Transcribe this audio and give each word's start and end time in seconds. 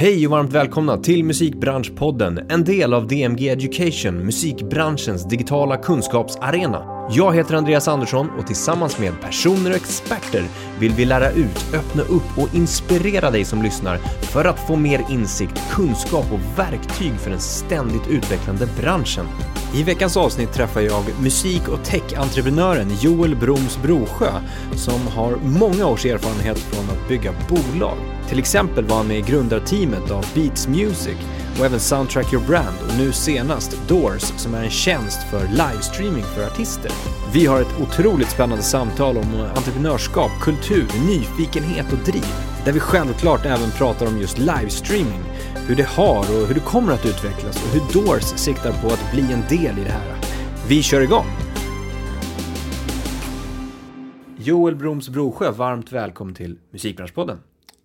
Hej 0.00 0.26
och 0.26 0.30
varmt 0.30 0.52
välkomna 0.52 0.96
till 0.96 1.24
Musikbranschpodden, 1.24 2.40
en 2.48 2.64
del 2.64 2.94
av 2.94 3.06
DMG 3.06 3.48
Education, 3.48 4.24
musikbranschens 4.24 5.28
digitala 5.28 5.76
kunskapsarena. 5.76 7.08
Jag 7.10 7.34
heter 7.34 7.54
Andreas 7.54 7.88
Andersson 7.88 8.30
och 8.38 8.46
tillsammans 8.46 8.98
med 8.98 9.20
personer 9.20 9.70
och 9.70 9.76
experter 9.76 10.44
vill 10.80 10.92
vi 10.92 11.04
lära 11.04 11.30
ut, 11.30 11.74
öppna 11.74 12.02
upp 12.02 12.38
och 12.38 12.54
inspirera 12.54 13.30
dig 13.30 13.44
som 13.44 13.62
lyssnar 13.62 13.96
för 14.32 14.44
att 14.44 14.66
få 14.66 14.76
mer 14.76 15.04
insikt, 15.10 15.70
kunskap 15.70 16.32
och 16.32 16.58
verktyg 16.58 17.12
för 17.12 17.30
den 17.30 17.40
ständigt 17.40 18.08
utvecklande 18.10 18.66
branschen. 18.80 19.26
I 19.74 19.82
veckans 19.82 20.16
avsnitt 20.16 20.52
träffar 20.52 20.80
jag 20.80 21.04
musik 21.22 21.68
och 21.68 21.84
tech-entreprenören 21.84 22.90
Joel 23.00 23.36
Broms 23.36 23.78
Brosjö 23.82 24.30
som 24.76 25.06
har 25.06 25.36
många 25.36 25.86
års 25.86 26.06
erfarenhet 26.06 26.58
från 26.58 26.84
att 26.84 27.08
bygga 27.08 27.32
bolag. 27.48 28.17
Till 28.28 28.38
exempel 28.38 28.84
var 28.84 28.96
han 28.96 29.08
med 29.08 29.18
i 29.18 29.22
grundarteamet 29.22 30.10
av 30.10 30.26
Beats 30.34 30.68
Music 30.68 31.16
och 31.58 31.66
även 31.66 31.80
Soundtrack 31.80 32.32
Your 32.32 32.46
Brand 32.46 32.76
och 32.88 32.98
nu 32.98 33.12
senast 33.12 33.88
Doors 33.88 34.22
som 34.22 34.54
är 34.54 34.64
en 34.64 34.70
tjänst 34.70 35.22
för 35.30 35.48
livestreaming 35.48 36.22
för 36.22 36.46
artister. 36.46 36.92
Vi 37.32 37.46
har 37.46 37.60
ett 37.60 37.80
otroligt 37.80 38.30
spännande 38.30 38.62
samtal 38.62 39.16
om 39.16 39.46
entreprenörskap, 39.56 40.30
kultur, 40.40 40.86
nyfikenhet 41.06 41.92
och 41.92 41.98
driv. 41.98 42.24
Där 42.64 42.72
vi 42.72 42.80
självklart 42.80 43.44
även 43.44 43.70
pratar 43.70 44.06
om 44.06 44.18
just 44.18 44.38
livestreaming, 44.38 45.22
hur 45.66 45.76
det 45.76 45.88
har 45.88 46.18
och 46.18 46.46
hur 46.46 46.54
det 46.54 46.60
kommer 46.60 46.92
att 46.92 47.06
utvecklas 47.06 47.64
och 47.64 47.70
hur 47.70 48.02
Doors 48.02 48.24
siktar 48.24 48.72
på 48.82 48.86
att 48.86 49.12
bli 49.12 49.32
en 49.32 49.42
del 49.48 49.78
i 49.78 49.84
det 49.84 49.92
här. 49.92 50.16
Vi 50.68 50.82
kör 50.82 51.00
igång! 51.00 51.26
Joel 54.36 54.76
Broms 54.76 55.08
Brosjö, 55.08 55.50
varmt 55.50 55.92
välkommen 55.92 56.34
till 56.34 56.58
Musikbranschpodden. 56.70 57.38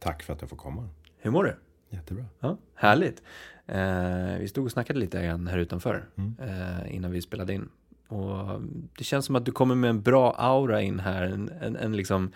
Tack 0.03 0.23
för 0.23 0.33
att 0.33 0.41
jag 0.41 0.49
får 0.49 0.57
komma. 0.57 0.89
Hur 1.17 1.31
mår 1.31 1.43
du? 1.43 1.55
Jättebra. 1.89 2.25
Ja, 2.39 2.57
härligt. 2.75 3.21
Eh, 3.67 4.37
vi 4.39 4.47
stod 4.47 4.65
och 4.65 4.71
snackade 4.71 4.99
lite 4.99 5.25
grann 5.25 5.47
här 5.47 5.57
utanför 5.57 6.05
Mm. 6.17 6.35
eh, 6.41 6.95
innan 6.95 7.11
vi 7.11 7.21
spelade 7.21 7.53
in. 7.53 7.69
Och 8.07 8.61
det 8.97 9.03
känns 9.03 9.25
som 9.25 9.35
att 9.35 9.45
du 9.45 9.51
kommer 9.51 9.75
med 9.75 9.89
en 9.89 10.01
bra 10.01 10.35
aura 10.37 10.81
in 10.81 10.99
här. 10.99 11.23
En, 11.23 11.49
en, 11.61 11.75
en 11.75 11.95
liksom, 11.95 12.31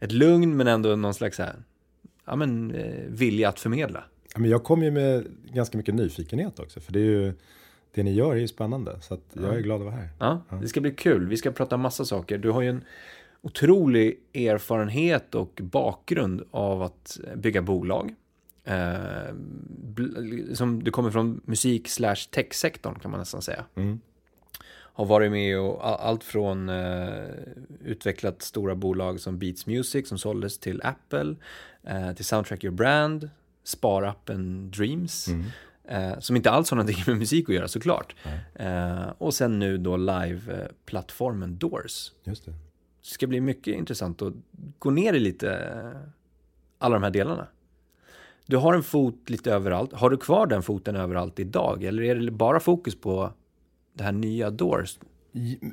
ett 0.00 0.12
lugn 0.12 0.56
men 0.56 0.66
ändå 0.68 0.96
någon 0.96 1.14
slags 1.14 1.38
här, 1.38 1.54
ja, 2.24 2.36
men, 2.36 2.70
eh, 2.74 3.04
vilja 3.08 3.48
att 3.48 3.60
förmedla. 3.60 4.04
Ja, 4.34 4.38
Men 4.40 4.50
jag 4.50 4.64
kom 4.64 4.82
ju 4.82 4.90
med 4.90 5.26
ganska 5.52 5.78
mycket 5.78 5.94
nyfikenhet 5.94 6.58
också. 6.58 6.80
För 6.80 6.92
det 6.92 7.00
är 7.00 7.04
ju, 7.04 7.34
det 7.94 8.02
ni 8.02 8.12
gör 8.12 8.32
är 8.32 8.40
ju 8.40 8.48
spännande. 8.48 9.00
Så 9.00 9.18
jag 9.32 9.54
är 9.56 9.60
glad 9.60 9.80
att 9.80 9.84
vara 9.86 9.94
här. 9.96 10.08
Ja, 10.18 10.42
det 10.60 10.68
ska 10.68 10.80
bli 10.80 10.90
kul. 10.90 11.28
Vi 11.28 11.36
ska 11.36 11.50
prata 11.50 11.76
massa 11.76 12.04
saker. 12.04 12.38
Du 12.38 12.50
har 12.50 12.62
ju 12.62 12.68
en 12.68 12.84
otrolig 13.42 14.18
erfarenhet 14.34 15.34
och 15.34 15.60
bakgrund 15.62 16.42
av 16.50 16.82
att 16.82 17.20
bygga 17.36 17.62
bolag. 17.62 18.14
Eh, 18.64 19.34
som 20.54 20.84
du 20.84 20.90
kommer 20.90 21.10
från 21.10 21.40
musik 21.44 21.88
slash 21.88 22.16
tech-sektorn 22.30 22.98
kan 22.98 23.10
man 23.10 23.20
nästan 23.20 23.42
säga. 23.42 23.64
Mm. 23.74 24.00
Har 24.94 25.06
varit 25.06 25.30
med 25.30 25.58
och 25.58 26.06
allt 26.08 26.24
från 26.24 26.68
eh, 26.68 27.24
utvecklat 27.84 28.42
stora 28.42 28.74
bolag 28.74 29.20
som 29.20 29.38
Beats 29.38 29.66
Music 29.66 30.08
som 30.08 30.18
såldes 30.18 30.58
till 30.58 30.80
Apple, 30.84 31.34
eh, 31.82 32.12
till 32.12 32.24
Soundtrack 32.24 32.64
Your 32.64 32.74
Brand, 32.76 33.30
sparappen 33.64 34.70
Dreams, 34.70 35.28
Mm. 35.28 35.44
eh, 35.84 36.18
som 36.18 36.36
inte 36.36 36.50
alls 36.50 36.70
har 36.70 36.76
någonting 36.76 37.04
med 37.06 37.16
musik 37.16 37.48
att 37.48 37.54
göra 37.54 37.68
såklart. 37.68 38.16
Eh, 38.54 39.08
och 39.18 39.34
sen 39.34 39.58
nu 39.58 39.78
då 39.78 39.96
live-plattformen 39.96 41.58
Doors. 41.58 42.12
Just 42.24 42.44
det. 42.44 42.52
Ska 43.02 43.26
bli 43.26 43.40
mycket 43.40 43.74
intressant 43.74 44.22
att 44.22 44.34
gå 44.78 44.90
ner 44.90 45.12
i 45.12 45.18
lite 45.20 45.58
alla 46.78 46.94
de 46.94 47.02
här 47.02 47.10
delarna. 47.10 47.46
Du 48.46 48.56
har 48.56 48.74
en 48.74 48.82
fot 48.82 49.30
lite 49.30 49.52
överallt. 49.52 49.92
Har 49.92 50.10
du 50.10 50.16
kvar 50.16 50.46
den 50.46 50.62
foten 50.62 50.96
överallt 50.96 51.38
idag? 51.38 51.84
Eller 51.84 52.02
är 52.02 52.14
det 52.14 52.30
bara 52.30 52.60
fokus 52.60 53.00
på 53.00 53.32
det 53.94 54.04
här 54.04 54.12
nya 54.12 54.50
Doors? 54.50 54.98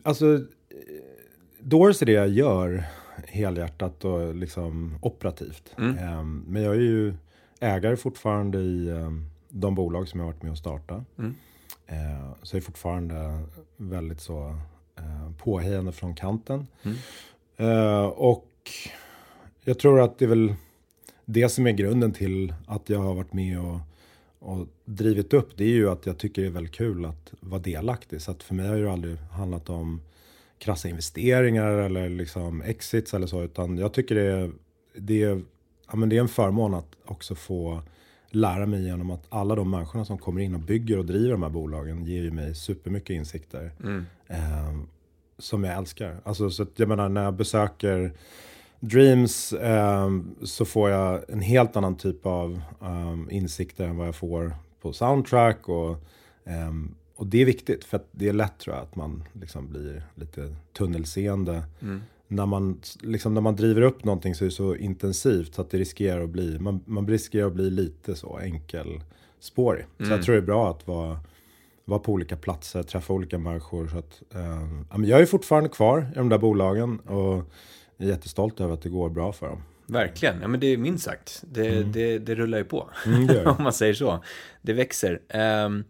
Alltså, 0.03 0.39
Doors 1.59 2.01
är 2.01 2.05
det 2.05 2.11
jag 2.11 2.29
gör 2.29 2.83
helhjärtat 3.27 4.05
och 4.05 4.35
liksom 4.35 4.97
operativt. 5.01 5.75
Mm. 5.77 5.97
Ehm, 5.97 6.43
Men 6.47 6.61
jag 6.61 6.75
är 6.75 6.79
ju 6.79 7.13
ägare 7.59 7.95
fortfarande 7.95 8.59
i 8.59 8.89
ehm, 8.89 9.25
de 9.49 9.75
bolag 9.75 10.07
som 10.07 10.19
jag 10.19 10.27
varit 10.27 10.41
med 10.43 10.51
och 10.51 10.57
starta. 10.57 11.05
Mm. 11.17 11.35
Eh, 11.87 12.33
Så 12.43 12.55
jag 12.55 12.61
är 12.61 12.65
fortfarande 12.65 13.43
väldigt 13.77 14.19
så 14.21 14.55
påhejande 15.37 15.91
från 15.91 16.15
kanten. 16.15 16.67
Mm. 16.83 16.97
Eh, 17.57 18.05
Och 18.05 18.45
jag 19.63 19.79
tror 19.79 20.01
att 20.01 20.19
det 20.19 20.25
är 20.25 20.29
väl 20.29 20.53
det 21.25 21.49
som 21.49 21.67
är 21.67 21.71
grunden 21.71 22.11
till 22.13 22.53
att 22.67 22.89
jag 22.89 22.99
har 22.99 23.13
varit 23.13 23.33
med 23.33 23.59
och, 23.59 23.79
och 24.39 24.67
drivit 24.85 25.33
upp. 25.33 25.57
Det 25.57 25.63
är 25.63 25.67
ju 25.67 25.89
att 25.89 26.05
jag 26.05 26.17
tycker 26.17 26.41
det 26.41 26.47
är 26.47 26.51
väldigt 26.51 26.73
kul 26.73 27.05
att 27.05 27.33
vara 27.39 27.61
delaktig. 27.61 28.21
Så 28.21 28.31
att 28.31 28.43
för 28.43 28.55
mig 28.55 28.67
har 28.67 28.75
det 28.75 28.81
ju 28.81 28.89
aldrig 28.89 29.17
handlat 29.17 29.69
om 29.69 30.01
krassa 30.57 30.89
investeringar 30.89 31.71
eller 31.71 32.09
liksom 32.09 32.61
exits 32.61 33.13
eller 33.13 33.27
så. 33.27 33.43
Utan 33.43 33.77
jag 33.77 33.93
tycker 33.93 34.15
det 34.15 34.31
är, 34.31 34.51
det 34.95 35.23
är, 35.23 35.41
ja, 35.87 35.95
men 35.95 36.09
det 36.09 36.17
är 36.17 36.21
en 36.21 36.27
förmån 36.27 36.73
att 36.73 36.95
också 37.05 37.35
få 37.35 37.81
lära 38.29 38.65
mig 38.65 38.85
genom 38.85 39.11
att 39.11 39.25
alla 39.29 39.55
de 39.55 39.71
människorna 39.71 40.05
som 40.05 40.17
kommer 40.17 40.41
in 40.41 40.53
och 40.53 40.59
bygger 40.59 40.97
och 40.97 41.05
driver 41.05 41.31
de 41.31 41.43
här 41.43 41.49
bolagen 41.49 42.05
ger 42.05 42.21
ju 42.21 42.31
mig 42.31 42.55
supermycket 42.55 43.13
insikter. 43.13 43.71
Mm. 43.83 44.05
Eh, 44.27 44.79
som 45.37 45.63
jag 45.63 45.77
älskar. 45.77 46.21
Alltså, 46.23 46.49
så 46.49 46.65
jag 46.75 46.87
menar, 46.87 47.09
när 47.09 47.23
jag 47.23 47.33
besöker 47.33 48.13
Dreams 48.79 49.53
eh, 49.53 50.09
så 50.43 50.65
får 50.65 50.89
jag 50.89 51.29
en 51.29 51.41
helt 51.41 51.75
annan 51.75 51.95
typ 51.95 52.25
av 52.25 52.61
eh, 52.81 53.35
insikter 53.35 53.87
än 53.87 53.97
vad 53.97 54.07
jag 54.07 54.15
får 54.15 54.53
på 54.81 54.93
soundtrack. 54.93 55.69
Och, 55.69 55.91
eh, 56.43 56.73
och 57.15 57.27
det 57.27 57.41
är 57.41 57.45
viktigt 57.45 57.83
för 57.83 57.97
att 57.97 58.07
det 58.11 58.29
är 58.29 58.33
lätt 58.33 58.57
tror 58.59 58.75
jag 58.75 58.83
att 58.83 58.95
man 58.95 59.23
liksom 59.33 59.69
blir 59.69 60.03
lite 60.15 60.55
tunnelseende. 60.77 61.63
Mm. 61.81 62.01
När 62.31 62.45
man, 62.45 62.79
liksom, 63.01 63.33
när 63.33 63.41
man 63.41 63.55
driver 63.55 63.81
upp 63.81 64.03
någonting 64.03 64.35
så 64.35 64.43
är 64.43 64.45
det 64.45 64.51
så 64.55 64.75
intensivt 64.75 65.55
så 65.55 65.61
att 65.61 65.69
det 65.69 65.77
riskerar 65.77 66.23
att 66.23 66.29
bli, 66.29 66.59
man, 66.59 66.79
man 66.85 67.07
riskerar 67.07 67.47
att 67.47 67.53
bli 67.53 67.69
lite 67.69 68.15
så 68.15 68.37
enkelspårig. 68.37 69.85
Så 69.97 70.03
Mm. 70.03 70.11
jag 70.15 70.23
tror 70.25 70.35
det 70.35 70.41
är 70.41 70.45
bra 70.45 70.69
att 70.71 70.87
vara 70.87 71.19
vara 71.85 71.99
på 71.99 72.11
olika 72.11 72.35
platser, 72.37 72.83
träffa 72.83 73.13
olika 73.13 73.37
människor. 73.37 73.87
Så 73.87 73.97
att, 73.97 74.21
eh, 74.35 75.03
jag 75.05 75.21
är 75.21 75.25
fortfarande 75.25 75.69
kvar 75.69 76.07
i 76.11 76.15
de 76.17 76.29
där 76.29 76.37
bolagen 76.37 76.99
och 76.99 77.43
är 77.97 78.05
jättestolt 78.07 78.59
över 78.61 78.73
att 78.73 78.81
det 78.81 78.89
går 78.89 79.09
bra 79.09 79.31
för 79.33 79.47
dem. 79.47 79.63
Verkligen, 79.87 80.41
ja 80.41 80.47
men 80.47 80.59
det 80.59 80.67
är 80.67 80.77
minst 80.77 81.05
sagt. 81.05 81.43
Det, 81.47 81.83
det, 81.83 82.19
det 82.19 82.35
rullar 82.35 82.57
ju 82.57 82.63
på, 82.63 82.89
Mm, 83.05 83.27
det 83.27 83.45
om 83.45 83.63
man 83.63 83.73
säger 83.73 83.93
så. 83.93 84.23
Det 84.61 84.73
växer. 84.73 85.21
Ehm, 85.29 85.83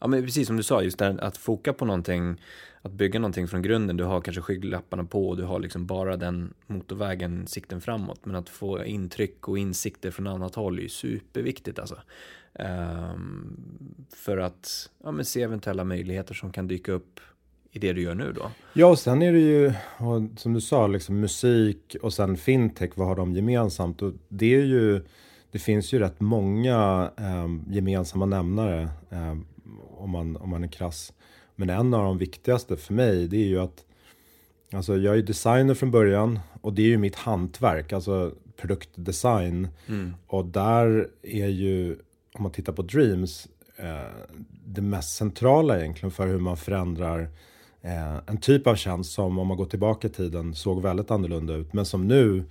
ja 0.00 0.06
men 0.06 0.22
precis 0.24 0.46
som 0.46 0.56
du 0.56 0.62
sa, 0.62 0.82
just 0.82 0.98
det 0.98 1.04
här 1.04 1.18
att 1.24 1.36
foka 1.36 1.72
på 1.72 1.84
någonting, 1.84 2.40
att 2.82 2.92
bygga 2.92 3.20
någonting 3.20 3.48
från 3.48 3.62
grunden. 3.62 3.96
Du 3.96 4.04
har 4.04 4.20
kanske 4.20 4.42
skygglapparna 4.42 5.04
på 5.04 5.28
och 5.28 5.36
du 5.36 5.42
har 5.42 5.60
liksom 5.60 5.86
bara 5.86 6.16
den 6.16 6.54
motorvägen, 6.66 7.46
sikten 7.46 7.80
framåt. 7.80 8.20
Men 8.24 8.36
att 8.36 8.48
få 8.48 8.84
intryck 8.84 9.48
och 9.48 9.58
insikter 9.58 10.10
från 10.10 10.26
annat 10.26 10.54
håll 10.54 10.78
är 10.78 10.82
ju 10.82 10.88
superviktigt 10.88 11.78
alltså. 11.78 11.96
Um, 12.54 13.56
för 14.16 14.38
att 14.38 14.90
ja, 15.04 15.12
men 15.12 15.24
se 15.24 15.42
eventuella 15.42 15.84
möjligheter 15.84 16.34
som 16.34 16.52
kan 16.52 16.68
dyka 16.68 16.92
upp 16.92 17.20
i 17.70 17.78
det 17.78 17.92
du 17.92 18.02
gör 18.02 18.14
nu 18.14 18.32
då. 18.32 18.50
Ja, 18.72 18.86
och 18.86 18.98
sen 18.98 19.22
är 19.22 19.32
det 19.32 19.38
ju, 19.38 19.72
som 20.36 20.52
du 20.52 20.60
sa, 20.60 20.86
liksom 20.86 21.20
musik 21.20 21.96
och 22.02 22.12
sen 22.12 22.36
fintech, 22.36 22.90
vad 22.94 23.08
har 23.08 23.16
de 23.16 23.32
gemensamt? 23.32 24.02
Och 24.02 24.12
det 24.28 24.54
är 24.54 24.64
ju, 24.64 25.04
det 25.50 25.58
finns 25.58 25.94
ju 25.94 25.98
rätt 25.98 26.20
många 26.20 27.10
eh, 27.16 27.74
gemensamma 27.74 28.26
nämnare 28.26 28.88
eh, 29.10 29.36
om, 29.90 30.10
man, 30.10 30.36
om 30.36 30.50
man 30.50 30.64
är 30.64 30.68
krass. 30.68 31.12
Men 31.56 31.70
en 31.70 31.94
av 31.94 32.04
de 32.04 32.18
viktigaste 32.18 32.76
för 32.76 32.94
mig, 32.94 33.28
det 33.28 33.36
är 33.36 33.46
ju 33.46 33.58
att 33.60 33.84
Alltså 34.72 34.96
jag 34.96 35.18
är 35.18 35.22
designer 35.22 35.74
från 35.74 35.90
början 35.90 36.40
och 36.60 36.72
det 36.72 36.82
är 36.82 36.86
ju 36.86 36.98
mitt 36.98 37.16
hantverk, 37.16 37.92
alltså 37.92 38.32
produktdesign. 38.56 39.68
Mm. 39.86 40.14
Och 40.26 40.44
där 40.44 41.08
är 41.22 41.46
ju, 41.46 41.96
om 42.34 42.42
man 42.42 42.52
tittar 42.52 42.72
på 42.72 42.82
Dreams, 42.82 43.48
eh, 43.76 44.36
det 44.66 44.82
mest 44.82 45.16
centrala 45.16 45.80
egentligen 45.80 46.10
för 46.10 46.26
hur 46.26 46.38
man 46.38 46.56
förändrar 46.56 47.28
eh, 47.82 48.16
en 48.26 48.36
typ 48.36 48.66
av 48.66 48.74
tjänst 48.74 49.12
som 49.12 49.38
om 49.38 49.46
man 49.46 49.56
går 49.56 49.66
tillbaka 49.66 50.08
i 50.08 50.10
tiden 50.10 50.54
såg 50.54 50.82
väldigt 50.82 51.10
annorlunda 51.10 51.54
ut. 51.54 51.72
Men 51.72 51.86
som 51.86 52.08
nu 52.08 52.44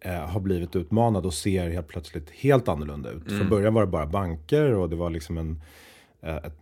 eh, 0.00 0.12
har 0.12 0.40
blivit 0.40 0.76
utmanad 0.76 1.26
och 1.26 1.34
ser 1.34 1.70
helt 1.70 1.88
plötsligt 1.88 2.30
helt 2.30 2.68
annorlunda 2.68 3.10
ut. 3.10 3.28
Från 3.28 3.48
början 3.48 3.74
var 3.74 3.80
det 3.80 3.92
bara 3.92 4.06
banker 4.06 4.74
och 4.74 4.90
det 4.90 4.96
var 4.96 5.10
liksom 5.10 5.38
en 5.38 5.60
ett, 6.22 6.56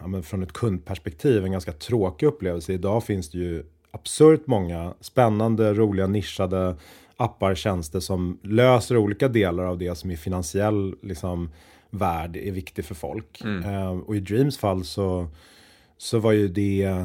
ja, 0.00 0.06
men 0.06 0.22
från 0.22 0.42
ett 0.42 0.52
kundperspektiv 0.52 1.44
en 1.44 1.52
ganska 1.52 1.72
tråkig 1.72 2.26
upplevelse. 2.26 2.72
Idag 2.72 3.04
finns 3.04 3.30
det 3.30 3.38
ju 3.38 3.64
absurt 3.90 4.46
många 4.46 4.94
spännande, 5.00 5.74
roliga, 5.74 6.06
nischade 6.06 6.76
appar, 7.16 7.54
tjänster 7.54 8.00
som 8.00 8.38
löser 8.42 8.96
olika 8.96 9.28
delar 9.28 9.64
av 9.64 9.78
det 9.78 9.94
som 9.94 10.10
i 10.10 10.16
finansiell 10.16 10.94
liksom, 11.02 11.50
värld 11.90 12.36
är 12.36 12.52
viktig 12.52 12.84
för 12.84 12.94
folk. 12.94 13.40
Eh, 13.64 13.90
och 13.90 14.16
i 14.16 14.20
Dreams 14.20 14.58
fall 14.58 14.84
så, 14.84 15.26
så 15.98 16.18
var 16.18 16.32
ju 16.32 16.48
det 16.48 17.04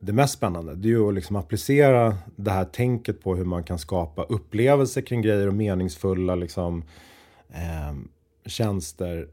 det 0.00 0.12
mest 0.12 0.34
spännande. 0.34 0.74
Det 0.74 0.88
är 0.88 0.90
ju 0.90 1.08
att 1.08 1.14
liksom 1.14 1.36
applicera 1.36 2.16
det 2.36 2.50
här 2.50 2.64
tänket 2.64 3.22
på 3.22 3.36
hur 3.36 3.44
man 3.44 3.64
kan 3.64 3.78
skapa 3.78 4.22
upplevelser 4.22 5.00
kring 5.00 5.22
grejer 5.22 5.46
och 5.46 5.54
meningsfulla 5.54 6.34
liksom, 6.34 6.84
eh, 7.48 7.96
tjänster 8.46 9.28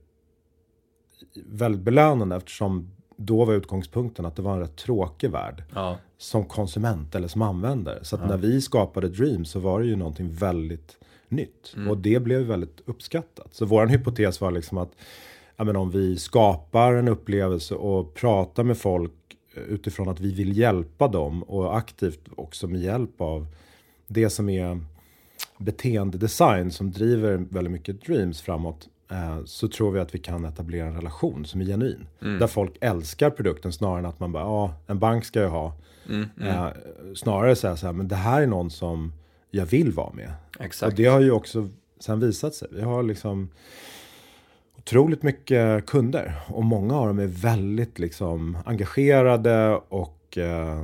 väldigt 1.45 1.81
belönande 1.81 2.35
eftersom 2.35 2.91
då 3.17 3.45
var 3.45 3.53
utgångspunkten 3.53 4.25
att 4.25 4.35
det 4.35 4.41
var 4.41 4.53
en 4.53 4.59
rätt 4.59 4.75
tråkig 4.75 5.29
värld. 5.31 5.63
Ja. 5.73 5.97
Som 6.17 6.45
konsument 6.45 7.15
eller 7.15 7.27
som 7.27 7.41
användare. 7.41 8.03
Så 8.03 8.15
att 8.15 8.21
Ja. 8.21 8.27
när 8.27 8.37
vi 8.37 8.61
skapade 8.61 9.09
Dream 9.09 9.45
så 9.45 9.59
var 9.59 9.79
det 9.79 9.85
ju 9.87 9.95
någonting 9.95 10.33
väldigt 10.33 10.97
nytt. 11.29 11.73
Mm. 11.75 11.89
Och 11.89 11.97
det 11.97 12.19
blev 12.19 12.41
väldigt 12.41 12.81
uppskattat. 12.85 13.47
Så 13.51 13.65
vår 13.65 13.87
hypotes 13.87 14.41
var 14.41 14.51
liksom 14.51 14.77
att 14.77 14.91
ja, 15.55 15.63
men 15.63 15.75
om 15.75 15.91
vi 15.91 16.17
skapar 16.17 16.93
en 16.93 17.07
upplevelse 17.07 17.75
och 17.75 18.13
pratar 18.13 18.63
med 18.63 18.77
folk 18.77 19.11
utifrån 19.67 20.09
att 20.09 20.19
vi 20.19 20.33
vill 20.33 20.57
hjälpa 20.57 21.07
dem 21.07 21.43
och 21.43 21.77
aktivt 21.77 22.21
också 22.35 22.67
med 22.67 22.81
hjälp 22.81 23.21
av 23.21 23.47
det 24.07 24.29
som 24.29 24.49
är 24.49 24.79
beteendedesign 25.57 26.71
som 26.71 26.91
driver 26.91 27.37
väldigt 27.49 27.71
mycket 27.71 28.01
dreams 28.05 28.41
framåt 28.41 28.89
eh, 29.11 29.37
så 29.45 29.67
tror 29.67 29.91
vi 29.91 29.99
att 29.99 30.15
vi 30.15 30.19
kan 30.19 30.45
etablera 30.45 30.87
en 30.87 30.95
relation 30.95 31.45
som 31.45 31.61
är 31.61 31.65
genuin. 31.65 32.07
Mm. 32.21 32.39
Där 32.39 32.47
folk 32.47 32.77
älskar 32.81 33.29
produkten 33.29 33.73
snarare 33.73 33.99
än 33.99 34.05
att 34.05 34.19
man 34.19 34.31
bara, 34.31 34.43
ja, 34.43 34.73
en 34.87 34.99
bank 34.99 35.25
ska 35.25 35.39
jag 35.39 35.49
ha. 35.49 35.73
Mm, 36.09 36.29
mm. 36.41 36.47
Eh, 36.47 36.71
snarare 37.15 37.55
säga 37.55 37.75
så 37.75 37.85
här, 37.85 37.93
men 37.93 38.07
det 38.07 38.15
här 38.15 38.41
är 38.41 38.47
någon 38.47 38.71
som 38.71 39.13
jag 39.51 39.65
vill 39.65 39.91
vara 39.91 40.13
med. 40.13 40.31
Exakt. 40.59 40.91
Och 40.91 40.97
det 40.97 41.05
har 41.05 41.19
ju 41.19 41.31
också 41.31 41.69
sen 41.99 42.19
visat 42.19 42.55
sig. 42.55 42.67
Vi 42.71 42.81
har 42.81 43.03
liksom 43.03 43.49
otroligt 44.77 45.23
mycket 45.23 45.85
kunder 45.85 46.33
och 46.47 46.63
många 46.63 46.95
av 46.95 47.07
dem 47.07 47.19
är 47.19 47.27
väldigt 47.27 47.99
liksom 47.99 48.57
engagerade 48.65 49.75
och, 49.89 50.37
eh, 50.37 50.83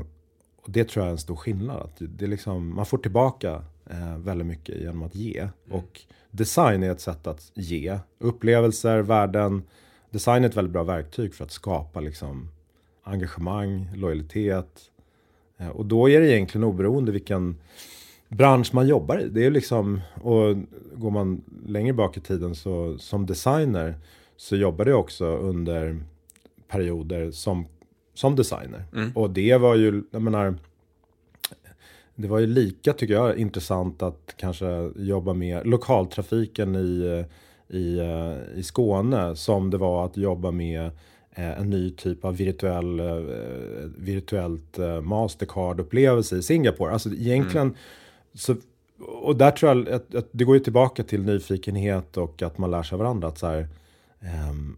och 0.61 0.71
det 0.71 0.89
tror 0.89 1.03
jag 1.03 1.07
är 1.07 1.11
en 1.11 1.17
stor 1.17 1.35
skillnad. 1.35 1.81
Att 1.81 1.95
det 1.99 2.25
är 2.25 2.29
liksom, 2.29 2.75
man 2.75 2.85
får 2.85 2.97
tillbaka 2.97 3.63
eh, 3.89 4.17
väldigt 4.17 4.47
mycket 4.47 4.81
genom 4.81 5.03
att 5.03 5.15
ge. 5.15 5.47
Och 5.69 6.01
design 6.31 6.83
är 6.83 6.91
ett 6.91 7.01
sätt 7.01 7.27
att 7.27 7.51
ge 7.53 7.99
upplevelser, 8.19 8.99
värden. 8.99 9.63
Design 10.09 10.43
är 10.43 10.49
ett 10.49 10.57
väldigt 10.57 10.73
bra 10.73 10.83
verktyg 10.83 11.33
för 11.33 11.43
att 11.43 11.51
skapa 11.51 11.99
liksom 11.99 12.49
engagemang, 13.03 13.87
lojalitet. 13.95 14.81
Eh, 15.57 15.67
och 15.69 15.85
då 15.85 16.09
är 16.09 16.19
det 16.21 16.31
egentligen 16.31 16.63
oberoende 16.63 17.11
vilken 17.11 17.55
bransch 18.27 18.73
man 18.73 18.87
jobbar 18.87 19.19
i. 19.19 19.29
Det 19.29 19.45
är 19.45 19.51
liksom, 19.51 20.01
och 20.21 20.55
går 20.95 21.11
man 21.11 21.41
längre 21.65 21.93
bak 21.93 22.17
i 22.17 22.19
tiden 22.19 22.55
så 22.55 22.97
som 22.97 23.25
designer 23.25 23.95
så 24.37 24.55
jobbade 24.55 24.89
jag 24.89 24.99
också 24.99 25.25
under 25.25 26.03
perioder 26.67 27.31
som, 27.31 27.65
som 28.13 28.35
designer. 28.35 28.83
Mm. 28.93 29.11
Och 29.15 29.29
det 29.29 29.57
var 29.57 29.75
ju, 29.75 30.03
jag 30.11 30.21
menar, 30.21 30.55
det 32.15 32.27
var 32.27 32.39
ju 32.39 32.47
lika 32.47 32.93
tycker 32.93 33.13
jag 33.13 33.37
intressant 33.37 34.01
att 34.03 34.33
kanske 34.37 34.91
jobba 34.95 35.33
med 35.33 35.67
lokaltrafiken 35.67 36.75
i, 36.75 37.23
i, 37.67 37.99
eh, 37.99 38.59
i 38.59 38.63
Skåne 38.63 39.35
som 39.35 39.69
det 39.69 39.77
var 39.77 40.05
att 40.05 40.17
jobba 40.17 40.51
med 40.51 40.85
eh, 41.31 41.59
en 41.59 41.69
ny 41.69 41.91
typ 41.91 42.25
av 42.25 42.37
virtuell, 42.37 42.99
eh, 42.99 43.15
virtuellt 43.97 44.77
Mastercard-upplevelse 45.01 46.37
i 46.37 46.41
Singapore. 46.41 46.93
Alltså 46.93 47.09
egentligen 47.09 47.75
så, 48.33 48.55
och 49.21 49.35
där 49.35 49.51
tror 49.51 49.71
jag 49.71 49.89
att, 49.89 50.15
att 50.15 50.27
det 50.31 50.43
går 50.43 50.55
ju 50.55 50.63
tillbaka 50.63 51.03
till 51.03 51.21
nyfikenhet 51.21 52.17
och 52.17 52.41
att 52.41 52.57
man 52.57 52.71
lär 52.71 52.83
sig 52.83 52.95
av 52.95 52.99
varandra. 52.99 53.27
Att 53.27 53.37
så 53.37 53.47
här, 53.47 53.67
ehm, 54.21 54.77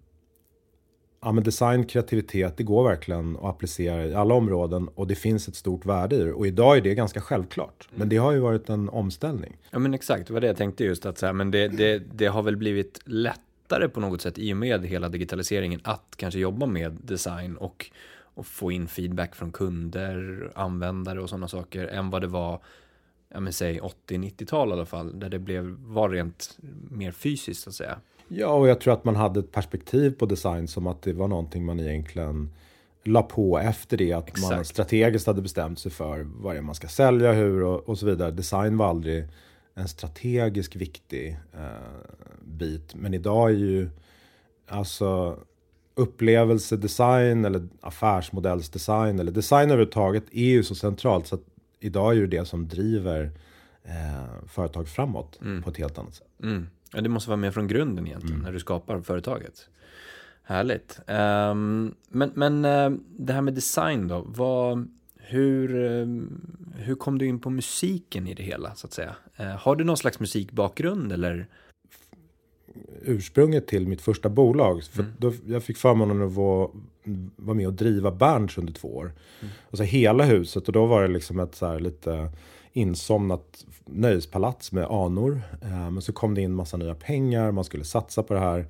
ja, 1.25 1.31
men 1.31 1.43
design, 1.43 1.85
kreativitet, 1.85 2.57
det 2.57 2.63
går 2.63 2.83
verkligen 2.89 3.35
att 3.35 3.43
applicera 3.43 4.05
i 4.05 4.13
alla 4.13 4.33
områden 4.33 4.87
och 4.95 5.07
det 5.07 5.15
finns 5.15 5.47
ett 5.47 5.55
stort 5.55 5.85
värde 5.85 6.15
i 6.15 6.19
det. 6.19 6.33
Och 6.33 6.47
idag 6.47 6.77
är 6.77 6.81
det 6.81 6.95
ganska 6.95 7.21
självklart. 7.21 7.87
Men 7.95 8.09
det 8.09 8.17
har 8.17 8.31
ju 8.31 8.39
varit 8.39 8.69
en 8.69 8.89
omställning. 8.89 9.57
Ja 9.71 9.79
men 9.79 9.93
exakt, 9.93 10.27
det 10.27 10.33
var 10.33 10.41
det 10.41 10.47
jag 10.47 10.57
tänkte 10.57 10.83
just 10.83 11.05
att 11.05 11.17
så 11.17 11.25
här, 11.25 11.33
men 11.33 11.51
det, 11.51 11.67
det, 11.67 11.99
det 12.13 12.25
har 12.25 12.43
väl 12.43 12.57
blivit 12.57 12.99
lättare 13.05 13.89
på 13.89 13.99
något 13.99 14.21
sätt 14.21 14.37
i 14.37 14.53
och 14.53 14.57
med 14.57 14.85
hela 14.85 15.09
digitaliseringen 15.09 15.79
att 15.83 16.13
kanske 16.15 16.39
jobba 16.39 16.65
med 16.65 16.97
design 17.01 17.57
och, 17.57 17.91
och 18.17 18.45
få 18.45 18.71
in 18.71 18.87
feedback 18.87 19.35
från 19.35 19.51
kunder, 19.51 20.51
användare 20.55 21.21
och 21.21 21.29
sådana 21.29 21.47
saker 21.47 21.87
än 21.87 22.09
vad 22.09 22.21
det 22.21 22.27
var, 22.27 22.61
ja 23.29 23.39
men 23.39 23.53
säg 23.53 23.79
80-90-tal 23.79 24.69
i 24.69 24.71
alla 24.71 24.85
fall, 24.85 25.19
där 25.19 25.29
det 25.29 25.39
blev, 25.39 25.65
var 25.79 26.09
rent 26.09 26.57
mer 26.89 27.11
fysiskt 27.11 27.63
så 27.63 27.69
att 27.69 27.75
säga. 27.75 27.99
Ja, 28.27 28.47
och 28.47 28.67
jag 28.67 28.81
tror 28.81 28.93
att 28.93 29.05
man 29.05 29.15
hade 29.15 29.39
ett 29.39 29.51
perspektiv 29.51 30.11
på 30.11 30.25
design 30.25 30.67
som 30.67 30.87
att 30.87 31.01
det 31.01 31.13
var 31.13 31.27
någonting 31.27 31.65
man 31.65 31.79
egentligen 31.79 32.49
la 33.03 33.21
på 33.21 33.59
efter 33.59 33.97
det 33.97 34.13
att 34.13 34.41
man 34.41 34.51
Exakt. 34.51 34.67
strategiskt 34.67 35.27
hade 35.27 35.41
bestämt 35.41 35.79
sig 35.79 35.91
för 35.91 36.27
vad 36.35 36.55
det 36.55 36.59
är 36.59 36.61
man 36.61 36.75
ska 36.75 36.87
sälja, 36.87 37.33
hur 37.33 37.63
och, 37.63 37.89
och 37.89 37.97
så 37.97 38.05
vidare. 38.05 38.31
Design 38.31 38.77
var 38.77 38.87
aldrig 38.89 39.27
en 39.73 39.87
strategisk 39.87 40.75
viktig 40.75 41.37
eh, 41.53 41.59
bit. 42.43 42.95
Men 42.95 43.13
idag 43.13 43.49
är 43.49 43.55
ju 43.55 43.89
alltså 44.67 45.39
upplevelsedesign 45.95 47.45
eller 47.45 47.67
affärsmodellsdesign 47.81 49.19
eller 49.19 49.31
design 49.31 49.71
överhuvudtaget 49.71 50.23
är 50.31 50.45
ju 50.45 50.63
så 50.63 50.75
centralt 50.75 51.27
så 51.27 51.35
att 51.35 51.43
idag 51.79 52.11
är 52.11 52.15
ju 52.15 52.27
det 52.27 52.45
som 52.45 52.67
driver 52.67 53.31
eh, 53.83 54.47
företag 54.47 54.87
framåt 54.87 55.39
på 55.63 55.69
ett 55.69 55.77
helt 55.77 55.97
annat 55.97 56.13
sätt. 56.13 56.27
Mm. 56.43 56.67
Ja, 56.95 57.01
det 57.01 57.09
måste 57.09 57.29
vara 57.29 57.37
med 57.37 57.53
från 57.53 57.67
grunden 57.67 58.07
egentligen 58.07 58.39
när 58.39 58.51
du 58.51 58.59
skapar 58.59 59.01
företaget. 59.01 59.69
Härligt. 60.43 60.99
Ehm, 61.07 61.95
men 62.09 62.31
men 62.35 62.65
eh, 62.65 62.91
det 63.17 63.33
här 63.33 63.41
med 63.41 63.53
design 63.53 64.07
då, 64.07 64.23
vad, 64.27 64.87
hur, 65.17 65.75
eh, 65.75 66.07
hur 66.75 66.95
kom 66.95 67.17
du 67.17 67.25
in 67.25 67.39
på 67.39 67.49
musiken 67.49 68.27
i 68.27 68.33
det 68.33 68.43
hela 68.43 68.75
så 68.75 68.87
att 68.87 68.93
säga? 68.93 69.15
Eh, 69.35 69.45
har 69.45 69.75
du 69.75 69.83
någon 69.83 69.97
slags 69.97 70.19
musikbakgrund 70.19 71.11
eller? 71.11 71.47
ursprunget 73.01 73.67
till 73.67 73.87
mitt 73.87 74.01
första 74.01 74.29
bolag. 74.29 74.83
För 74.83 75.05
då, 75.17 75.33
jag 75.45 75.63
fick 75.63 75.77
förmånen 75.77 76.21
att 76.21 76.33
vara, 76.33 76.69
vara 77.35 77.55
med 77.55 77.67
och 77.67 77.73
driva 77.73 78.11
Berns 78.11 78.57
under 78.57 78.73
två 78.73 78.95
år. 78.95 79.11
Och 79.61 79.77
så 79.77 79.83
hela 79.83 80.23
huset 80.23 80.67
och 80.67 80.73
då 80.73 80.85
var 80.85 81.01
det 81.01 81.07
liksom 81.07 81.39
ett 81.39 81.55
så 81.55 81.65
här 81.65 81.79
lite 81.79 82.31
insomnat 82.75 83.65
nöjespalats 83.85 84.71
med 84.71 84.85
anor. 84.85 85.41
Eh, 85.61 85.91
men 85.91 86.01
så 86.01 86.13
kom 86.13 86.35
det 86.35 86.41
in 86.41 86.53
massa 86.53 86.77
nya 86.77 86.95
pengar, 86.95 87.51
man 87.51 87.63
skulle 87.63 87.83
satsa 87.83 88.23
på 88.23 88.33
det 88.33 88.39
här. 88.39 88.67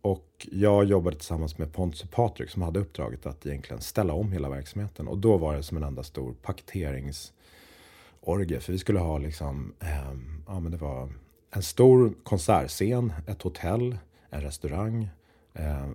Och 0.00 0.48
jag 0.52 0.84
jobbade 0.84 1.16
tillsammans 1.16 1.58
med 1.58 1.72
Pontus 1.72 2.02
och 2.02 2.10
Patrik 2.10 2.50
som 2.50 2.62
hade 2.62 2.80
uppdraget 2.80 3.26
att 3.26 3.46
egentligen 3.46 3.82
ställa 3.82 4.12
om 4.12 4.32
hela 4.32 4.48
verksamheten. 4.48 5.08
Och 5.08 5.18
då 5.18 5.36
var 5.36 5.56
det 5.56 5.62
som 5.62 5.76
en 5.76 5.82
enda 5.82 6.02
stor 6.02 6.34
paketeringsorgie. 6.42 8.60
För 8.60 8.72
vi 8.72 8.78
skulle 8.78 8.98
ha 8.98 9.18
liksom, 9.18 9.72
ehm, 9.80 10.42
ja 10.46 10.60
men 10.60 10.72
det 10.72 10.78
var 10.78 11.08
en 11.50 11.62
stor 11.62 12.14
konsertscen, 12.22 13.12
ett 13.26 13.42
hotell, 13.42 13.98
en 14.30 14.40
restaurang, 14.40 15.08
eh, 15.54 15.88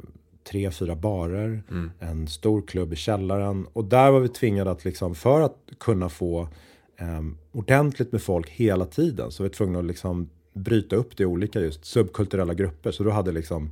tre, 0.44 0.72
fyra 0.72 0.96
barer, 0.96 1.64
en 2.00 2.28
stor 2.28 2.62
klubb 2.62 2.94
i 2.94 2.96
källaren. 2.96 3.68
Och 3.74 3.86
där 3.86 4.12
var 4.12 4.20
vi 4.20 4.30
tvingade 4.30 4.72
att 4.72 4.86
liksom, 4.86 5.16
för 5.16 5.42
att 5.42 5.58
kunna 5.80 6.10
få 6.10 6.48
eh, 6.98 7.22
ordentligt 7.52 8.12
med 8.12 8.22
folk 8.22 8.50
hela 8.50 8.86
tiden, 8.86 9.32
så 9.32 9.44
vi 9.44 9.50
var 9.50 9.54
tvungna 9.54 9.80
att 9.80 9.86
liksom 9.86 10.30
bryta 10.54 10.96
upp 10.96 11.18
det 11.18 11.24
i 11.24 11.26
olika 11.26 11.60
just 11.60 11.86
subkulturella 11.86 12.54
grupper. 12.54 12.92
Så 12.92 13.04
du 13.04 13.12
hade 13.12 13.32
liksom 13.32 13.72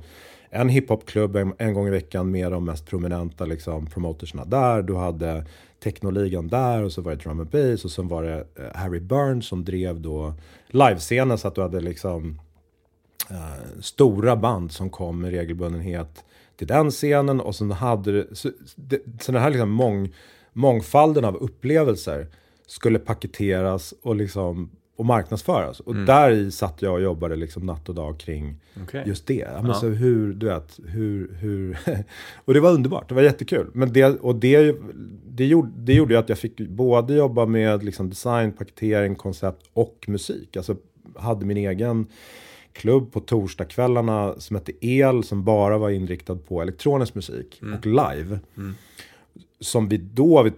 en 0.50 0.68
hiphopklubb 0.68 1.36
en, 1.36 1.54
en 1.58 1.74
gång 1.74 1.86
i 1.86 1.90
veckan 1.90 2.30
med 2.30 2.52
de 2.52 2.64
mest 2.64 2.86
prominenta 2.86 3.44
liksom, 3.44 3.86
promotersna 3.86 4.44
där. 4.44 4.82
Du 4.82 4.94
hade 4.94 5.46
technoligan 5.82 6.48
där 6.48 6.82
och 6.82 6.92
så 6.92 7.02
var 7.02 7.12
det 7.12 7.22
drum 7.22 7.40
and 7.40 7.50
bass 7.50 7.84
och 7.84 7.90
så 7.90 8.02
var 8.02 8.22
det 8.22 8.46
eh, 8.54 8.74
Harry 8.74 9.00
Burns 9.00 9.46
som 9.46 9.64
drev 9.64 10.00
då 10.00 10.34
livescenen 10.66 11.38
så 11.38 11.48
att 11.48 11.54
du 11.54 11.62
hade 11.62 11.80
liksom 11.80 12.40
eh, 13.30 13.80
stora 13.80 14.36
band 14.36 14.72
som 14.72 14.90
kom 14.90 15.20
med 15.20 15.30
regelbundenhet 15.30 16.24
till 16.56 16.66
den 16.66 16.90
scenen 16.90 17.40
och 17.40 17.54
sen 17.54 17.70
hade 17.70 18.36
så, 18.36 18.50
det, 18.76 19.00
så 19.20 19.32
den 19.32 19.42
här 19.42 19.50
liksom 19.50 19.70
mång, 19.70 20.14
mångfalden 20.52 21.24
av 21.24 21.36
upplevelser 21.36 22.26
skulle 22.66 22.98
paketeras 22.98 23.94
och 24.02 24.16
liksom 24.16 24.70
och 24.96 25.06
marknadsföras. 25.06 25.80
Och 25.80 25.94
där 25.96 26.30
i 26.30 26.50
satt 26.50 26.82
jag 26.82 26.92
och 26.92 27.02
jobbade 27.02 27.36
liksom 27.36 27.66
natt 27.66 27.88
och 27.88 27.94
dag 27.94 28.18
kring 28.18 28.56
Okej. 28.82 29.02
just 29.06 29.26
det. 29.26 29.48
Men 29.54 29.66
Ja. 29.66 29.74
så 29.74 29.88
hur, 29.88 30.32
du 30.34 30.46
vet, 30.46 30.80
hur, 30.86 31.32
hur... 31.40 31.78
och 32.44 32.54
det 32.54 32.60
var 32.60 32.72
underbart, 32.72 33.08
det 33.08 33.14
var 33.14 33.22
jättekul. 33.22 33.70
Men 33.72 33.92
det, 33.92 34.04
och 34.04 34.36
det, 34.36 34.76
det, 35.26 35.46
gjorde, 35.46 35.70
det 35.76 35.94
gjorde 35.94 36.14
ju 36.14 36.20
att 36.20 36.28
jag 36.28 36.38
fick 36.38 36.68
både 36.68 37.14
jobba 37.14 37.46
med 37.46 37.84
liksom 37.84 38.08
design, 38.08 38.52
paketering, 38.52 39.14
koncept 39.14 39.66
och 39.72 40.04
musik. 40.08 40.56
Alltså 40.56 40.76
hade 41.16 41.46
min 41.46 41.56
egen 41.56 42.06
klubb 42.72 43.12
på 43.12 43.20
torsdagskvällarna 43.20 44.34
som 44.38 44.56
hette 44.56 44.86
El 44.86 45.24
som 45.24 45.44
bara 45.44 45.78
var 45.78 45.90
inriktad 45.90 46.36
på 46.36 46.62
elektronisk 46.62 47.14
musik 47.14 47.62
och 47.74 47.86
live. 47.86 48.38
Som 49.62 49.88
vi 49.88 49.96
då, 49.96 50.42
vid 50.42 50.52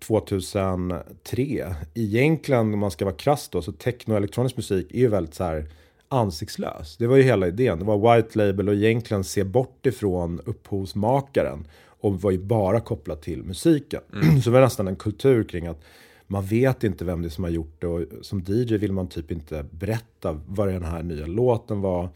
2003, 0.00 1.74
egentligen 1.94 2.74
om 2.74 2.78
man 2.78 2.90
ska 2.90 3.04
vara 3.04 3.14
krass 3.14 3.48
då, 3.48 3.62
så 3.62 3.72
techno 3.72 4.12
och 4.12 4.16
elektronisk 4.16 4.56
musik 4.56 4.94
är 4.94 4.98
ju 4.98 5.08
väldigt 5.08 5.34
så 5.34 5.44
här 5.44 5.66
ansiktslös. 6.08 6.96
Det 6.96 7.06
var 7.06 7.16
ju 7.16 7.22
hela 7.22 7.48
idén. 7.48 7.78
Det 7.78 7.84
var 7.84 8.16
white 8.16 8.38
label 8.38 8.68
och 8.68 8.74
egentligen 8.74 9.24
se 9.24 9.44
bort 9.44 9.86
ifrån 9.86 10.40
upphovsmakaren 10.44 11.66
och 11.86 12.20
var 12.20 12.30
ju 12.30 12.38
bara 12.38 12.80
kopplat 12.80 13.22
till 13.22 13.42
musiken. 13.42 14.00
så 14.44 14.50
det 14.50 14.54
var 14.54 14.60
nästan 14.60 14.88
en 14.88 14.96
kultur 14.96 15.44
kring 15.44 15.66
att 15.66 15.80
man 16.26 16.44
vet 16.44 16.84
inte 16.84 17.04
vem 17.04 17.22
det 17.22 17.28
är 17.28 17.30
som 17.30 17.44
har 17.44 17.50
gjort 17.50 17.80
det 17.80 17.86
och 17.86 18.04
som 18.22 18.44
DJ 18.46 18.76
vill 18.76 18.92
man 18.92 19.08
typ 19.08 19.30
inte 19.30 19.64
berätta 19.70 20.40
vad 20.46 20.68
den 20.68 20.84
här 20.84 21.02
nya 21.02 21.26
låten 21.26 21.80
var. 21.80 22.08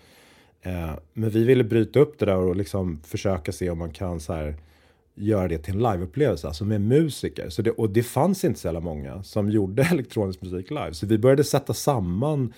Eh, 0.63 0.93
men 1.13 1.31
vi 1.31 1.45
ville 1.45 1.65
bryta 1.65 2.01
upp 2.01 2.19
det 2.19 2.27
där 2.27 2.37
och 2.37 2.57
liksom 2.57 3.01
försöka 3.05 3.53
se 3.53 3.71
om 3.71 3.79
man 3.79 3.91
kan 3.91 4.21
så 4.21 4.33
här, 4.33 4.57
göra 5.15 5.49
det 5.49 5.59
till 5.59 5.75
en 5.75 5.83
liveupplevelse, 5.83 6.47
alltså 6.47 6.65
med 6.65 6.81
musiker. 6.81 7.49
Så 7.49 7.63
det, 7.63 7.71
och 7.71 7.91
det 7.91 8.03
fanns 8.03 8.45
inte 8.45 8.61
så 8.61 8.67
jävla 8.67 8.81
många 8.81 9.23
som 9.23 9.51
gjorde 9.51 9.83
elektronisk 9.93 10.43
musik 10.43 10.71
live. 10.71 10.95
Så 10.95 11.07
vi 11.07 11.19
började 11.19 11.45
sätta 11.45 11.75
samman 11.75 12.53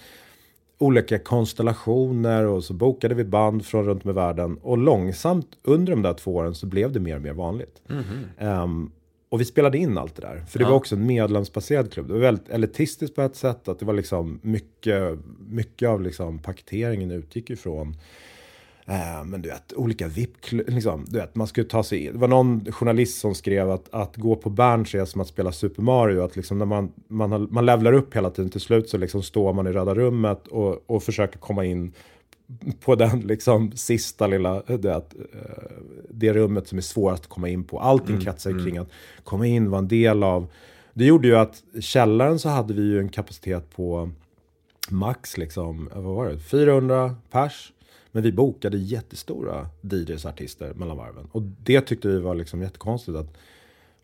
olika 0.78 1.18
konstellationer 1.18 2.46
och 2.46 2.64
så 2.64 2.74
bokade 2.74 3.14
vi 3.14 3.24
band 3.24 3.66
från 3.66 3.84
runt 3.84 4.04
om 4.04 4.10
i 4.10 4.14
världen. 4.14 4.58
Och 4.62 4.78
långsamt 4.78 5.48
under 5.62 5.92
de 5.92 6.02
där 6.02 6.14
två 6.14 6.34
åren 6.34 6.54
så 6.54 6.66
blev 6.66 6.92
det 6.92 7.00
mer 7.00 7.16
och 7.16 7.22
mer 7.22 7.32
vanligt. 7.32 7.82
Mm. 7.88 8.62
Um, 8.62 8.92
och 9.28 9.40
vi 9.40 9.44
spelade 9.44 9.78
in 9.78 9.98
allt 9.98 10.16
det 10.16 10.22
där. 10.22 10.44
För 10.48 10.58
det 10.58 10.64
ja. 10.64 10.68
var 10.68 10.76
också 10.76 10.94
en 10.94 11.06
medlemsbaserad 11.06 11.92
klubb. 11.92 12.06
Det 12.06 12.12
var 12.12 12.20
väldigt 12.20 12.48
elitistiskt 12.48 13.16
på 13.16 13.22
ett 13.22 13.36
sätt. 13.36 13.68
Att 13.68 13.78
det 13.78 13.84
var 13.84 13.94
liksom 13.94 14.40
mycket, 14.42 15.18
mycket 15.48 15.88
av 15.88 16.02
liksom 16.02 16.38
paketeringen 16.38 17.10
utgick 17.10 17.50
ifrån 17.50 17.96
Eh, 18.88 19.24
men 19.24 19.42
du 19.42 19.48
vet, 19.48 19.72
olika 19.72 20.08
VIP, 20.08 20.36
liksom, 20.50 21.04
du 21.08 21.18
vet, 21.18 21.34
man 21.34 21.46
skulle 21.46 21.66
ta 21.66 21.82
sig 21.82 22.04
in. 22.04 22.12
Det 22.12 22.18
var 22.18 22.28
någon 22.28 22.72
journalist 22.72 23.20
som 23.20 23.34
skrev 23.34 23.70
att, 23.70 23.94
att 23.94 24.16
gå 24.16 24.36
på 24.36 24.50
Berns 24.50 24.94
är 24.94 25.04
som 25.04 25.20
att 25.20 25.28
spela 25.28 25.52
Super 25.52 25.82
Mario. 25.82 26.20
Att 26.20 26.36
liksom 26.36 26.58
när 26.58 26.66
man, 26.66 26.92
man, 27.08 27.32
har, 27.32 27.38
man 27.38 27.66
levlar 27.66 27.92
upp 27.92 28.16
hela 28.16 28.30
tiden, 28.30 28.50
till 28.50 28.60
slut 28.60 28.88
så 28.88 28.98
liksom 28.98 29.22
står 29.22 29.52
man 29.52 29.66
i 29.66 29.72
röda 29.72 29.94
rummet 29.94 30.46
och, 30.46 30.90
och 30.90 31.02
försöker 31.02 31.38
komma 31.38 31.64
in 31.64 31.92
på 32.80 32.94
den 32.94 33.20
liksom 33.20 33.72
sista 33.72 34.26
lilla, 34.26 34.62
det, 34.62 34.90
eh, 34.90 35.02
det 36.10 36.32
rummet 36.32 36.68
som 36.68 36.78
är 36.78 36.82
svårast 36.82 37.22
att 37.22 37.28
komma 37.28 37.48
in 37.48 37.64
på. 37.64 37.80
Allting 37.80 38.14
mm, 38.14 38.24
kretsar 38.24 38.50
mm. 38.50 38.64
kring 38.64 38.78
att 38.78 38.90
komma 39.24 39.46
in, 39.46 39.70
vara 39.70 39.78
en 39.78 39.88
del 39.88 40.22
av. 40.22 40.46
Det 40.94 41.04
gjorde 41.04 41.28
ju 41.28 41.36
att 41.36 41.62
källaren 41.80 42.38
så 42.38 42.48
hade 42.48 42.74
vi 42.74 42.82
ju 42.82 42.98
en 42.98 43.08
kapacitet 43.08 43.76
på 43.76 44.10
max 44.90 45.38
liksom, 45.38 45.90
vad 45.94 46.14
var 46.14 46.26
det, 46.26 46.38
400 46.38 47.16
pers. 47.30 47.72
Men 48.16 48.22
vi 48.22 48.32
bokade 48.32 48.78
jättestora 48.78 49.68
DJs 49.80 50.26
artister 50.26 50.74
mellan 50.74 50.96
varven. 50.96 51.28
Och 51.32 51.42
det 51.42 51.80
tyckte 51.80 52.08
vi 52.08 52.18
var 52.18 52.34
liksom 52.34 52.62
jättekonstigt. 52.62 53.18
Att 53.18 53.36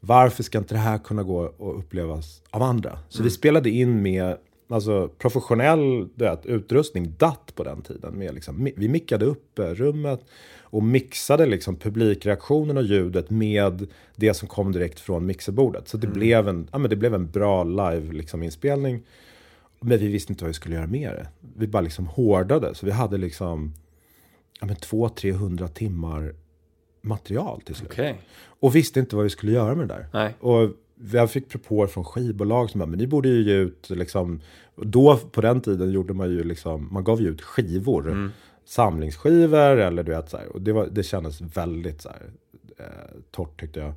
varför 0.01 0.43
ska 0.43 0.59
inte 0.59 0.75
det 0.75 0.79
här 0.79 0.99
kunna 0.99 1.23
gå 1.23 1.41
och 1.41 1.79
upplevas 1.79 2.43
av 2.51 2.63
andra? 2.63 2.99
Så 3.09 3.19
mm. 3.19 3.25
vi 3.25 3.31
spelade 3.31 3.71
in 3.71 4.03
med 4.03 4.37
alltså, 4.69 5.09
professionell 5.19 6.09
vet, 6.15 6.47
utrustning, 6.47 7.15
DAT 7.19 7.53
på 7.55 7.65
den 7.65 7.83
tiden. 7.83 8.19
Med 8.19 8.35
liksom, 8.35 8.69
vi 8.77 8.89
mickade 8.89 9.25
upp 9.25 9.59
eh, 9.59 9.65
rummet 9.65 10.25
och 10.61 10.83
mixade 10.83 11.47
liksom 11.47 11.77
publikreaktionen 11.77 12.77
och 12.77 12.85
ljudet 12.85 13.31
med 13.31 13.87
det 14.17 14.35
som 14.35 14.49
kom 14.49 14.73
direkt 14.73 15.01
från 15.01 15.27
mixerbordet. 15.27 15.89
Så 15.89 15.97
det, 15.97 16.07
mm. 16.07 16.19
blev, 16.19 16.49
en, 16.49 16.69
ja, 16.73 16.79
men 16.79 16.91
det 16.91 16.97
blev 16.97 17.15
en 17.15 17.31
bra 17.31 17.65
live-inspelning. 17.65 18.95
Liksom, 18.95 19.09
men 19.81 19.99
vi 19.99 20.09
visste 20.09 20.33
inte 20.33 20.45
vad 20.45 20.49
vi 20.49 20.55
skulle 20.55 20.75
göra 20.75 20.87
med 20.87 21.11
det. 21.11 21.29
Vi 21.57 21.67
bara 21.67 21.83
liksom 21.83 22.07
hårdade. 22.07 22.75
Så 22.75 22.87
vi 22.87 22.93
hade 22.93 23.19
liksom 23.19 23.73
ja, 24.63 24.67
men 24.67 24.77
200-300 24.77 25.69
timmar 25.69 26.35
material 27.01 27.61
till 27.61 27.75
slut. 27.75 27.91
Okay. 27.91 28.15
Och 28.45 28.77
visste 28.77 29.01
inte 29.01 29.17
vad 29.17 29.23
vi 29.23 29.31
skulle 29.31 29.53
göra 29.53 29.75
med 29.75 29.89
det 29.89 29.95
där. 29.95 30.07
Nej. 30.13 30.35
Och 30.41 30.71
jag 31.13 31.31
fick 31.31 31.49
propåer 31.49 31.87
från 31.87 32.05
skivbolag 32.05 32.71
som 32.71 32.79
bara, 32.79 32.87
men 32.87 32.99
ni 32.99 33.07
borde 33.07 33.29
ju 33.29 33.43
ge 33.43 33.55
ut, 33.55 33.91
liksom, 33.91 34.41
då 34.77 35.17
på 35.17 35.41
den 35.41 35.61
tiden 35.61 35.91
gjorde 35.91 36.15
man 36.15 36.31
ju 36.31 36.45
liksom, 36.45 36.89
man 36.93 37.05
gav 37.05 37.21
ju 37.21 37.29
ut 37.29 37.43
skivor. 37.43 38.11
Mm. 38.11 38.31
Samlingsskivor 38.65 39.77
eller 39.77 40.03
du 40.03 40.13
vet 40.13 40.31
så 40.31 40.37
här. 40.37 40.47
Och 40.47 40.63
det, 40.63 40.73
var, 40.73 40.89
det 40.93 41.03
kändes 41.03 41.41
väldigt 41.41 42.03
så 42.03 42.09
här, 42.09 42.31
eh, 42.79 43.21
torrt 43.31 43.61
tyckte 43.61 43.81
jag. 43.81 43.95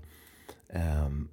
Um, 1.05 1.27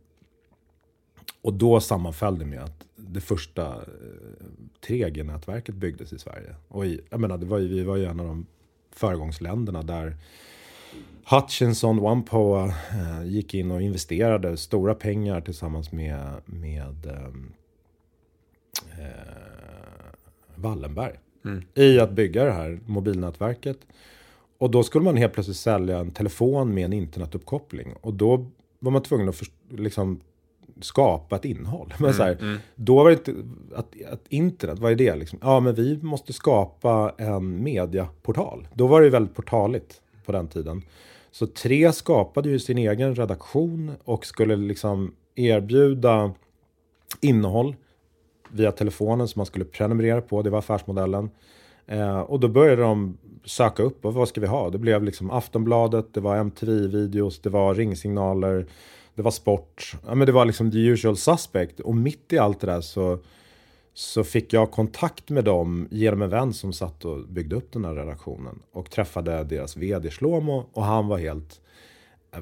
och 1.43 1.53
då 1.53 1.81
sammanföll 1.81 2.39
det 2.39 2.45
med 2.45 2.62
att 2.62 2.87
det 2.97 3.21
första 3.21 3.67
eh, 3.67 4.47
3G-nätverket 4.87 5.75
byggdes 5.75 6.12
i 6.12 6.19
Sverige. 6.19 6.55
Och 6.69 6.87
i, 6.87 7.01
jag 7.11 7.21
menar, 7.21 7.39
det 7.39 7.47
var 7.47 7.59
ju, 7.59 7.69
vi 7.69 7.83
var 7.83 7.97
ju 7.97 8.05
en 8.05 8.21
av 8.21 8.27
de 8.27 8.47
föregångsländerna 8.93 9.83
där 9.83 10.17
Hutchinson, 11.31 11.99
OnePoa 11.99 12.65
eh, 12.67 13.25
gick 13.25 13.55
in 13.55 13.71
och 13.71 13.83
investerade 13.83 14.57
stora 14.57 14.95
pengar 14.95 15.41
tillsammans 15.41 15.93
med, 15.93 16.33
med 16.45 17.07
ehm, 17.07 17.53
eh, 18.99 20.13
Wallenberg 20.55 21.15
mm. 21.45 21.63
i 21.75 22.01
att 22.01 22.13
bygga 22.13 22.45
det 22.45 22.53
här 22.53 22.81
mobilnätverket. 22.87 23.79
Och 24.59 24.71
då 24.71 24.83
skulle 24.83 25.05
man 25.05 25.17
helt 25.17 25.33
plötsligt 25.33 25.57
sälja 25.57 25.99
en 25.99 26.11
telefon 26.11 26.75
med 26.75 26.85
en 26.85 26.93
internetuppkoppling. 26.93 27.95
Och 28.01 28.15
då 28.15 28.47
var 28.79 28.91
man 28.91 29.03
tvungen 29.03 29.29
att 29.29 29.43
liksom, 29.69 30.21
skapa 30.85 31.37
ett 31.37 31.45
innehåll. 31.45 31.95
Men 31.99 32.05
mm, 32.05 32.17
så 32.17 32.23
här, 32.23 32.37
mm. 32.41 32.59
Då 32.75 32.97
var 32.97 33.11
det 33.11 33.12
inte, 33.12 33.35
att, 33.75 33.95
att 34.12 34.23
internet, 34.29 34.79
vad 34.79 34.93
är 34.93 34.97
det 34.97 35.17
liksom? 35.17 35.39
Ja, 35.43 35.61
men 35.61 35.75
vi 35.75 35.99
måste 36.03 36.33
skapa 36.33 37.15
en 37.19 37.62
mediaportal. 37.62 38.69
Då 38.75 38.87
var 38.87 39.03
det 39.03 39.11
väldigt 39.11 39.35
portaligt 39.35 40.01
på 40.27 40.33
den 40.33 40.49
tiden. 40.49 40.83
Så 41.31 41.47
Tre 41.47 41.93
skapade 41.93 42.49
ju 42.49 42.59
sin 42.59 42.79
egen 42.79 43.15
redaktion 43.15 43.93
och 44.05 44.27
skulle 44.27 44.57
liksom 44.57 45.15
erbjuda 45.35 46.33
innehåll 47.21 47.77
via 48.49 48.73
telefonen 48.73 49.29
som 49.29 49.41
man 49.41 49.47
skulle 49.47 49.65
prenumerera 49.65 50.21
på. 50.21 50.43
Det 50.43 50.51
var 50.51 50.59
affärsmodellen. 50.59 51.31
Eh, 51.87 52.21
och 52.21 52.41
då 52.41 52.49
började 52.49 52.83
de 52.83 53.19
söka 53.45 53.83
upp, 53.83 54.05
och 54.05 54.15
vad 54.15 54.29
ska 54.29 54.41
vi 54.41 54.47
ha? 54.47 54.71
Det 54.71 54.79
blev 54.79 55.05
liksom 55.05 55.31
Aftonbladet, 55.31 56.15
det 56.15 56.21
var 56.21 56.37
MTV-videos, 56.37 57.41
det 57.41 57.51
var 57.51 57.75
ringsignaler, 57.75 58.67
det 59.14 59.23
var 59.23 59.31
sport. 59.31 59.95
Ja, 60.07 60.14
men 60.14 60.26
det 60.26 60.33
var 60.33 60.45
liksom 60.45 60.71
the 60.71 60.78
usual 60.78 61.16
suspect. 61.16 61.81
Och 61.81 61.95
mitt 61.95 62.33
i 62.33 62.38
allt 62.38 62.61
det 62.61 62.66
där 62.66 62.81
så, 62.81 63.19
så 63.95 64.25
fick 64.25 64.52
jag 64.52 64.71
kontakt 64.71 65.31
med 65.31 65.45
dem 65.45 65.88
genom 65.90 66.23
en 66.23 66.31
vän 66.31 66.52
som 66.52 66.73
satt 66.73 67.04
och 67.04 67.28
byggde 67.28 67.57
upp 67.57 67.73
den 67.73 67.85
här 67.85 67.95
redaktionen. 67.95 68.59
Och 68.73 68.90
träffade 68.90 69.45
deras 69.45 69.76
vd 69.76 70.11
Shlomo 70.11 70.66
och 70.73 70.85
han 70.85 71.09
var 71.09 71.19
helt 71.19 71.61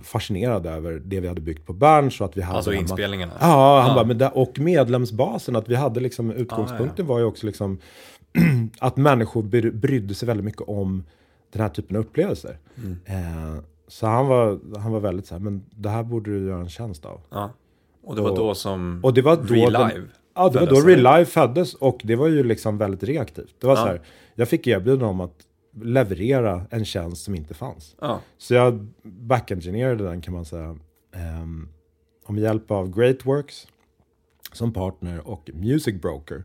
fascinerad 0.03 0.67
över 0.67 1.03
det 1.05 1.21
vi 1.21 1.29
hade 1.29 1.41
byggt 1.41 1.67
på 1.67 1.73
Berns. 1.73 2.21
Och 2.21 2.27
att 2.27 2.37
vi 2.37 2.43
hade 2.43 2.57
alltså 2.57 2.73
inspelningarna? 2.73 3.33
Ja, 3.41 3.81
han 3.81 3.89
ja. 3.89 3.95
Bara, 3.95 4.05
men 4.05 4.19
där, 4.19 4.39
och 4.39 4.59
medlemsbasen. 4.59 5.57
Att 5.57 5.69
vi 5.69 5.75
hade 5.75 6.01
liksom, 6.01 6.31
utgångspunkten 6.31 7.07
ah, 7.07 7.09
ja. 7.09 7.15
var 7.15 7.19
ju 7.19 7.25
också 7.25 7.47
liksom 7.47 7.79
att 8.79 8.97
människor 8.97 9.43
brydde 9.73 10.15
sig 10.15 10.27
väldigt 10.27 10.45
mycket 10.45 10.63
om 10.63 11.05
den 11.53 11.63
här 11.63 11.69
typen 11.69 11.97
av 11.97 12.03
upplevelser. 12.03 12.59
Mm. 12.77 12.99
Eh, 13.05 13.63
så 13.91 14.07
han 14.07 14.27
var, 14.27 14.61
han 14.79 14.93
var 14.93 15.01
väldigt 15.01 15.27
så 15.27 15.35
här, 15.35 15.41
men 15.41 15.65
det 15.71 15.89
här 15.89 16.03
borde 16.03 16.31
du 16.31 16.47
göra 16.47 16.61
en 16.61 16.69
tjänst 16.69 17.05
av. 17.05 17.21
Ja. 17.31 17.51
Och 18.05 18.17
det 18.17 18.23
var 18.23 18.37
då 18.37 18.55
som 18.55 19.01
och 19.03 19.15
det 19.15 19.23
var 19.23 19.37
då 19.37 19.43
Real 19.43 19.73
Live 19.73 20.09
Ja, 20.35 20.49
det 20.49 20.61
var 20.61 20.67
då 20.67 20.81
Real 20.81 20.99
Live 20.99 21.25
föddes 21.25 21.75
och 21.75 22.01
det 22.05 22.17
var 22.17 22.29
ju 22.29 22.43
liksom 22.43 22.79
väldigt 22.79 23.03
reaktivt. 23.03 23.55
Det 23.61 23.67
var 23.67 23.77
ja. 23.77 23.83
så 23.83 23.89
här, 23.89 24.01
jag 24.35 24.49
fick 24.49 24.67
erbjudande 24.67 25.05
om 25.05 25.21
att 25.21 25.47
leverera 25.83 26.67
en 26.71 26.85
tjänst 26.85 27.25
som 27.25 27.35
inte 27.35 27.55
fanns. 27.55 27.97
Ja. 28.01 28.21
Så 28.39 28.55
jag 28.55 28.87
backengineerade 29.03 30.05
den 30.05 30.21
kan 30.21 30.35
man 30.35 30.45
säga. 30.45 30.77
Um, 31.43 31.69
och 32.27 32.35
med 32.35 32.43
hjälp 32.43 32.71
av 32.71 32.97
Greatworks 32.97 33.67
som 34.53 34.73
partner 34.73 35.29
och 35.29 35.51
Music 35.55 36.01
Broker 36.03 36.45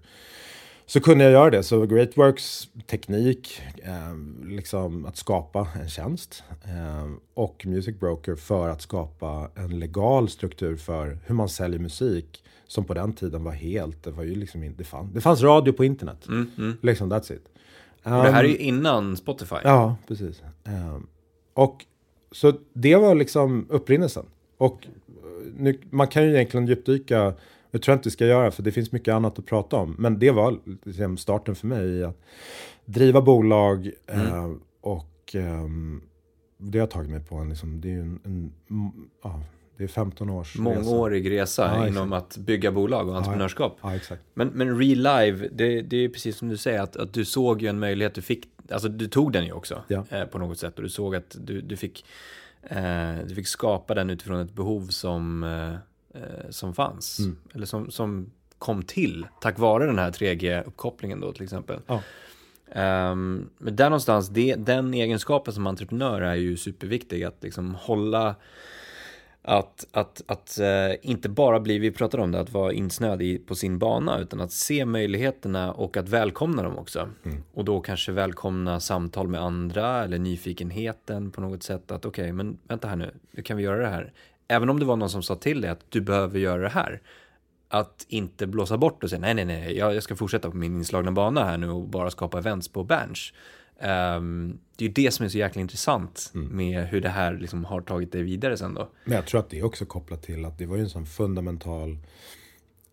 så 0.85 0.99
kunde 0.99 1.23
jag 1.23 1.33
göra 1.33 1.49
det. 1.49 1.63
Så 1.63 1.85
Greatworks 1.85 2.67
teknik, 2.87 3.61
eh, 3.83 4.47
liksom 4.47 5.05
att 5.05 5.17
skapa 5.17 5.67
en 5.81 5.89
tjänst 5.89 6.43
eh, 6.63 7.11
och 7.33 7.65
Music 7.65 7.99
Broker 7.99 8.35
för 8.35 8.69
att 8.69 8.81
skapa 8.81 9.49
en 9.55 9.79
legal 9.79 10.29
struktur 10.29 10.75
för 10.75 11.17
hur 11.25 11.35
man 11.35 11.49
säljer 11.49 11.79
musik 11.79 12.43
som 12.67 12.85
på 12.85 12.93
den 12.93 13.13
tiden 13.13 13.43
var 13.43 13.51
helt, 13.51 14.03
det 14.03 14.11
var 14.11 14.23
ju 14.23 14.35
liksom 14.35 14.63
inte, 14.63 14.77
det, 14.77 14.83
fann, 14.83 15.11
det 15.13 15.21
fanns 15.21 15.41
radio 15.41 15.73
på 15.73 15.85
internet. 15.85 16.27
Mm, 16.27 16.51
mm. 16.57 16.77
Liksom, 16.81 17.13
that's 17.13 17.33
it. 17.33 17.45
Um, 18.03 18.13
det 18.13 18.31
här 18.31 18.43
är 18.43 18.47
ju 18.47 18.57
innan 18.57 19.17
Spotify. 19.17 19.55
Ja, 19.63 19.95
precis. 20.07 20.43
Um, 20.63 21.07
och 21.53 21.85
så 22.31 22.53
det 22.73 22.95
var 22.95 23.15
liksom 23.15 23.65
upprinnelsen. 23.69 24.25
Och 24.57 24.87
eh, 25.07 25.53
nu, 25.57 25.79
man 25.89 26.07
kan 26.07 26.23
ju 26.23 26.35
egentligen 26.35 26.67
djupdyka 26.67 27.33
det 27.75 27.79
tror 27.79 27.93
jag 27.93 27.97
inte 27.97 28.07
vi 28.07 28.11
ska 28.11 28.25
göra 28.25 28.51
för 28.51 28.63
det 28.63 28.71
finns 28.71 28.91
mycket 28.91 29.13
annat 29.13 29.39
att 29.39 29.45
prata 29.45 29.75
om. 29.75 29.95
Men 29.99 30.19
det 30.19 30.31
var 30.31 30.59
liksom 30.83 31.17
starten 31.17 31.55
för 31.55 31.67
mig 31.67 31.85
i 31.85 32.03
att 32.03 32.21
driva 32.85 33.21
bolag 33.21 33.91
mm. 34.07 34.27
eh, 34.27 34.51
och 34.81 35.35
eh, 35.35 35.67
det 36.57 36.79
har 36.79 36.87
tagit 36.87 37.09
mig 37.09 37.19
på 37.19 37.35
en, 37.35 37.49
liksom, 37.49 37.81
det 37.81 37.93
är 37.93 37.99
en, 37.99 38.19
en 38.23 38.51
ja, 39.23 39.41
det 39.77 39.83
är 39.83 39.87
15 39.87 40.29
års 40.29 40.57
Mångårig 40.57 41.31
resa, 41.31 41.63
resa 41.63 41.77
ja, 41.77 41.87
inom 41.87 42.13
att 42.13 42.37
bygga 42.37 42.71
bolag 42.71 43.09
och 43.09 43.17
entreprenörskap. 43.17 43.77
Ja. 43.81 43.99
Men, 44.33 44.47
men 44.47 44.79
Real 44.79 44.97
Live, 44.97 45.49
det, 45.51 45.81
det 45.81 45.97
är 45.97 46.09
precis 46.09 46.37
som 46.37 46.47
du 46.47 46.57
säger, 46.57 46.81
att, 46.81 46.95
att 46.95 47.13
du 47.13 47.25
såg 47.25 47.61
ju 47.61 47.67
en 47.67 47.79
möjlighet, 47.79 48.13
du 48.13 48.21
fick, 48.21 48.47
alltså 48.71 48.89
du 48.89 49.07
tog 49.07 49.31
den 49.31 49.45
ju 49.45 49.51
också 49.51 49.83
eh, 50.09 50.25
på 50.25 50.37
något 50.37 50.59
sätt 50.59 50.75
och 50.75 50.83
du 50.83 50.89
såg 50.89 51.15
att 51.15 51.37
du, 51.39 51.61
du 51.61 51.77
fick 51.77 52.05
eh, 52.63 53.15
du 53.27 53.35
fick 53.35 53.47
skapa 53.47 53.93
den 53.93 54.09
utifrån 54.09 54.39
ett 54.39 54.53
behov 54.53 54.87
som 54.87 55.43
eh, 56.15 56.49
som 56.49 56.73
fanns. 56.73 57.19
Mm. 57.19 57.37
Eller 57.53 57.65
som, 57.65 57.91
som 57.91 58.31
kom 58.57 58.83
till 58.83 59.27
tack 59.41 59.59
vare 59.59 59.85
den 59.85 59.99
här 59.99 60.11
3G-uppkopplingen 60.11 61.21
då 61.21 61.33
till 61.33 61.43
exempel. 61.43 61.79
Ja. 61.87 62.01
Um, 62.75 63.49
men 63.57 63.75
där 63.75 63.89
någonstans, 63.89 64.29
det, 64.29 64.55
den 64.55 64.93
egenskapen 64.93 65.53
som 65.53 65.67
entreprenör 65.67 66.21
är 66.21 66.35
ju 66.35 66.57
superviktig. 66.57 67.23
Att 67.23 67.43
liksom 67.43 67.75
hålla, 67.75 68.35
Att, 69.41 69.87
att, 69.91 70.21
att 70.27 70.59
eh, 70.59 70.95
inte 71.01 71.29
bara 71.29 71.59
bli, 71.59 71.79
vi 71.79 71.91
pratade 71.91 72.23
om 72.23 72.31
det, 72.31 72.39
att 72.39 72.51
vara 72.51 72.73
insnöad 72.73 73.21
i, 73.21 73.37
på 73.37 73.55
sin 73.55 73.79
bana, 73.79 74.19
utan 74.19 74.41
att 74.41 74.51
se 74.51 74.85
möjligheterna 74.85 75.73
och 75.73 75.97
att 75.97 76.09
välkomna 76.09 76.63
dem 76.63 76.77
också. 76.77 77.09
Mm. 77.23 77.43
Och 77.53 77.65
då 77.65 77.81
kanske 77.81 78.11
välkomna 78.11 78.79
samtal 78.79 79.27
med 79.27 79.41
andra 79.41 80.03
eller 80.03 80.19
nyfikenheten 80.19 81.31
på 81.31 81.41
något 81.41 81.63
sätt. 81.63 81.91
Att 81.91 82.05
okej, 82.05 82.23
okay, 82.23 82.33
men 82.33 82.57
vänta 82.67 82.87
här 82.87 82.95
nu, 82.95 83.11
hur 83.31 83.43
kan 83.43 83.57
vi 83.57 83.63
göra 83.63 83.81
det 83.81 83.87
här? 83.87 84.13
Även 84.47 84.69
om 84.69 84.79
det 84.79 84.85
var 84.85 84.95
någon 84.95 85.09
som 85.09 85.23
sa 85.23 85.35
till 85.35 85.61
dig 85.61 85.69
att 85.69 85.85
du 85.89 86.01
behöver 86.01 86.39
göra 86.39 86.61
det 86.61 86.69
här. 86.69 87.01
Att 87.67 88.05
inte 88.07 88.47
blåsa 88.47 88.77
bort 88.77 89.03
och 89.03 89.09
säga 89.09 89.19
nej, 89.19 89.33
nej, 89.33 89.45
nej, 89.45 89.77
jag, 89.77 89.95
jag 89.95 90.03
ska 90.03 90.15
fortsätta 90.15 90.51
på 90.51 90.57
min 90.57 90.75
inslagna 90.75 91.11
bana 91.11 91.43
här 91.43 91.57
nu 91.57 91.69
och 91.69 91.87
bara 91.87 92.09
skapa 92.11 92.37
events 92.37 92.67
på 92.67 92.83
Bench. 92.83 93.33
Um, 93.79 94.59
det 94.75 94.85
är 94.85 94.87
ju 94.87 94.93
det 94.93 95.11
som 95.11 95.25
är 95.25 95.29
så 95.29 95.37
jäkla 95.37 95.61
intressant 95.61 96.31
mm. 96.35 96.57
med 96.57 96.87
hur 96.87 97.01
det 97.01 97.09
här 97.09 97.33
liksom 97.33 97.65
har 97.65 97.81
tagit 97.81 98.11
dig 98.11 98.23
vidare 98.23 98.57
sen 98.57 98.73
då. 98.73 98.89
Men 99.03 99.15
jag 99.15 99.25
tror 99.25 99.39
att 99.39 99.49
det 99.49 99.59
är 99.59 99.65
också 99.65 99.85
kopplat 99.85 100.23
till 100.23 100.45
att 100.45 100.57
det 100.57 100.65
var 100.65 100.75
ju 100.75 100.81
en 100.81 100.89
sån 100.89 101.05
fundamental 101.05 101.97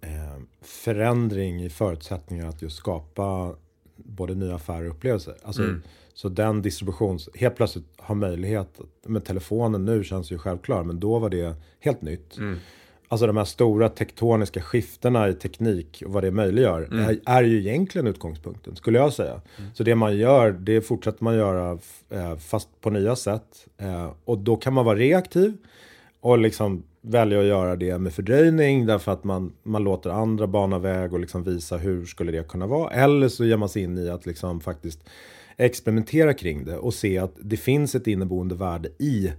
eh, 0.00 0.42
förändring 0.62 1.64
i 1.64 1.70
förutsättningar 1.70 2.48
att 2.48 2.62
just 2.62 2.76
skapa 2.76 3.54
både 3.96 4.34
nya 4.34 4.54
affärer 4.54 4.84
och 4.84 4.96
upplevelser. 4.96 5.36
Alltså, 5.42 5.62
mm. 5.62 5.82
Så 6.14 6.28
den 6.28 6.62
distributions, 6.62 7.28
helt 7.34 7.56
plötsligt 7.56 7.84
har 7.98 8.14
möjlighet, 8.14 8.80
med 9.06 9.24
telefonen 9.24 9.84
nu 9.84 10.04
känns 10.04 10.32
ju 10.32 10.38
självklar, 10.38 10.82
men 10.82 11.00
då 11.00 11.18
var 11.18 11.30
det 11.30 11.54
helt 11.80 12.02
nytt. 12.02 12.38
Mm. 12.38 12.58
Alltså 13.08 13.26
de 13.26 13.36
här 13.36 13.44
stora 13.44 13.88
tektoniska 13.88 14.62
skiftena 14.62 15.28
i 15.28 15.34
teknik 15.34 16.02
och 16.06 16.12
vad 16.12 16.22
det 16.24 16.30
möjliggör 16.30 16.88
mm. 16.92 17.18
är, 17.26 17.42
ju 17.42 17.58
egentligen 17.58 18.06
utgångspunkten, 18.06 18.76
skulle 18.76 18.98
jag 18.98 19.12
säga. 19.12 19.40
Mm. 19.58 19.70
Så 19.74 19.82
det 19.82 19.94
man 19.94 20.16
gör, 20.16 20.52
det 20.52 20.80
fortsätter 20.80 21.24
man 21.24 21.34
göra 21.34 21.78
eh, 22.10 22.36
fast 22.36 22.68
på 22.80 22.90
nya 22.90 23.16
sätt. 23.16 23.66
Eh, 23.78 24.10
och 24.24 24.38
då 24.38 24.56
kan 24.56 24.72
man 24.72 24.84
vara 24.84 24.98
reaktiv 24.98 25.56
och 26.20 26.38
liksom 26.38 26.82
välja 27.00 27.40
att 27.40 27.46
göra 27.46 27.76
det 27.76 27.98
med 27.98 28.12
fördröjning 28.12 28.86
därför 28.86 29.12
att 29.12 29.24
man, 29.24 29.52
man 29.62 29.84
låter 29.84 30.10
andra 30.10 30.46
bana 30.46 30.78
väg 30.78 31.12
och 31.12 31.20
liksom 31.20 31.42
visa 31.42 31.76
hur 31.76 32.06
skulle 32.06 32.32
det 32.32 32.48
kunna 32.48 32.66
vara. 32.66 32.90
Eller 32.90 33.28
så 33.28 33.44
ger 33.44 33.56
man 33.56 33.68
sig 33.68 33.82
in 33.82 33.98
i 33.98 34.10
att 34.10 34.26
liksom 34.26 34.60
faktiskt 34.60 35.00
experimentera 35.56 36.34
kring 36.34 36.64
det 36.64 36.76
och 36.76 36.94
se 36.94 37.18
att 37.18 37.34
det 37.40 37.56
finns 37.56 37.94
ett 37.94 38.06
inneboende 38.06 38.54
värde 38.54 38.88
i 38.98 39.32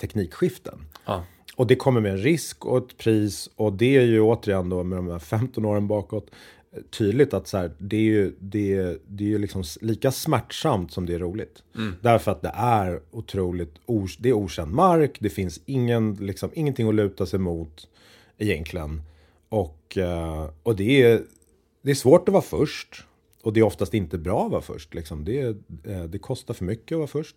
teknikskiften. 0.00 0.78
Ja. 1.06 1.24
Och 1.56 1.66
det 1.66 1.76
kommer 1.76 2.00
med 2.00 2.12
en 2.12 2.18
risk 2.18 2.66
och 2.66 2.78
ett 2.78 2.98
pris 2.98 3.50
och 3.56 3.72
det 3.72 3.96
är 3.96 4.02
ju 4.02 4.20
återigen 4.20 4.68
då 4.68 4.82
med 4.82 4.98
de 4.98 5.08
här 5.08 5.18
15 5.18 5.64
åren 5.64 5.88
bakåt 5.88 6.30
tydligt 6.90 7.34
att 7.34 7.48
så 7.48 7.56
här, 7.56 7.70
det 7.78 7.96
är 7.96 8.00
ju, 8.00 8.34
det 8.40 8.74
är, 8.74 8.98
det 9.06 9.24
är 9.24 9.28
ju 9.28 9.38
liksom 9.38 9.64
lika 9.80 10.12
smärtsamt 10.12 10.92
som 10.92 11.06
det 11.06 11.14
är 11.14 11.18
roligt. 11.18 11.62
Mm. 11.76 11.94
Därför 12.00 12.32
att 12.32 12.42
det 12.42 12.52
är 12.54 13.00
otroligt, 13.10 13.74
det 14.18 14.28
är 14.28 14.32
okänd 14.32 14.72
mark, 14.72 15.16
det 15.20 15.30
finns 15.30 15.60
ingen, 15.66 16.14
liksom, 16.14 16.50
ingenting 16.54 16.88
att 16.88 16.94
luta 16.94 17.26
sig 17.26 17.38
mot 17.38 17.88
egentligen. 18.38 19.02
Och, 19.48 19.98
eh, 19.98 20.50
och 20.62 20.76
det, 20.76 21.02
är, 21.02 21.22
det 21.82 21.90
är 21.90 21.94
svårt 21.94 22.28
att 22.28 22.32
vara 22.32 22.42
först. 22.42 23.04
Och 23.42 23.52
det 23.52 23.60
är 23.60 23.64
oftast 23.64 23.94
inte 23.94 24.18
bra 24.18 24.44
att 24.44 24.50
vara 24.50 24.62
först. 24.62 24.94
Liksom. 24.94 25.24
Det, 25.24 25.40
eh, 25.84 26.04
det 26.08 26.18
kostar 26.18 26.54
för 26.54 26.64
mycket 26.64 26.94
att 26.94 26.98
vara 26.98 27.06
först. 27.06 27.36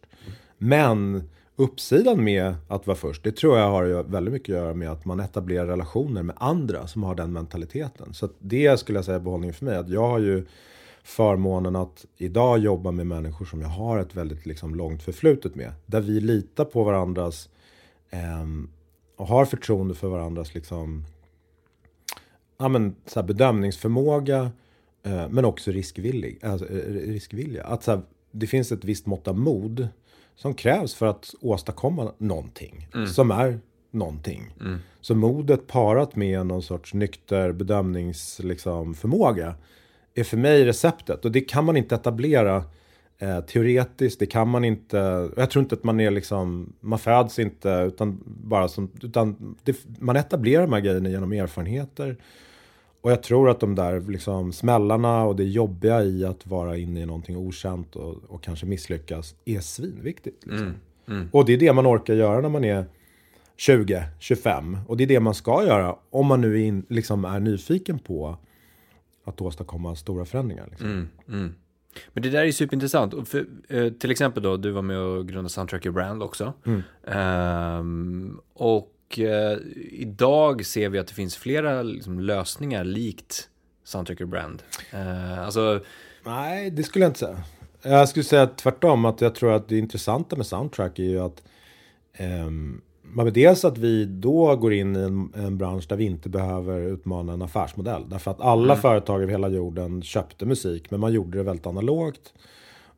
Men 0.58 1.29
uppsidan 1.55 2.24
med 2.24 2.55
att 2.67 2.88
vara 2.88 2.98
först, 2.98 3.24
det 3.24 3.31
tror 3.31 3.58
jag 3.58 3.70
har 3.70 4.03
väldigt 4.03 4.34
mycket 4.34 4.53
att 4.53 4.62
göra 4.62 4.74
med 4.74 4.91
att 4.91 5.05
man 5.05 5.20
etablerar 5.20 5.65
relationer 5.65 6.24
med 6.24 6.36
andra 6.39 6.88
som 6.88 7.03
har 7.03 7.15
den 7.15 7.34
mentaliteten. 7.34 8.13
Så 8.13 8.29
det 8.39 8.79
skulle 8.79 8.98
jag 8.98 9.05
säga 9.05 9.15
är 9.15 9.20
behållningen 9.20 9.53
för 9.53 9.65
mig. 9.65 9.77
Att 9.77 9.89
jag 9.89 10.08
har 10.08 10.20
ju 10.20 10.46
förmånen 11.03 11.75
att 11.75 12.05
idag 12.17 12.60
jobba 12.60 12.91
med 12.91 13.08
människor 13.08 13.46
som 13.46 13.62
jag 13.62 13.70
har 13.70 14.00
ett 14.00 14.15
väldigt 14.15 14.46
liksom, 14.46 14.75
långt 14.75 15.03
förflutet 15.03 15.55
med. 15.55 15.74
Där 15.86 16.01
vi 16.01 16.20
litar 16.20 16.65
på 16.65 16.84
varandras 16.84 17.50
eh, 18.10 18.46
och 19.15 19.27
har 19.27 19.46
förtroende 19.46 19.96
för 19.96 20.08
varandras 20.08 20.53
liksom, 20.53 21.05
ja, 22.58 22.67
men, 22.67 22.96
så 23.05 23.20
här, 23.20 23.27
bedömningsförmåga 23.27 24.51
men 25.03 25.46
också 25.46 25.72
riskvillig, 25.72 26.39
alltså, 26.43 26.70
eh, 26.70 26.93
riskvilja. 26.93 27.63
Att, 27.63 27.84
så 27.84 27.91
här, 27.91 28.01
det 28.31 28.48
finns 28.48 28.72
ett 28.72 28.86
visst 28.86 29.05
mått 29.05 29.27
av 29.27 29.39
mod 29.39 29.88
som 30.36 30.53
krävs 30.53 30.93
för 30.93 31.05
att 31.05 31.36
åstadkomma 31.41 32.12
någonting 32.17 32.88
mm. 32.93 33.08
som 33.08 33.31
är 33.31 33.60
någonting. 33.91 34.53
Mm. 34.62 34.79
Så 35.01 35.16
modet 35.16 35.68
parat 35.68 36.16
med 36.16 36.46
någon 36.46 36.61
sorts 36.61 36.94
nykter 36.94 37.51
bedömningsförmåga 37.51 39.48
liksom, 39.48 39.55
är 40.14 40.24
för 40.24 40.37
mig 40.37 40.66
receptet. 40.66 41.25
Och 41.25 41.31
det 41.31 41.42
kan 41.42 41.66
man 41.66 41.77
inte 41.77 41.96
etablera 41.96 42.64
eh, 43.18 43.40
teoretiskt. 43.40 44.20
Det 44.20 44.25
kan 44.25 44.48
man 44.48 44.64
inte. 44.64 45.29
Jag 45.37 45.50
tror 45.50 45.64
inte 45.64 45.75
att 45.75 45.83
man 45.83 46.00
är 46.00 46.11
liksom. 46.11 46.74
Man 46.79 47.00
föds 47.00 47.40
inte 47.40 47.70
utan 47.70 48.24
bara 48.25 48.68
som. 48.68 48.92
Utan 49.01 49.55
det, 49.64 49.77
man 50.00 50.16
etablerar 50.16 50.61
de 50.61 50.74
här 50.74 50.79
grejerna 50.79 51.09
genom 51.09 51.31
erfarenheter. 51.31 52.18
Och 53.01 53.11
jag 53.11 53.24
tror 53.24 53.50
att 53.50 53.59
de 53.59 53.75
där 53.75 54.01
liksom 54.01 54.53
smällarna 54.53 55.24
och 55.24 55.35
det 55.35 55.44
jobbiga 55.44 56.03
i 56.03 56.25
att 56.25 56.48
vara 56.48 56.77
inne 56.77 57.01
i 57.01 57.05
någonting 57.05 57.37
okänt 57.37 57.96
och, 57.96 58.16
och 58.27 58.44
kanske 58.44 58.66
misslyckas 58.66 59.35
är 59.46 59.59
svinviktigt. 59.59 60.46
Liksom. 60.46 60.68
Mm, 60.68 60.79
mm. 61.07 61.29
Och 61.31 61.46
det 61.46 61.53
är 61.53 61.57
det 61.57 61.74
man 61.74 61.87
orkar 61.87 62.14
göra 62.14 62.42
när 62.42 62.50
man 62.50 62.64
är 62.64 62.85
20, 63.57 64.03
25. 64.20 64.77
Och 64.87 64.98
det 64.98 65.03
är 65.03 65.07
det 65.07 65.20
man 65.20 65.33
ska 65.33 65.66
göra 65.66 65.96
om 66.09 66.25
man 66.25 66.42
nu 66.42 66.61
in, 66.61 66.85
liksom 66.90 67.25
är 67.25 67.40
nyfiken 67.40 68.00
på 68.00 68.37
att 69.25 69.42
åstadkomma 69.42 69.96
stora 69.96 70.25
förändringar. 70.25 70.68
Liksom. 70.70 70.87
Mm, 70.87 71.07
mm. 71.27 71.53
men 72.14 72.24
det 72.24 72.29
där 72.29 72.46
är 72.46 72.51
superintressant. 72.51 73.29
För, 73.29 73.46
eh, 73.70 73.90
till 73.90 74.11
exempel 74.11 74.44
då, 74.44 74.57
du 74.57 74.72
var 74.72 74.81
med 74.81 74.98
och 74.98 75.27
grundade 75.27 75.50
Soundtracker 75.50 75.92
Brand 75.92 76.24
också. 76.24 76.53
Um, 77.03 78.42
och 78.53 78.94
och 79.12 79.20
eh, 79.20 79.58
idag 79.92 80.66
ser 80.66 80.90
vi 80.90 81.00
att 81.00 81.08
det 81.08 81.14
finns 81.14 81.36
flera 81.36 81.84
liksom, 81.84 82.20
lösningar 82.20 82.84
likt 82.84 83.50
Soundtracker 83.84 84.26
Brand. 84.26 84.64
Eh, 84.92 85.40
alltså... 85.40 85.80
Nej, 86.26 86.72
det 86.72 86.84
skulle 86.84 87.06
jag 87.06 87.10
inte 87.10 87.20
säga. 87.20 87.44
Jag 87.84 88.10
skulle 88.10 88.24
säga 88.24 88.48
tvärtom, 88.48 89.06
att 89.06 89.22
jag 89.22 89.36
tror 89.36 89.54
att 89.54 89.70
det 89.70 89.78
intressanta 89.78 90.36
med 90.36 90.46
Soundtrack 90.46 91.00
är 91.00 91.04
ju 91.04 91.20
att 91.20 91.44
eh, 92.14 93.32
dels 93.32 93.66
att 93.66 93.78
vi 93.78 94.06
då 94.06 94.56
går 94.56 94.74
in 94.74 94.96
i 94.96 95.00
en, 95.00 95.34
en, 95.36 95.58
bransch 95.58 95.86
där 95.90 95.96
vi 95.96 96.04
inte 96.04 96.30
behöver 96.30 96.82
utmana 96.82 97.34
en 97.34 97.42
affärsmodell. 97.42 98.10
Därför 98.10 98.32
att 98.32 98.42
alla 98.42 98.74
mm. 98.74 98.82
företag 98.82 99.22
över 99.22 99.32
hela 99.32 99.50
jorden 99.50 100.02
köpte 100.02 100.46
musik, 100.46 100.92
men 100.92 101.00
man 101.00 101.14
gjorde 101.14 101.38
det 101.38 101.44
väldigt 101.44 101.68
analogt 101.68 102.34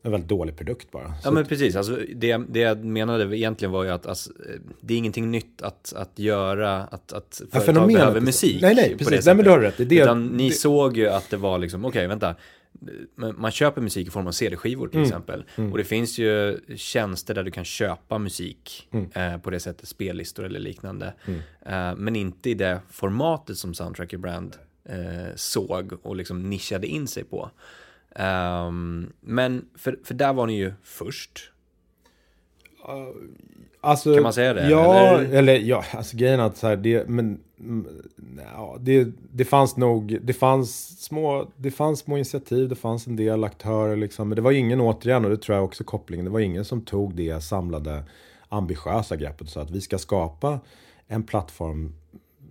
en 0.04 0.10
väldigt 0.10 0.28
dålig 0.28 0.56
produkt 0.56 0.90
bara. 0.90 1.14
Ja 1.24 1.30
men 1.30 1.46
precis, 1.46 1.76
alltså, 1.76 1.98
det, 2.14 2.36
det 2.48 2.60
jag 2.60 2.84
menade 2.84 3.38
egentligen 3.38 3.72
var 3.72 3.84
ju 3.84 3.90
att 3.90 4.06
alltså, 4.06 4.30
det 4.80 4.94
är 4.94 4.98
ingenting 4.98 5.30
nytt 5.30 5.62
att, 5.62 5.92
att 5.96 6.18
göra, 6.18 6.76
att, 6.76 7.12
att 7.12 7.42
företag 7.50 7.76
ja, 7.76 7.86
behöver 7.86 8.20
musik. 8.20 8.62
Nej, 8.62 8.74
nej, 8.74 8.96
precis. 8.98 9.26
Nej, 9.26 9.34
men 9.34 9.44
du 9.44 9.50
har 9.50 9.60
rätt. 9.60 9.76
Det, 9.76 10.00
Utan 10.00 10.26
ni 10.26 10.48
det... 10.48 10.54
såg 10.54 10.96
ju 10.96 11.08
att 11.08 11.30
det 11.30 11.36
var 11.36 11.58
liksom, 11.58 11.84
okej, 11.84 11.98
okay, 11.98 12.06
vänta. 12.06 12.34
Man 13.36 13.50
köper 13.50 13.80
musik 13.80 14.08
i 14.08 14.10
form 14.10 14.26
av 14.26 14.32
CD-skivor 14.32 14.88
till 14.88 14.98
mm. 14.98 15.08
exempel. 15.08 15.44
Mm. 15.56 15.72
Och 15.72 15.78
det 15.78 15.84
finns 15.84 16.18
ju 16.18 16.60
tjänster 16.76 17.34
där 17.34 17.42
du 17.42 17.50
kan 17.50 17.64
köpa 17.64 18.18
musik 18.18 18.88
mm. 18.92 19.10
eh, 19.14 19.40
på 19.40 19.50
det 19.50 19.60
sättet, 19.60 19.88
spellistor 19.88 20.44
eller 20.44 20.60
liknande. 20.60 21.14
Mm. 21.26 21.40
Eh, 21.66 21.96
men 21.96 22.16
inte 22.16 22.50
i 22.50 22.54
det 22.54 22.80
formatet 22.90 23.58
som 23.58 23.74
Soundtracker 23.74 24.18
Brand 24.18 24.56
eh, 24.88 25.34
såg 25.36 25.92
och 26.02 26.16
liksom 26.16 26.50
nischade 26.50 26.86
in 26.86 27.06
sig 27.06 27.24
på. 27.24 27.50
Um, 28.18 29.12
men 29.20 29.64
för, 29.74 29.98
för 30.04 30.14
där 30.14 30.32
var 30.32 30.46
ni 30.46 30.56
ju 30.56 30.72
först. 30.82 31.50
Uh, 32.88 33.28
alltså, 33.80 34.14
kan 34.14 34.22
man 34.22 34.32
säga 34.32 34.54
det? 34.54 34.70
Ja, 34.70 35.18
eller, 35.18 35.38
eller 35.38 35.58
ja, 35.58 35.84
alltså 35.92 36.16
grejen 36.16 36.40
är 36.40 36.44
att 36.44 36.56
så 36.56 36.66
här, 36.66 36.76
det, 36.76 37.08
men, 37.08 37.40
ja, 38.54 38.76
det, 38.80 39.08
det 39.32 39.44
fanns 39.44 39.76
nog, 39.76 40.18
det 40.22 40.32
fanns 40.32 41.00
små, 41.04 41.50
det 41.56 41.70
fanns 41.70 42.00
små 42.00 42.16
initiativ, 42.16 42.68
det 42.68 42.74
fanns 42.74 43.06
en 43.06 43.16
del 43.16 43.44
aktörer 43.44 43.96
liksom, 43.96 44.28
men 44.28 44.36
det 44.36 44.42
var 44.42 44.52
ingen 44.52 44.80
återigen, 44.80 45.24
och 45.24 45.30
det 45.30 45.36
tror 45.36 45.56
jag 45.56 45.64
också 45.64 45.84
kopplingen, 45.84 46.24
det 46.24 46.30
var 46.30 46.40
ingen 46.40 46.64
som 46.64 46.80
tog 46.80 47.14
det 47.14 47.42
samlade 47.42 48.04
ambitiösa 48.48 49.16
greppet 49.16 49.48
så 49.48 49.60
att 49.60 49.70
vi 49.70 49.80
ska 49.80 49.98
skapa 49.98 50.60
en 51.06 51.22
plattform 51.22 51.94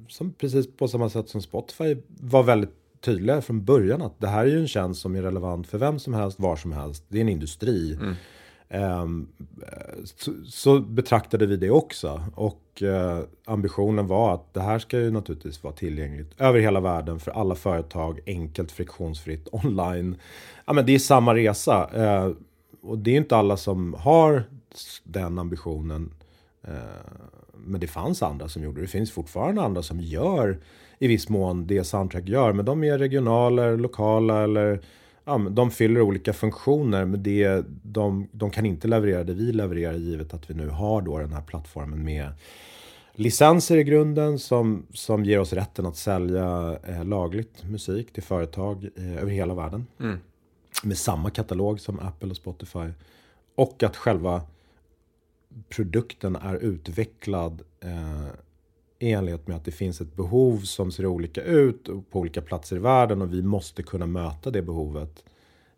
som 0.07 0.33
precis 0.33 0.67
på 0.77 0.87
samma 0.87 1.09
sätt 1.09 1.29
som 1.29 1.41
Spotify 1.41 1.97
var 2.07 2.43
väldigt 2.43 2.82
tydliga 3.03 3.41
från 3.41 3.65
början 3.65 4.01
att 4.01 4.19
det 4.19 4.27
här 4.27 4.45
är 4.45 4.49
ju 4.49 4.59
en 4.59 4.67
tjänst 4.67 5.01
som 5.01 5.15
är 5.15 5.21
relevant 5.21 5.67
för 5.67 5.77
vem 5.77 5.99
som 5.99 6.13
helst, 6.13 6.39
var 6.39 6.55
som 6.55 6.71
helst. 6.71 7.05
Det 7.07 7.17
är 7.17 7.21
en 7.21 7.29
industri. 7.29 7.93
Mm. 7.93 8.15
Um, 8.73 9.27
så, 10.03 10.31
så, 10.45 10.79
betraktade 10.79 11.45
vi 11.45 11.57
det 11.57 11.69
också. 11.69 12.23
Och 12.35 12.81
uh, 12.81 13.19
ambitionen 13.45 14.07
var 14.07 14.33
att 14.33 14.53
det 14.53 14.61
här 14.61 14.79
ska 14.79 14.99
ju 14.99 15.11
naturligtvis 15.11 15.63
vara 15.63 15.73
tillgängligt 15.73 16.41
över 16.41 16.59
hela 16.59 16.79
världen 16.79 17.19
för 17.19 17.31
alla 17.31 17.55
företag, 17.55 18.19
enkelt, 18.25 18.71
friktionsfritt, 18.71 19.47
online. 19.51 20.15
Ja, 20.65 20.73
men 20.73 20.85
det 20.85 20.95
är 20.95 20.99
samma 20.99 21.35
resa. 21.35 21.89
Uh, 21.95 22.35
och 22.81 22.97
det 22.97 23.11
är 23.11 23.17
inte 23.17 23.37
alla 23.37 23.57
som 23.57 23.93
har 23.93 24.43
den 25.03 25.39
ambitionen. 25.39 26.13
Uh, 26.67 26.73
men 27.53 27.81
det 27.81 27.87
fanns 27.87 28.23
andra 28.23 28.49
som 28.49 28.63
gjorde 28.63 28.79
det. 28.79 28.85
Det 28.85 28.91
finns 28.91 29.11
fortfarande 29.11 29.61
andra 29.61 29.81
som 29.81 29.99
gör 29.99 30.59
i 30.99 31.07
viss 31.07 31.29
mån 31.29 31.67
det 31.67 31.83
Soundtrack 31.83 32.27
gör. 32.27 32.53
Men 32.53 32.65
de 32.65 32.83
är 32.83 32.97
regionala, 32.97 33.71
lokala 33.71 34.43
eller 34.43 34.81
ja, 35.25 35.37
de 35.37 35.71
fyller 35.71 36.01
olika 36.01 36.33
funktioner. 36.33 37.05
Men 37.05 37.23
det, 37.23 37.65
de, 37.83 38.27
de 38.31 38.49
kan 38.49 38.65
inte 38.65 38.87
leverera 38.87 39.23
det 39.23 39.33
vi 39.33 39.51
levererar 39.51 39.93
givet 39.93 40.33
att 40.33 40.49
vi 40.49 40.53
nu 40.53 40.69
har 40.69 41.01
då 41.01 41.17
den 41.17 41.33
här 41.33 41.41
plattformen 41.41 42.03
med 42.03 42.27
licenser 43.15 43.77
i 43.77 43.83
grunden 43.83 44.39
som, 44.39 44.85
som 44.93 45.25
ger 45.25 45.39
oss 45.39 45.53
rätten 45.53 45.85
att 45.85 45.97
sälja 45.97 46.79
eh, 46.87 47.05
lagligt 47.05 47.63
musik 47.63 48.13
till 48.13 48.23
företag 48.23 48.89
eh, 48.95 49.17
över 49.17 49.31
hela 49.31 49.53
världen. 49.53 49.87
Mm. 49.99 50.17
Med 50.83 50.97
samma 50.97 51.29
katalog 51.29 51.79
som 51.79 51.99
Apple 51.99 52.29
och 52.29 52.37
Spotify. 52.37 52.89
Och 53.55 53.83
att 53.83 53.95
själva 53.95 54.41
produkten 55.69 56.35
är 56.35 56.55
utvecklad 56.55 57.61
eh, 57.79 58.27
i 59.03 59.11
enlighet 59.11 59.47
med 59.47 59.57
att 59.57 59.65
det 59.65 59.71
finns 59.71 60.01
ett 60.01 60.15
behov 60.15 60.59
som 60.59 60.91
ser 60.91 61.05
olika 61.05 61.43
ut 61.43 61.85
på 61.85 62.19
olika 62.19 62.41
platser 62.41 62.75
i 62.75 62.79
världen 62.79 63.21
och 63.21 63.33
vi 63.33 63.41
måste 63.41 63.83
kunna 63.83 64.05
möta 64.05 64.51
det 64.51 64.61
behovet. 64.61 65.23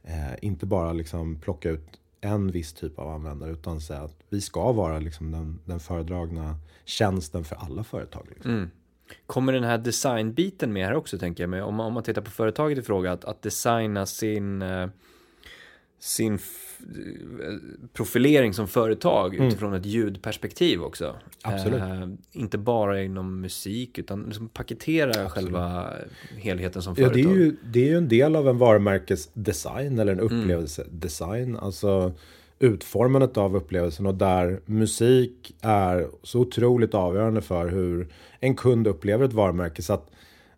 Eh, 0.04 0.34
inte 0.42 0.66
bara 0.66 0.94
liksom 0.94 1.40
plocka 1.40 1.70
ut 1.70 2.00
en 2.22 2.52
viss 2.52 2.74
typ 2.74 3.00
av 3.00 3.10
användare 3.10 3.52
utan 3.52 3.82
säga 3.82 4.02
att 4.02 4.16
vi 4.30 4.42
ska 4.42 4.72
vara 4.72 5.00
liksom 5.00 5.32
den, 5.32 5.60
den 5.66 5.80
föredragna 5.80 6.56
tjänsten 6.86 7.44
för 7.44 7.56
alla 7.56 7.84
företag. 7.84 8.28
Liksom. 8.30 8.52
Mm. 8.52 8.70
Kommer 9.26 9.54
den 9.54 9.64
här 9.64 9.78
designbiten 9.78 10.74
med 10.74 10.86
här 10.86 10.94
också 10.94 11.18
tänker 11.18 11.44
jag 11.44 11.50
mig? 11.50 11.62
Om, 11.62 11.80
om 11.80 11.94
man 11.94 12.04
tittar 12.04 12.22
på 12.22 12.32
företaget 12.32 12.78
i 12.78 12.82
fråga, 12.82 13.12
att, 13.12 13.26
att 13.26 13.42
designa 13.42 14.06
sin 14.06 14.62
eh, 14.62 14.88
sin 16.00 16.40
profilering 17.94 18.54
som 18.54 18.68
företag 18.68 19.36
mm. 19.36 19.48
utifrån 19.48 19.74
ett 19.74 19.86
ljudperspektiv 19.86 20.82
också. 20.82 21.16
Absolut. 21.42 21.82
Eh, 21.82 22.08
inte 22.32 22.58
bara 22.58 23.04
inom 23.04 23.42
musik 23.42 23.98
utan 23.98 24.24
liksom 24.24 24.50
paketera 24.50 25.10
Absolut. 25.10 25.32
själva 25.32 25.94
helheten 26.38 26.82
som 26.82 26.96
företag. 26.96 27.20
Ja, 27.20 27.28
det, 27.28 27.34
är 27.34 27.36
ju, 27.36 27.56
det 27.64 27.80
är 27.80 27.88
ju 27.88 27.98
en 27.98 28.08
del 28.08 28.36
av 28.36 28.50
en 28.50 28.58
varumärkesdesign 28.58 30.00
eller 30.00 30.12
en 30.12 30.20
mm. 30.20 30.42
upplevelsedesign. 30.42 31.50
Mm. 31.50 31.64
Alltså 31.64 32.14
utformandet 32.60 33.38
av 33.38 33.56
upplevelsen 33.56 34.06
och 34.06 34.16
där 34.16 34.60
musik 34.66 35.56
är 35.62 36.08
så 36.24 36.40
otroligt 36.40 36.94
avgörande 36.94 37.42
för 37.42 37.68
hur 37.68 38.08
en 38.40 38.56
kund 38.56 38.88
upplever 38.88 39.26
ett 39.26 39.34
varumärke. 39.34 39.82
Så 39.82 39.94
att 39.94 40.12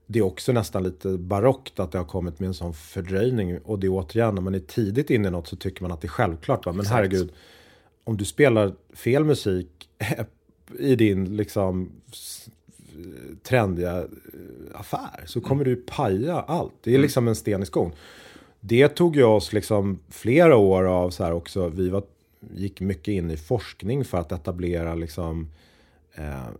det 0.07 0.19
är 0.19 0.23
också 0.23 0.51
nästan 0.51 0.83
lite 0.83 1.17
barockt 1.17 1.79
att 1.79 1.91
det 1.91 1.97
har 1.97 2.05
kommit 2.05 2.39
med 2.39 2.47
en 2.47 2.53
sån 2.53 2.73
fördröjning. 2.73 3.59
Och 3.59 3.79
det 3.79 3.87
är 3.87 3.91
återigen, 3.91 4.35
när 4.35 4.41
man 4.41 4.55
är 4.55 4.59
tidigt 4.59 5.09
inne 5.09 5.27
i 5.27 5.31
något 5.31 5.47
så 5.47 5.55
tycker 5.55 5.81
man 5.81 5.91
att 5.91 6.01
det 6.01 6.07
är 6.07 6.09
självklart. 6.09 6.65
Va? 6.65 6.71
Men 6.71 6.79
Exakt. 6.79 6.95
herregud, 6.95 7.31
om 8.03 8.17
du 8.17 8.25
spelar 8.25 8.73
fel 8.93 9.23
musik 9.23 9.89
i 10.79 10.95
din 10.95 11.37
liksom 11.37 11.91
trendiga 13.43 13.97
eh, 13.97 14.05
affär 14.73 15.23
så 15.25 15.41
kommer 15.41 15.65
mm. 15.65 15.75
du 15.75 15.81
paja 15.81 16.39
allt. 16.39 16.73
Det 16.83 16.89
är 16.89 16.95
mm. 16.95 17.01
liksom 17.01 17.27
en 17.27 17.35
sten 17.35 17.63
i 17.63 17.65
skon. 17.65 17.91
Det 18.59 18.87
tog 18.87 19.15
ju 19.15 19.23
oss 19.23 19.53
liksom 19.53 19.99
flera 20.09 20.57
år 20.57 20.83
av 20.83 21.09
så 21.09 21.23
här 21.23 21.33
också. 21.33 21.67
Vi 21.67 21.89
var, 21.89 22.03
gick 22.53 22.81
mycket 22.81 23.07
in 23.07 23.31
i 23.31 23.37
forskning 23.37 24.05
för 24.05 24.17
att 24.17 24.31
etablera 24.31 24.95
liksom 24.95 25.47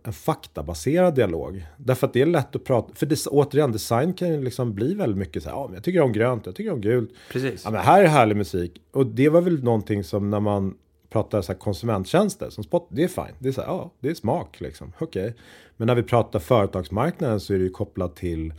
en 0.04 0.12
faktabaserad 0.12 1.14
dialog. 1.14 1.66
Därför 1.76 2.06
att 2.06 2.12
det 2.12 2.22
är 2.22 2.26
lätt 2.26 2.56
att 2.56 2.64
prata, 2.64 2.94
för 2.94 3.06
det, 3.06 3.26
återigen 3.26 3.72
design 3.72 4.12
kan 4.12 4.28
ju 4.28 4.42
liksom 4.42 4.74
bli 4.74 4.94
väldigt 4.94 5.18
mycket 5.18 5.42
så 5.42 5.48
här, 5.48 5.56
ja, 5.56 5.70
jag 5.74 5.84
tycker 5.84 6.00
om 6.00 6.12
grönt, 6.12 6.46
jag 6.46 6.54
tycker 6.54 6.72
om 6.72 6.80
gult. 6.80 7.10
Precis. 7.32 7.62
Ja, 7.64 7.70
men 7.70 7.80
här 7.80 8.02
är 8.02 8.06
härlig 8.06 8.36
musik. 8.36 8.82
Och 8.92 9.06
det 9.06 9.28
var 9.28 9.40
väl 9.40 9.64
någonting 9.64 10.04
som 10.04 10.30
när 10.30 10.40
man 10.40 10.74
pratar 11.10 11.42
så 11.42 11.52
här 11.52 11.58
konsumenttjänster 11.58 12.50
som 12.50 12.64
spot, 12.64 12.88
det 12.90 13.04
är 13.04 13.08
fine. 13.08 13.34
Det 13.38 13.48
är 13.48 13.52
så 13.52 13.60
här, 13.60 13.68
ja, 13.68 13.90
det 14.00 14.08
är 14.08 14.14
smak 14.14 14.60
liksom. 14.60 14.92
Okej. 14.98 15.22
Okay. 15.22 15.34
Men 15.76 15.86
när 15.86 15.94
vi 15.94 16.02
pratar 16.02 16.38
företagsmarknaden 16.38 17.40
så 17.40 17.54
är 17.54 17.58
det 17.58 17.64
ju 17.64 17.70
kopplat 17.70 18.16
till 18.16 18.52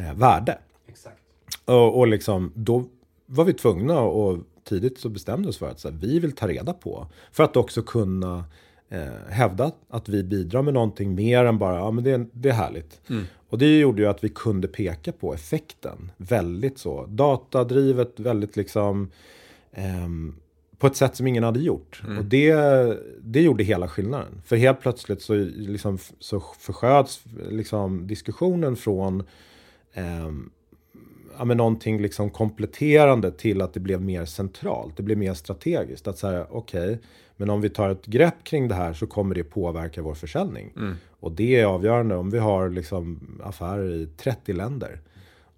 eh, 0.00 0.14
värde. 0.14 0.58
Exakt. 0.88 1.20
Och, 1.64 1.98
och 1.98 2.06
liksom, 2.06 2.52
då 2.54 2.84
var 3.26 3.44
vi 3.44 3.52
tvungna 3.52 4.00
och 4.00 4.38
tidigt 4.64 4.98
så 4.98 5.08
bestämde 5.08 5.48
oss 5.48 5.58
för 5.58 5.70
att 5.70 5.80
så 5.80 5.90
här, 5.90 5.96
vi 5.96 6.18
vill 6.18 6.32
ta 6.32 6.48
reda 6.48 6.72
på. 6.72 7.06
För 7.32 7.44
att 7.44 7.56
också 7.56 7.82
kunna 7.82 8.44
eh, 8.88 9.30
hävdat 9.30 9.76
att 9.88 10.08
vi 10.08 10.24
bidrar 10.24 10.62
med 10.62 10.74
någonting 10.74 11.14
mer 11.14 11.44
än 11.44 11.58
bara, 11.58 11.76
ja 11.76 11.90
men 11.90 12.04
det, 12.04 12.26
det 12.32 12.48
är 12.48 12.52
härligt. 12.52 13.00
Mm. 13.10 13.24
Och 13.48 13.58
det 13.58 13.78
gjorde 13.78 14.02
ju 14.02 14.08
att 14.08 14.24
vi 14.24 14.28
kunde 14.28 14.68
peka 14.68 15.12
på 15.12 15.34
effekten 15.34 16.10
väldigt 16.16 16.78
så 16.78 17.06
datadrivet, 17.06 18.20
väldigt 18.20 18.56
liksom 18.56 19.10
eh, 19.72 20.08
på 20.78 20.86
ett 20.86 20.96
sätt 20.96 21.16
som 21.16 21.26
ingen 21.26 21.44
hade 21.44 21.60
gjort. 21.60 22.02
Mm. 22.04 22.18
Och 22.18 22.24
det, 22.24 22.54
det 23.22 23.42
gjorde 23.42 23.64
hela 23.64 23.88
skillnaden. 23.88 24.42
För 24.44 24.56
helt 24.56 24.80
plötsligt 24.80 25.22
så, 25.22 25.34
liksom, 25.54 25.98
så 26.18 26.40
försköts 26.40 27.24
liksom, 27.50 28.06
diskussionen 28.06 28.76
från 28.76 29.20
eh, 29.92 30.30
ja, 31.38 31.44
men 31.44 31.56
någonting 31.56 32.02
liksom 32.02 32.30
kompletterande 32.30 33.30
till 33.30 33.62
att 33.62 33.74
det 33.74 33.80
blev 33.80 34.02
mer 34.02 34.24
centralt. 34.24 34.96
Det 34.96 35.02
blev 35.02 35.18
mer 35.18 35.34
strategiskt. 35.34 36.08
Att 36.08 36.18
säga, 36.18 36.46
okej, 36.50 36.84
okay, 36.84 36.98
men 37.40 37.50
om 37.50 37.60
vi 37.60 37.70
tar 37.70 37.90
ett 37.90 38.06
grepp 38.06 38.44
kring 38.44 38.68
det 38.68 38.74
här 38.74 38.92
så 38.92 39.06
kommer 39.06 39.34
det 39.34 39.44
påverka 39.44 40.02
vår 40.02 40.14
försäljning. 40.14 40.72
Mm. 40.76 40.94
Och 41.20 41.32
det 41.32 41.60
är 41.60 41.64
avgörande 41.64 42.16
om 42.16 42.30
vi 42.30 42.38
har 42.38 42.68
liksom 42.68 43.20
affärer 43.44 43.90
i 43.90 44.08
30 44.16 44.52
länder. 44.52 45.00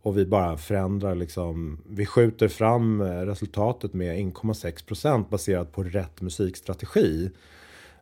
Och 0.02 0.18
vi 0.18 0.26
bara 0.26 0.56
förändrar 0.56 1.14
liksom, 1.14 1.78
vi 1.88 2.06
skjuter 2.06 2.48
fram 2.48 3.02
resultatet 3.02 3.94
med 3.94 4.16
1,6% 4.16 5.28
baserat 5.28 5.72
på 5.72 5.82
rätt 5.82 6.20
musikstrategi. 6.20 7.30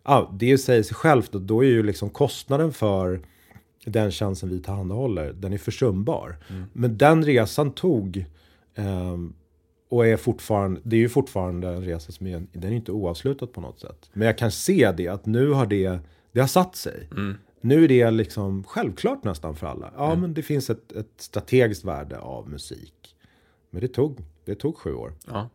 Ja, 0.04 0.30
det 0.38 0.58
säger 0.58 0.82
sig 0.82 0.94
självt 0.94 1.34
och 1.34 1.42
då 1.42 1.64
är 1.64 1.68
ju 1.68 1.82
liksom 1.82 2.10
kostnaden 2.10 2.72
för 2.72 3.20
den 3.84 4.10
tjänsten 4.10 4.48
vi 4.48 4.60
tillhandahåller, 4.60 5.32
den 5.32 5.52
är 5.52 5.58
försumbar. 5.58 6.36
Mm. 6.48 6.64
Men 6.72 6.98
den 6.98 7.24
resan 7.24 7.70
tog 7.70 8.24
um, 8.76 9.34
och 9.88 10.06
är 10.06 10.16
fortfarande, 10.16 10.80
det 10.84 10.96
är 10.96 11.00
ju 11.00 11.08
fortfarande 11.08 11.68
en 11.68 11.84
resa 11.84 12.12
som 12.12 12.26
är, 12.26 12.46
den 12.52 12.72
är 12.72 12.76
inte 12.76 12.92
oavslutad 12.92 13.46
på 13.46 13.60
något 13.60 13.80
sätt. 13.80 14.10
Men 14.12 14.26
jag 14.26 14.38
kan 14.38 14.50
se 14.50 14.92
det, 14.96 15.08
att 15.08 15.26
nu 15.26 15.50
har 15.50 15.66
det, 15.66 15.98
det 16.32 16.40
har 16.40 16.46
satt 16.48 16.76
sig. 16.76 17.08
Mm. 17.10 17.36
Nu 17.60 17.84
är 17.84 17.88
det 17.88 18.10
liksom 18.10 18.64
självklart 18.64 19.24
nästan 19.24 19.56
för 19.56 19.66
alla. 19.66 19.92
Ja, 19.96 20.06
mm. 20.06 20.20
men 20.20 20.34
det 20.34 20.42
finns 20.42 20.70
ett, 20.70 20.92
ett 20.92 21.12
strategiskt 21.16 21.84
värde 21.84 22.18
av 22.18 22.48
musik. 22.48 23.16
Men 23.70 23.80
det 23.80 23.88
tog, 23.88 24.24
det 24.44 24.54
tog 24.54 24.76
sju 24.76 24.94
år. 24.94 25.12
Ja. 25.26 25.48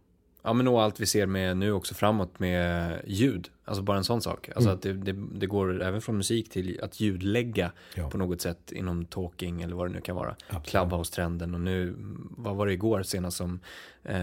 Ja 0.43 0.53
men 0.53 0.67
och 0.67 0.81
allt 0.81 0.99
vi 0.99 1.05
ser 1.05 1.25
med 1.25 1.57
nu 1.57 1.71
också 1.71 1.93
framåt 1.93 2.39
med 2.39 3.01
ljud. 3.05 3.49
Alltså 3.65 3.83
bara 3.83 3.97
en 3.97 4.03
sån 4.03 4.21
sak. 4.21 4.49
Alltså 4.55 4.69
mm. 4.69 4.75
att 4.75 4.81
det, 4.81 4.93
det, 4.93 5.25
det, 5.39 5.45
går 5.45 5.83
även 5.83 6.01
från 6.01 6.17
musik 6.17 6.49
till 6.49 6.79
att 6.83 6.99
ljudlägga 6.99 7.71
ja. 7.95 8.09
på 8.09 8.17
något 8.17 8.41
sätt 8.41 8.71
inom 8.71 9.05
talking 9.05 9.61
eller 9.61 9.75
vad 9.75 9.87
det 9.87 9.93
nu 9.93 10.01
kan 10.01 10.15
vara. 10.15 10.35
Clubhouse-trenden 10.65 11.53
och 11.53 11.61
nu, 11.61 11.95
vad 12.37 12.55
var 12.55 12.67
det 12.67 12.73
igår 12.73 13.03
senast 13.03 13.37
som... 13.37 13.59
Eh... 14.03 14.13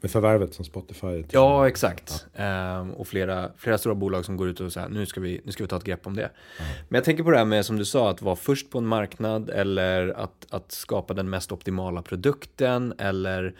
Med 0.00 0.10
förvärvet 0.10 0.54
som 0.54 0.64
Spotify. 0.64 1.24
Ja 1.30 1.68
exakt. 1.68 2.26
Ja. 2.34 2.80
Eh, 2.80 2.90
och 2.90 3.08
flera, 3.08 3.50
flera 3.56 3.78
stora 3.78 3.94
bolag 3.94 4.24
som 4.24 4.36
går 4.36 4.48
ut 4.48 4.60
och 4.60 4.72
säger 4.72 4.88
nu 4.88 5.06
ska 5.06 5.20
vi, 5.20 5.40
nu 5.44 5.52
ska 5.52 5.64
vi 5.64 5.68
ta 5.68 5.76
ett 5.76 5.84
grepp 5.84 6.06
om 6.06 6.16
det. 6.16 6.22
Mm. 6.22 6.72
Men 6.88 6.98
jag 6.98 7.04
tänker 7.04 7.24
på 7.24 7.30
det 7.30 7.38
här 7.38 7.44
med 7.44 7.66
som 7.66 7.76
du 7.76 7.84
sa 7.84 8.10
att 8.10 8.22
vara 8.22 8.36
först 8.36 8.70
på 8.70 8.78
en 8.78 8.86
marknad 8.86 9.50
eller 9.50 10.08
att, 10.08 10.46
att 10.50 10.72
skapa 10.72 11.14
den 11.14 11.30
mest 11.30 11.52
optimala 11.52 12.02
produkten 12.02 12.94
eller 12.98 13.54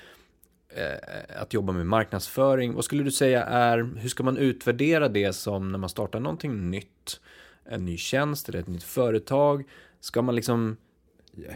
att 1.37 1.55
jobba 1.55 1.73
med 1.73 1.87
marknadsföring. 1.87 2.75
Vad 2.75 2.85
skulle 2.85 3.03
du 3.03 3.11
säga 3.11 3.45
är, 3.45 3.91
hur 3.97 4.09
ska 4.09 4.23
man 4.23 4.37
utvärdera 4.37 5.09
det 5.09 5.33
som 5.33 5.73
när 5.73 5.79
man 5.79 5.89
startar 5.89 6.21
någonting 6.21 6.71
nytt? 6.71 7.21
En 7.65 7.85
ny 7.85 7.97
tjänst 7.97 8.49
eller 8.49 8.59
ett 8.59 8.67
nytt 8.67 8.83
företag? 8.83 9.65
Ska 10.01 10.23
man 10.23 10.35
liksom, 10.35 10.77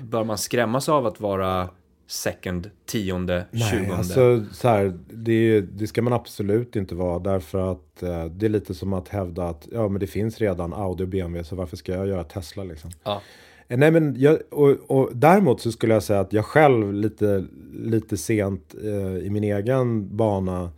bör 0.02 0.24
man 0.24 0.38
skrämmas 0.38 0.88
av 0.88 1.06
att 1.06 1.20
vara 1.20 1.68
second, 2.06 2.70
tionde, 2.86 3.46
tjugonde? 3.52 3.88
Nej, 3.88 3.98
alltså 3.98 4.44
så 4.52 4.68
här, 4.68 4.98
det, 5.10 5.60
det 5.60 5.86
ska 5.86 6.02
man 6.02 6.12
absolut 6.12 6.76
inte 6.76 6.94
vara 6.94 7.18
därför 7.18 7.72
att 7.72 8.02
eh, 8.02 8.24
det 8.24 8.46
är 8.46 8.50
lite 8.50 8.74
som 8.74 8.92
att 8.92 9.08
hävda 9.08 9.48
att 9.48 9.68
ja, 9.72 9.88
men 9.88 10.00
det 10.00 10.06
finns 10.06 10.38
redan 10.38 10.72
Audi 10.72 11.04
och 11.04 11.08
BMW 11.08 11.44
så 11.44 11.56
varför 11.56 11.76
ska 11.76 11.92
jag 11.92 12.06
göra 12.08 12.24
Tesla 12.24 12.64
liksom? 12.64 12.90
Ja. 13.04 13.22
Eh, 13.68 13.78
nej, 13.78 13.90
men 13.90 14.14
jag, 14.18 14.38
och, 14.50 14.70
och 14.90 15.10
däremot 15.14 15.60
så 15.60 15.72
skulle 15.72 15.94
jag 15.94 16.02
säga 16.02 16.20
att 16.20 16.32
jag 16.32 16.44
själv 16.44 16.92
lite, 16.92 17.46
lite 17.72 18.16
sent 18.16 18.74
eh, 18.84 19.16
i 19.26 19.30
min 19.30 19.44
egen 19.44 20.16
bana 20.16 20.70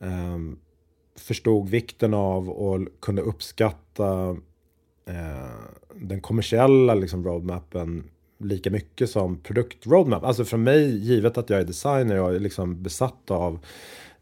eh, 0.00 0.38
förstod 1.18 1.68
vikten 1.68 2.14
av 2.14 2.50
och 2.50 2.88
kunde 3.00 3.22
uppskatta 3.22 4.36
eh, 5.08 5.50
den 5.94 6.20
kommersiella 6.20 6.94
liksom, 6.94 7.24
roadmappen 7.24 8.04
lika 8.38 8.70
mycket 8.70 9.10
som 9.10 9.38
produktroadmap. 9.38 10.24
Alltså 10.24 10.44
för 10.44 10.56
mig, 10.56 10.98
givet 10.98 11.38
att 11.38 11.50
jag 11.50 11.60
är 11.60 11.64
designer, 11.64 12.16
jag 12.16 12.34
är 12.34 12.40
liksom 12.40 12.82
besatt 12.82 13.30
av 13.30 13.58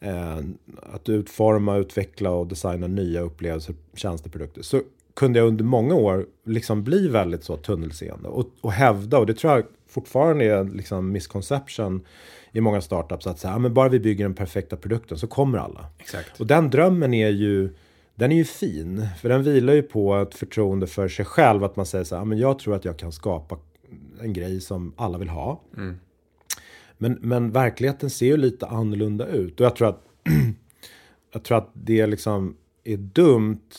eh, 0.01 0.39
att 0.83 1.09
utforma, 1.09 1.77
utveckla 1.77 2.31
och 2.31 2.47
designa 2.47 2.87
nya 2.87 3.21
upplevelser, 3.21 3.75
tjänsteprodukter. 3.95 4.63
Så 4.63 4.81
kunde 5.19 5.39
jag 5.39 5.49
under 5.49 5.65
många 5.65 5.95
år 5.95 6.27
liksom 6.45 6.85
bli 6.85 7.09
väldigt 7.09 7.45
så 7.45 7.57
tunnelseende 7.57 8.29
och, 8.29 8.47
och 8.61 8.73
hävda, 8.73 9.19
och 9.19 9.27
det 9.27 9.35
tror 9.35 9.53
jag 9.53 9.65
fortfarande 9.89 10.45
är 10.45 10.65
liksom 10.65 11.13
misconception 11.13 12.07
i 12.53 12.61
många 12.61 12.81
startups, 12.81 13.27
att 13.27 13.39
säga, 13.39 13.59
men 13.59 13.75
bara 13.75 13.89
vi 13.89 14.01
bygger 14.01 14.25
den 14.25 14.35
perfekta 14.35 14.77
produkten 14.77 15.19
så 15.19 15.27
kommer 15.27 15.59
alla. 15.59 15.87
Exakt. 15.99 16.41
Och 16.41 16.47
den 16.47 16.71
drömmen 16.71 17.15
är 17.15 17.29
ju, 17.29 17.75
den 18.15 18.33
är 18.33 18.37
ju 18.37 18.45
fin, 18.45 19.09
för 19.21 19.29
den 19.29 19.43
vilar 19.43 19.73
ju 19.73 19.83
på 19.83 20.17
ett 20.17 20.35
förtroende 20.35 20.87
för 20.87 21.09
sig 21.09 21.25
själv, 21.25 21.65
att 21.65 21.77
man 21.77 21.87
säger 21.87 22.05
så 22.05 22.17
här, 22.17 22.25
men 22.25 22.39
jag 22.39 22.59
tror 22.59 22.75
att 22.75 22.85
jag 22.85 22.99
kan 22.99 23.13
skapa 23.13 23.59
en 24.21 24.33
grej 24.33 24.61
som 24.61 24.93
alla 24.97 25.19
vill 25.19 25.29
ha. 25.29 25.63
Mm. 25.77 25.99
Men, 26.99 27.19
men 27.21 27.51
verkligheten 27.51 28.11
ser 28.11 28.27
ju 28.27 28.37
lite 28.37 28.67
annorlunda 28.67 29.27
ut 29.27 29.61
och 29.61 29.67
jag 29.67 29.77
tror 29.77 29.89
att 29.89 30.03
jag 31.33 31.43
tror 31.43 31.59
att 31.59 31.71
det 31.73 32.07
liksom 32.07 32.57
är 32.85 32.97
dumt 32.97 33.71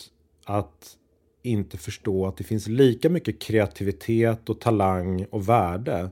att 0.46 0.96
inte 1.42 1.78
förstå 1.78 2.28
att 2.28 2.38
det 2.38 2.44
finns 2.44 2.68
lika 2.68 3.10
mycket 3.10 3.42
kreativitet 3.42 4.50
och 4.50 4.60
talang 4.60 5.26
och 5.32 5.50
värde 5.50 6.10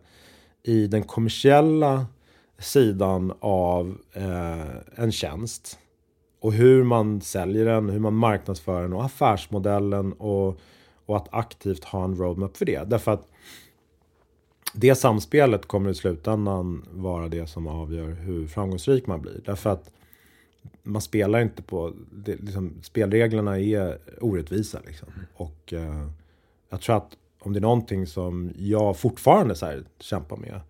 i 0.64 0.88
den 0.88 1.04
kommersiella 1.04 2.06
sidan 2.60 3.34
av 3.40 3.98
eh, 4.14 5.02
en 5.04 5.12
tjänst. 5.12 5.80
Och 6.40 6.54
hur 6.54 6.84
man 6.84 7.22
säljer 7.22 7.66
den, 7.66 7.90
hur 7.90 8.00
man 8.00 8.14
marknadsför 8.14 8.82
den 8.82 8.94
och 8.94 9.06
affärsmodellen 9.06 10.14
och, 10.14 10.60
och 11.06 11.18
att 11.18 11.28
aktivt 11.32 11.84
ha 11.84 12.04
en 12.04 12.18
roadmap 12.18 12.58
för 12.58 12.66
det. 12.66 12.90
Därför 12.90 13.12
att 13.12 13.28
det 14.74 14.96
samspelet 14.96 15.66
kommer 15.66 15.90
i 15.90 15.96
slutändan 15.96 16.86
vara 16.92 17.28
det 17.28 17.48
som 17.48 17.68
avgör 17.68 18.10
hur 18.10 18.48
framgångsrik 18.48 19.08
man 19.08 19.22
blir. 19.22 19.42
Därför 19.46 19.70
att 19.70 19.92
man 20.84 21.02
spelar 21.02 21.42
inte 21.42 21.62
på, 21.62 21.94
det, 22.12 22.36
liksom, 22.36 22.74
spelreglerna 22.82 23.60
är 23.60 23.98
orättvisa 24.22 24.80
liksom. 24.86 25.08
Och 25.34 25.74
eh, 25.74 26.10
jag 26.70 26.82
tror 26.82 26.98
att 26.98 27.18
om 27.40 27.54
det 27.54 27.60
är 27.60 27.62
någonting 27.62 28.08
som 28.08 28.52
jag 28.58 28.98
fortfarande 28.98 29.56
så 29.56 29.66
här, 29.66 29.84
kämpar 30.00 30.38
med 30.38 30.62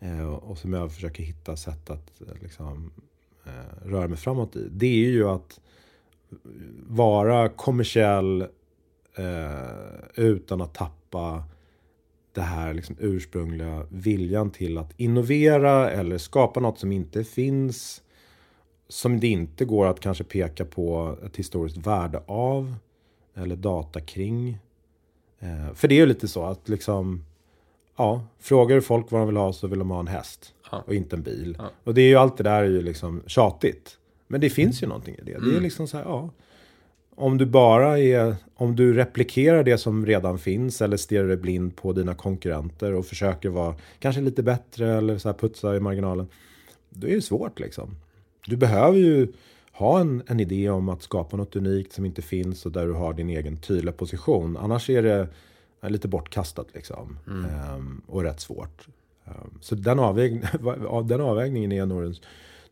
eh, 0.00 0.34
och 0.34 0.58
som 0.58 0.72
jag 0.72 0.92
försöker 0.92 1.22
hitta 1.22 1.56
sätt 1.56 1.90
att 1.90 2.20
eh, 2.20 2.42
liksom, 2.42 2.90
eh, 3.44 3.88
röra 3.88 4.08
mig 4.08 4.18
framåt 4.18 4.56
i. 4.56 4.68
Det 4.70 5.06
är 5.06 5.10
ju 5.10 5.28
att 5.28 5.60
vara 6.86 7.48
kommersiell 7.48 8.42
eh, 9.14 9.98
utan 10.14 10.60
att 10.60 10.74
tappa 10.74 11.44
det 12.32 12.40
här 12.40 12.74
liksom 12.74 12.96
ursprungliga 12.98 13.86
viljan 13.90 14.50
till 14.50 14.78
att 14.78 14.92
innovera 14.96 15.90
eller 15.90 16.18
skapa 16.18 16.60
något 16.60 16.78
som 16.78 16.92
inte 16.92 17.24
finns. 17.24 18.02
Som 18.88 19.20
det 19.20 19.26
inte 19.26 19.64
går 19.64 19.86
att 19.86 20.00
kanske 20.00 20.24
peka 20.24 20.64
på 20.64 21.16
ett 21.26 21.36
historiskt 21.36 21.76
värde 21.76 22.22
av. 22.26 22.74
Eller 23.34 23.56
data 23.56 24.00
kring. 24.00 24.58
Eh, 25.38 25.74
för 25.74 25.88
det 25.88 25.94
är 25.94 26.00
ju 26.00 26.06
lite 26.06 26.28
så 26.28 26.44
att 26.44 26.68
liksom 26.68 27.24
Ja, 27.96 28.26
frågar 28.38 28.80
folk 28.80 29.10
vad 29.10 29.20
de 29.20 29.26
vill 29.26 29.36
ha 29.36 29.52
så 29.52 29.66
vill 29.66 29.78
de 29.78 29.90
ha 29.90 30.00
en 30.00 30.06
häst. 30.06 30.54
Ja. 30.70 30.84
Och 30.86 30.94
inte 30.94 31.16
en 31.16 31.22
bil. 31.22 31.56
Ja. 31.58 31.70
Och 31.84 31.94
det 31.94 32.02
är 32.02 32.08
ju 32.08 32.16
allt 32.16 32.36
det 32.36 32.42
där 32.42 32.62
är 32.62 32.68
ju 32.68 32.82
liksom 32.82 33.22
tjatigt. 33.26 33.98
Men 34.26 34.40
det 34.40 34.50
finns 34.50 34.82
ju 34.82 34.86
någonting 34.86 35.14
i 35.14 35.22
det. 35.22 35.32
Mm. 35.32 35.42
Det 35.42 35.48
är 35.48 35.50
mm. 35.50 35.62
liksom 35.62 35.88
så 35.88 35.96
här, 35.96 36.04
ja 36.04 36.30
om 37.16 37.38
du 37.38 37.46
bara 37.46 37.98
är, 37.98 38.36
om 38.54 38.76
du 38.76 38.94
replikerar 38.94 39.64
det 39.64 39.78
som 39.78 40.06
redan 40.06 40.38
finns 40.38 40.82
eller 40.82 40.96
stirrar 40.96 41.28
dig 41.28 41.36
blind 41.36 41.76
på 41.76 41.92
dina 41.92 42.14
konkurrenter 42.14 42.92
och 42.92 43.06
försöker 43.06 43.48
vara 43.48 43.74
kanske 43.98 44.20
lite 44.22 44.42
bättre 44.42 44.92
eller 44.92 45.18
så 45.18 45.28
här 45.28 45.34
putsa 45.34 45.76
i 45.76 45.80
marginalen. 45.80 46.28
Då 46.90 47.06
är 47.06 47.14
det 47.14 47.22
svårt 47.22 47.60
liksom. 47.60 47.96
Du 48.46 48.56
behöver 48.56 48.98
ju 48.98 49.32
ha 49.72 50.00
en, 50.00 50.22
en 50.26 50.40
idé 50.40 50.70
om 50.70 50.88
att 50.88 51.02
skapa 51.02 51.36
något 51.36 51.56
unikt 51.56 51.92
som 51.92 52.04
inte 52.04 52.22
finns 52.22 52.66
och 52.66 52.72
där 52.72 52.86
du 52.86 52.92
har 52.92 53.14
din 53.14 53.30
egen 53.30 53.56
tydliga 53.56 53.92
position. 53.92 54.56
Annars 54.56 54.90
är 54.90 55.02
det 55.02 55.28
lite 55.88 56.08
bortkastat 56.08 56.68
liksom. 56.74 57.18
Mm. 57.26 57.44
Ehm, 57.44 58.02
och 58.06 58.22
rätt 58.22 58.40
svårt. 58.40 58.88
Ehm, 59.24 59.58
så 59.60 59.74
den, 59.74 59.98
avväg, 59.98 60.42
den 61.04 61.20
avvägningen 61.20 61.72
är 61.72 61.86
nog 61.86 62.02
den, 62.02 62.14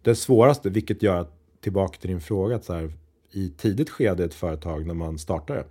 den 0.02 0.16
svåraste, 0.16 0.70
vilket 0.70 1.02
gör 1.02 1.16
att, 1.16 1.32
tillbaka 1.60 1.98
till 1.98 2.10
din 2.10 2.20
fråga, 2.20 2.56
att 2.56 2.64
så 2.64 2.74
här, 2.74 2.92
i 3.30 3.48
tidigt 3.48 3.90
skede 3.90 4.22
i 4.22 4.26
ett 4.26 4.34
företag 4.34 4.86
när 4.86 4.94
man 4.94 5.18
startar 5.18 5.54
det. 5.54 5.64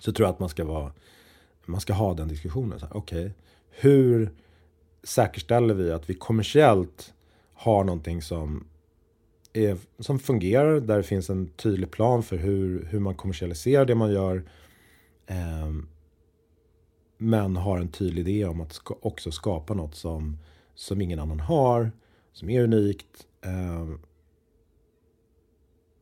Så 0.00 0.12
tror 0.12 0.26
jag 0.26 0.32
att 0.32 0.40
man 0.40 0.48
ska, 0.48 0.64
vara, 0.64 0.92
man 1.66 1.80
ska 1.80 1.92
ha 1.92 2.14
den 2.14 2.28
diskussionen. 2.28 2.80
Okej, 2.90 3.20
okay, 3.20 3.30
hur 3.70 4.30
säkerställer 5.02 5.74
vi 5.74 5.92
att 5.92 6.10
vi 6.10 6.14
kommersiellt 6.14 7.14
har 7.52 7.84
någonting 7.84 8.22
som, 8.22 8.66
är, 9.52 9.76
som 9.98 10.18
fungerar, 10.18 10.80
där 10.80 10.96
det 10.96 11.02
finns 11.02 11.30
en 11.30 11.46
tydlig 11.46 11.90
plan 11.90 12.22
för 12.22 12.36
hur, 12.36 12.84
hur 12.90 13.00
man 13.00 13.14
kommersialiserar 13.14 13.84
det 13.84 13.94
man 13.94 14.12
gör. 14.12 14.42
Eh, 15.26 15.70
men 17.18 17.56
har 17.56 17.78
en 17.78 17.88
tydlig 17.88 18.28
idé 18.28 18.44
om 18.44 18.60
att 18.60 18.72
ska, 18.72 18.96
också 19.00 19.30
skapa 19.30 19.74
något 19.74 19.94
som, 19.94 20.38
som 20.74 21.00
ingen 21.00 21.18
annan 21.18 21.40
har, 21.40 21.90
som 22.32 22.50
är 22.50 22.62
unikt. 22.62 23.26
Eh, 23.44 23.88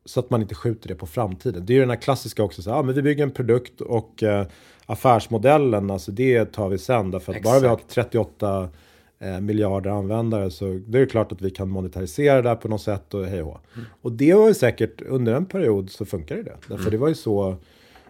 så 0.05 0.21
att 0.21 0.31
man 0.31 0.43
inte 0.43 0.55
skjuter 0.55 0.89
det 0.89 0.95
på 0.95 1.07
framtiden. 1.07 1.67
Det 1.67 1.73
är 1.73 1.75
ju 1.75 1.81
den 1.81 1.91
här 1.91 1.97
klassiska 1.97 2.43
också, 2.43 2.63
så, 2.63 2.73
ah, 2.73 2.83
men 2.83 2.95
vi 2.95 3.03
bygger 3.03 3.23
en 3.23 3.31
produkt 3.31 3.81
och 3.81 4.23
eh, 4.23 4.47
affärsmodellen, 4.87 5.91
alltså 5.91 6.13
det 6.13 6.45
tar 6.45 6.69
vi 6.69 6.79
sen. 6.79 7.11
Därför 7.11 7.33
att 7.33 7.39
Exakt. 7.39 7.53
bara 7.55 7.61
vi 7.61 7.69
har 7.69 7.81
38 7.89 8.69
eh, 9.19 9.41
miljarder 9.41 9.91
användare 9.91 10.51
så 10.51 10.81
det 10.87 10.99
är 10.99 11.07
klart 11.07 11.33
att 11.33 11.43
vi 11.43 11.51
kan 11.51 11.69
monetarisera 11.69 12.43
det 12.43 12.49
här 12.49 12.57
på 12.57 12.69
något 12.69 12.83
sätt 12.83 13.15
och 13.15 13.27
hej 13.27 13.43
och. 13.43 13.61
Mm. 13.75 13.87
och 14.03 14.13
det 14.13 14.35
var 14.35 14.49
ju 14.49 14.55
säkert, 14.55 15.03
under 15.03 15.35
en 15.35 15.47
period 15.47 15.91
så 15.91 16.05
funkar 16.05 16.37
det. 16.37 16.43
Därför 16.43 16.75
mm. 16.75 16.91
det 16.91 16.99
var 16.99 17.09
ju 17.09 17.15
så 17.15 17.57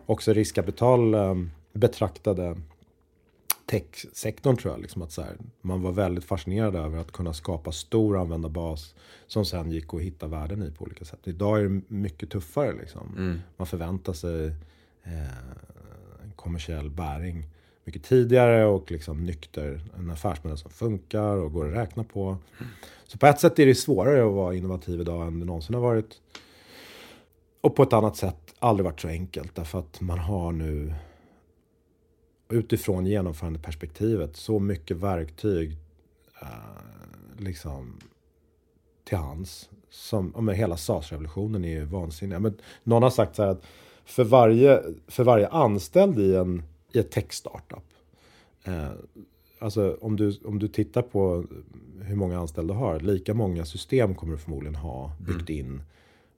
också 0.06 0.32
riskkapital 0.32 1.14
eh, 1.14 1.34
betraktade 1.72 2.56
techsektorn 3.66 4.56
tror 4.56 4.74
jag. 4.74 4.80
Liksom 4.80 5.02
att 5.02 5.12
så 5.12 5.22
här, 5.22 5.36
man 5.60 5.82
var 5.82 5.92
väldigt 5.92 6.24
fascinerad 6.24 6.76
över 6.76 6.98
att 6.98 7.12
kunna 7.12 7.32
skapa 7.32 7.72
stor 7.72 8.18
användarbas 8.20 8.94
som 9.26 9.44
sen 9.44 9.70
gick 9.70 9.94
att 9.94 10.00
hitta 10.00 10.26
värden 10.26 10.62
i 10.62 10.70
på 10.70 10.84
olika 10.84 11.04
sätt. 11.04 11.20
Idag 11.24 11.58
är 11.58 11.62
det 11.62 11.80
mycket 11.88 12.30
tuffare. 12.30 12.72
Liksom. 12.72 13.14
Mm. 13.16 13.40
Man 13.56 13.66
förväntar 13.66 14.12
sig 14.12 14.46
eh, 15.02 15.72
kommersiell 16.36 16.90
bäring 16.90 17.44
mycket 17.88 18.02
tidigare 18.02 18.64
och 18.64 18.90
liksom 18.90 19.24
nykter. 19.24 19.80
En 19.98 20.10
affärsmodell 20.10 20.58
som 20.58 20.70
funkar 20.70 21.36
och 21.36 21.52
går 21.52 21.68
att 21.68 21.74
räkna 21.74 22.04
på. 22.04 22.24
Mm. 22.24 22.72
Så 23.06 23.18
på 23.18 23.26
ett 23.26 23.40
sätt 23.40 23.58
är 23.58 23.66
det 23.66 23.74
svårare 23.74 24.26
att 24.26 24.34
vara 24.34 24.54
innovativ 24.54 25.00
idag 25.00 25.26
än 25.26 25.40
det 25.40 25.46
någonsin 25.46 25.74
har 25.74 25.82
varit. 25.82 26.20
Och 27.60 27.76
på 27.76 27.82
ett 27.82 27.92
annat 27.92 28.16
sätt 28.16 28.54
aldrig 28.58 28.84
varit 28.84 29.00
så 29.00 29.08
enkelt 29.08 29.54
därför 29.54 29.78
att 29.78 30.00
man 30.00 30.18
har 30.18 30.52
nu 30.52 30.94
utifrån 32.48 33.06
genomförandeperspektivet 33.06 34.36
så 34.36 34.58
mycket 34.58 34.96
verktyg 34.96 35.76
eh, 36.42 36.48
liksom 37.38 37.98
till 39.04 39.18
hands. 39.18 39.70
Som, 39.90 40.34
men 40.36 40.54
hela 40.54 40.76
SAS-revolutionen 40.76 41.64
är 41.64 41.68
ju 41.68 41.84
vansinnig. 41.84 42.40
Men 42.40 42.58
någon 42.82 43.02
har 43.02 43.10
sagt 43.10 43.36
så 43.36 43.42
här 43.42 43.50
att 43.50 43.62
för 44.04 44.24
varje, 44.24 44.82
för 45.06 45.24
varje 45.24 45.48
anställd 45.48 46.18
i, 46.18 46.36
en, 46.36 46.62
i 46.92 46.98
ett 46.98 47.10
tech-startup. 47.10 47.84
Eh, 48.64 48.90
alltså 49.58 49.98
om 50.00 50.16
du, 50.16 50.38
om 50.44 50.58
du 50.58 50.68
tittar 50.68 51.02
på 51.02 51.44
hur 52.00 52.16
många 52.16 52.38
anställda 52.38 52.74
du 52.74 52.80
har. 52.80 53.00
Lika 53.00 53.34
många 53.34 53.64
system 53.64 54.14
kommer 54.14 54.32
du 54.32 54.38
förmodligen 54.38 54.74
ha 54.74 55.12
byggt 55.20 55.50
mm. 55.50 55.66
in. 55.66 55.82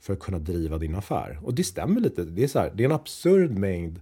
För 0.00 0.12
att 0.12 0.20
kunna 0.20 0.38
driva 0.38 0.78
din 0.78 0.94
affär. 0.94 1.38
Och 1.42 1.54
det 1.54 1.64
stämmer 1.64 2.00
lite. 2.00 2.24
Det 2.24 2.44
är, 2.44 2.48
så 2.48 2.58
här, 2.58 2.72
det 2.74 2.82
är 2.82 2.84
en 2.84 2.94
absurd 2.94 3.50
mängd 3.50 4.00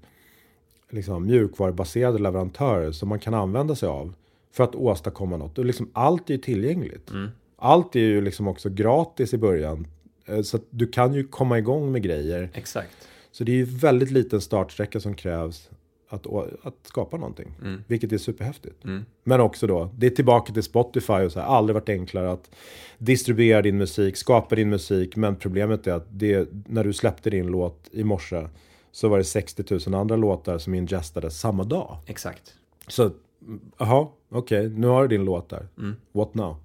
liksom, 0.90 1.26
mjukvarubaserade 1.26 2.18
leverantörer 2.18 2.92
som 2.92 3.08
man 3.08 3.18
kan 3.18 3.34
använda 3.34 3.74
sig 3.74 3.88
av 3.88 4.14
för 4.52 4.64
att 4.64 4.74
åstadkomma 4.74 5.36
något. 5.36 5.58
Och 5.58 5.64
liksom, 5.64 5.90
allt 5.92 6.30
är 6.30 6.34
ju 6.34 6.40
tillgängligt. 6.40 7.10
Mm. 7.10 7.28
Allt 7.56 7.96
är 7.96 8.00
ju 8.00 8.20
liksom 8.20 8.48
också 8.48 8.68
gratis 8.68 9.34
i 9.34 9.38
början. 9.38 9.86
Eh, 10.26 10.42
så 10.42 10.56
att 10.56 10.64
du 10.70 10.86
kan 10.86 11.14
ju 11.14 11.24
komma 11.24 11.58
igång 11.58 11.92
med 11.92 12.02
grejer. 12.02 12.50
Exakt. 12.54 13.08
Så 13.32 13.44
det 13.44 13.52
är 13.52 13.56
ju 13.56 13.64
väldigt 13.64 14.10
liten 14.10 14.40
startsträcka 14.40 15.00
som 15.00 15.14
krävs 15.14 15.70
att, 16.08 16.26
att 16.62 16.74
skapa 16.82 17.16
någonting. 17.16 17.54
Mm. 17.62 17.84
Vilket 17.86 18.12
är 18.12 18.18
superhäftigt. 18.18 18.84
Mm. 18.84 19.04
Men 19.24 19.40
också 19.40 19.66
då, 19.66 19.90
det 19.96 20.06
är 20.06 20.10
tillbaka 20.10 20.52
till 20.52 20.62
Spotify 20.62 21.12
och 21.12 21.32
så 21.32 21.40
här, 21.40 21.46
aldrig 21.46 21.74
varit 21.74 21.88
enklare 21.88 22.32
att 22.32 22.50
distribuera 22.98 23.62
din 23.62 23.78
musik, 23.78 24.16
skapa 24.16 24.54
din 24.54 24.70
musik. 24.70 25.16
Men 25.16 25.36
problemet 25.36 25.86
är 25.86 25.92
att 25.92 26.06
det, 26.10 26.48
när 26.66 26.84
du 26.84 26.92
släppte 26.92 27.30
din 27.30 27.46
låt 27.46 27.88
i 27.92 28.04
morse 28.04 28.48
så 28.92 29.08
var 29.08 29.18
det 29.18 29.24
60 29.24 29.64
000 29.88 29.94
andra 29.94 30.16
låtar 30.16 30.58
som 30.58 30.74
ingestades 30.74 31.40
samma 31.40 31.64
dag. 31.64 31.96
Exakt. 32.06 32.54
Så, 32.88 33.10
jaha, 33.78 34.08
okej, 34.28 34.66
okay, 34.66 34.78
nu 34.78 34.86
har 34.86 35.02
du 35.02 35.08
din 35.16 35.24
låt 35.24 35.48
där. 35.48 35.68
Mm. 35.78 35.96
What 36.12 36.34
now? 36.34 36.56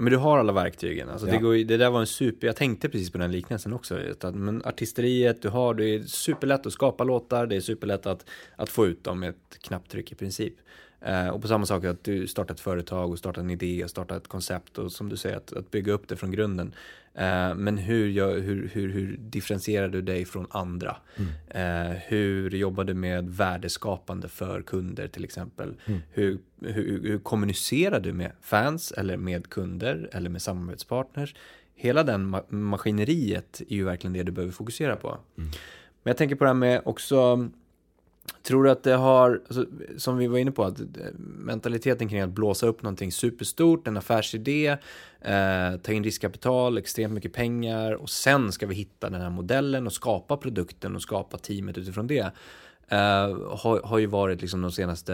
Ja, 0.00 0.04
men 0.04 0.12
du 0.12 0.18
har 0.18 0.38
alla 0.38 0.52
verktygen. 0.52 1.08
Alltså, 1.08 1.26
ja. 1.26 1.32
det, 1.32 1.38
går, 1.38 1.54
det 1.54 1.76
där 1.76 1.90
var 1.90 2.00
en 2.00 2.06
super, 2.06 2.46
jag 2.46 2.56
tänkte 2.56 2.88
precis 2.88 3.10
på 3.10 3.18
den 3.18 3.32
liknelsen 3.32 3.72
också. 3.72 3.98
Att, 4.20 4.34
men 4.34 4.62
artisteriet 4.64 5.42
du 5.42 5.48
har, 5.48 5.74
det 5.74 5.84
är 5.84 6.02
superlätt 6.02 6.66
att 6.66 6.72
skapa 6.72 7.04
låtar, 7.04 7.46
det 7.46 7.56
är 7.56 7.60
superlätt 7.60 8.06
att, 8.06 8.24
att 8.56 8.68
få 8.68 8.86
ut 8.86 9.04
dem 9.04 9.20
med 9.20 9.28
ett 9.30 9.58
knapptryck 9.62 10.12
i 10.12 10.14
princip. 10.14 10.54
Eh, 11.00 11.28
och 11.28 11.42
på 11.42 11.48
samma 11.48 11.66
sak 11.66 11.84
att 11.84 12.04
du 12.04 12.26
startar 12.26 12.54
ett 12.54 12.60
företag 12.60 13.10
och 13.10 13.18
startar 13.18 13.42
en 13.42 13.50
idé 13.50 13.84
och 13.84 13.90
startar 13.90 14.16
ett 14.16 14.28
koncept 14.28 14.78
och 14.78 14.92
som 14.92 15.08
du 15.08 15.16
säger 15.16 15.36
att, 15.36 15.52
att 15.52 15.70
bygga 15.70 15.92
upp 15.92 16.08
det 16.08 16.16
från 16.16 16.30
grunden. 16.30 16.74
Eh, 17.14 17.54
men 17.54 17.78
hur, 17.78 18.40
hur, 18.40 18.68
hur, 18.72 18.88
hur 18.92 19.16
differentierar 19.16 19.88
du 19.88 20.02
dig 20.02 20.24
från 20.24 20.46
andra? 20.50 20.96
Mm. 21.16 21.90
Eh, 21.90 21.96
hur 22.06 22.50
jobbar 22.50 22.84
du 22.84 22.94
med 22.94 23.30
värdeskapande 23.30 24.28
för 24.28 24.62
kunder 24.62 25.08
till 25.08 25.24
exempel? 25.24 25.74
Mm. 25.84 26.00
Hur, 26.10 26.38
hur, 26.60 27.02
hur 27.02 27.18
kommunicerar 27.18 28.00
du 28.00 28.12
med 28.12 28.32
fans 28.40 28.92
eller 28.92 29.16
med 29.16 29.50
kunder 29.50 30.10
eller 30.12 30.30
med 30.30 30.42
samarbetspartners? 30.42 31.34
Hela 31.74 32.02
den 32.02 32.26
ma 32.26 32.42
maskineriet 32.48 33.62
är 33.68 33.74
ju 33.74 33.84
verkligen 33.84 34.12
det 34.12 34.22
du 34.22 34.32
behöver 34.32 34.52
fokusera 34.52 34.96
på. 34.96 35.08
Mm. 35.08 35.50
Men 36.02 36.10
jag 36.10 36.16
tänker 36.16 36.36
på 36.36 36.44
det 36.44 36.50
här 36.50 36.54
med 36.54 36.82
också 36.84 37.48
Tror 38.42 38.64
du 38.64 38.70
att 38.70 38.82
det 38.82 38.94
har, 38.94 39.40
alltså, 39.46 39.66
som 39.96 40.16
vi 40.16 40.26
var 40.26 40.38
inne 40.38 40.50
på, 40.50 40.64
att 40.64 40.80
eh, 40.80 40.86
mentaliteten 41.18 42.08
kring 42.08 42.20
att 42.20 42.30
blåsa 42.30 42.66
upp 42.66 42.82
någonting 42.82 43.12
superstort, 43.12 43.88
en 43.88 43.96
affärsidé, 43.96 44.76
eh, 45.20 45.76
ta 45.82 45.92
in 45.92 46.04
riskkapital, 46.04 46.78
extremt 46.78 47.14
mycket 47.14 47.32
pengar 47.32 47.92
och 47.92 48.10
sen 48.10 48.52
ska 48.52 48.66
vi 48.66 48.74
hitta 48.74 49.10
den 49.10 49.20
här 49.20 49.30
modellen 49.30 49.86
och 49.86 49.92
skapa 49.92 50.36
produkten 50.36 50.96
och 50.96 51.02
skapa 51.02 51.38
teamet 51.38 51.78
utifrån 51.78 52.06
det. 52.06 52.32
Uh, 52.92 53.56
har, 53.56 53.82
har 53.84 53.98
ju 53.98 54.06
varit 54.06 54.40
liksom 54.40 54.62
de 54.62 54.72
senaste, 54.72 55.12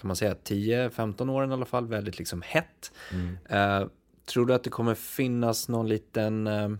kan 0.00 0.08
man 0.08 0.16
säga 0.16 0.34
10-15 0.34 1.30
åren 1.30 1.50
i 1.50 1.52
alla 1.52 1.64
fall, 1.64 1.86
väldigt 1.86 2.18
liksom 2.18 2.42
hett. 2.42 2.92
Mm. 3.12 3.82
Uh, 3.82 3.88
tror 4.24 4.46
du 4.46 4.54
att 4.54 4.64
det 4.64 4.70
kommer 4.70 4.94
finnas 4.94 5.68
någon 5.68 5.88
liten 5.88 6.46
uh, 6.46 6.76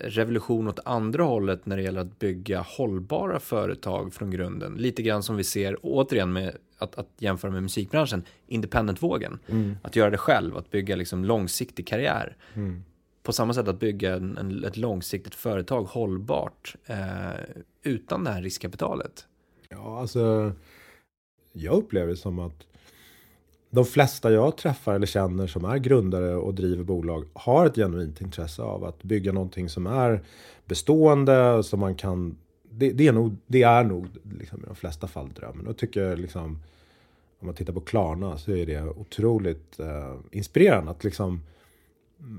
revolution 0.00 0.68
åt 0.68 0.80
andra 0.84 1.22
hållet 1.22 1.66
när 1.66 1.76
det 1.76 1.82
gäller 1.82 2.00
att 2.00 2.18
bygga 2.18 2.60
hållbara 2.60 3.40
företag 3.40 4.14
från 4.14 4.30
grunden? 4.30 4.74
Lite 4.74 5.02
grann 5.02 5.22
som 5.22 5.36
vi 5.36 5.44
ser 5.44 5.76
återigen 5.82 6.32
med 6.32 6.56
att, 6.78 6.98
att 6.98 7.08
jämföra 7.18 7.50
med 7.50 7.62
musikbranschen, 7.62 8.24
independent-vågen. 8.46 9.38
Mm. 9.48 9.76
Att 9.82 9.96
göra 9.96 10.10
det 10.10 10.18
själv, 10.18 10.56
att 10.56 10.70
bygga 10.70 10.96
liksom 10.96 11.24
långsiktig 11.24 11.86
karriär. 11.86 12.36
Mm 12.54 12.82
på 13.28 13.32
samma 13.32 13.54
sätt 13.54 13.68
att 13.68 13.80
bygga 13.80 14.14
en, 14.14 14.38
en, 14.38 14.64
ett 14.64 14.76
långsiktigt 14.76 15.34
företag 15.34 15.82
hållbart 15.82 16.76
eh, 16.86 17.40
utan 17.82 18.24
det 18.24 18.30
här 18.30 18.42
riskkapitalet? 18.42 19.26
Ja, 19.68 20.00
alltså 20.00 20.52
jag 21.52 21.74
upplever 21.74 22.08
det 22.08 22.16
som 22.16 22.38
att 22.38 22.66
de 23.70 23.84
flesta 23.84 24.32
jag 24.32 24.56
träffar 24.56 24.94
eller 24.94 25.06
känner 25.06 25.46
som 25.46 25.64
är 25.64 25.78
grundare 25.78 26.34
och 26.34 26.54
driver 26.54 26.84
bolag 26.84 27.24
har 27.32 27.66
ett 27.66 27.74
genuint 27.74 28.20
intresse 28.20 28.62
av 28.62 28.84
att 28.84 29.02
bygga 29.02 29.32
någonting 29.32 29.68
som 29.68 29.86
är 29.86 30.20
bestående, 30.64 31.62
som 31.62 31.80
man 31.80 31.94
kan... 31.94 32.36
Det, 32.70 32.92
det 32.92 33.06
är 33.06 33.12
nog, 33.12 33.36
det 33.46 33.62
är 33.62 33.84
nog 33.84 34.06
liksom, 34.38 34.58
i 34.58 34.66
de 34.66 34.76
flesta 34.76 35.06
fall 35.06 35.30
drömmen. 35.36 35.66
Och 35.66 35.76
tycker 35.76 36.16
liksom, 36.16 36.62
om 37.40 37.46
man 37.46 37.54
tittar 37.54 37.72
på 37.72 37.80
Klarna 37.80 38.38
så 38.38 38.50
är 38.52 38.66
det 38.66 38.82
otroligt 38.82 39.80
eh, 39.80 40.14
inspirerande 40.30 40.90
att 40.90 41.04
liksom 41.04 41.40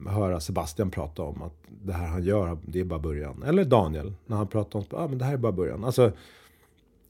höra 0.07 0.39
Sebastian 0.39 0.91
prata 0.91 1.23
om 1.23 1.41
att 1.41 1.53
det 1.67 1.93
här 1.93 2.07
han 2.07 2.23
gör, 2.23 2.57
det 2.65 2.79
är 2.79 2.83
bara 2.83 2.99
början. 2.99 3.43
Eller 3.43 3.63
Daniel, 3.65 4.13
när 4.25 4.37
han 4.37 4.47
pratar 4.47 4.79
om 4.79 4.85
att 4.89 4.93
ah, 4.93 5.07
men 5.07 5.17
det 5.17 5.25
här 5.25 5.33
är 5.33 5.37
bara 5.37 5.51
början. 5.51 5.83
Alltså, 5.83 6.11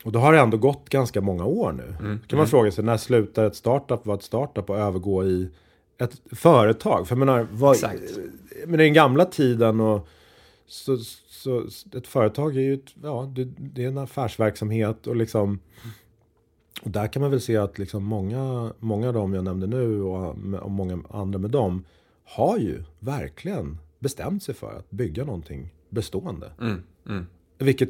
och 0.03 0.11
då 0.11 0.19
har 0.19 0.33
det 0.33 0.39
ändå 0.39 0.57
gått 0.57 0.89
ganska 0.89 1.21
många 1.21 1.45
år 1.45 1.71
nu. 1.71 1.83
Mm. 1.83 1.97
kan 1.99 2.37
man 2.37 2.39
mm. 2.39 2.47
fråga 2.47 2.71
sig, 2.71 2.83
när 2.83 2.97
slutar 2.97 3.45
ett 3.45 3.55
startup 3.55 4.05
vara 4.05 4.17
ett 4.17 4.23
startup 4.23 4.69
och 4.69 4.77
övergå 4.77 5.25
i 5.25 5.49
ett 5.97 6.21
företag? 6.31 7.07
För 7.07 7.15
jag 7.15 7.19
menar, 7.19 7.47
vad, 7.51 7.77
men 8.67 8.79
den 8.79 8.93
gamla 8.93 9.25
tiden 9.25 9.79
och 9.79 10.07
så, 10.67 10.97
så, 10.97 11.63
ett 11.97 12.07
företag 12.07 12.57
är 12.57 12.61
ju 12.61 12.73
ett, 12.73 12.95
ja, 13.03 13.31
det, 13.35 13.45
det, 13.57 13.83
är 13.83 13.87
en 13.87 13.97
affärsverksamhet 13.97 15.07
och 15.07 15.15
liksom 15.15 15.59
och 16.81 16.91
där 16.91 17.07
kan 17.07 17.21
man 17.21 17.31
väl 17.31 17.41
se 17.41 17.57
att 17.57 17.79
liksom 17.79 18.03
många, 18.03 18.73
många 18.79 19.07
av 19.07 19.13
dem 19.13 19.33
jag 19.33 19.43
nämnde 19.43 19.67
nu 19.67 20.01
och, 20.01 20.29
och 20.61 20.71
många 20.71 21.03
andra 21.09 21.39
med 21.39 21.51
dem 21.51 21.85
har 22.23 22.57
ju 22.57 22.83
verkligen 22.99 23.77
bestämt 23.99 24.43
sig 24.43 24.55
för 24.55 24.77
att 24.77 24.91
bygga 24.91 25.25
någonting 25.25 25.73
bestående. 25.89 26.51
Mm, 26.61 26.83
mm. 27.07 27.25
Vilket, 27.57 27.89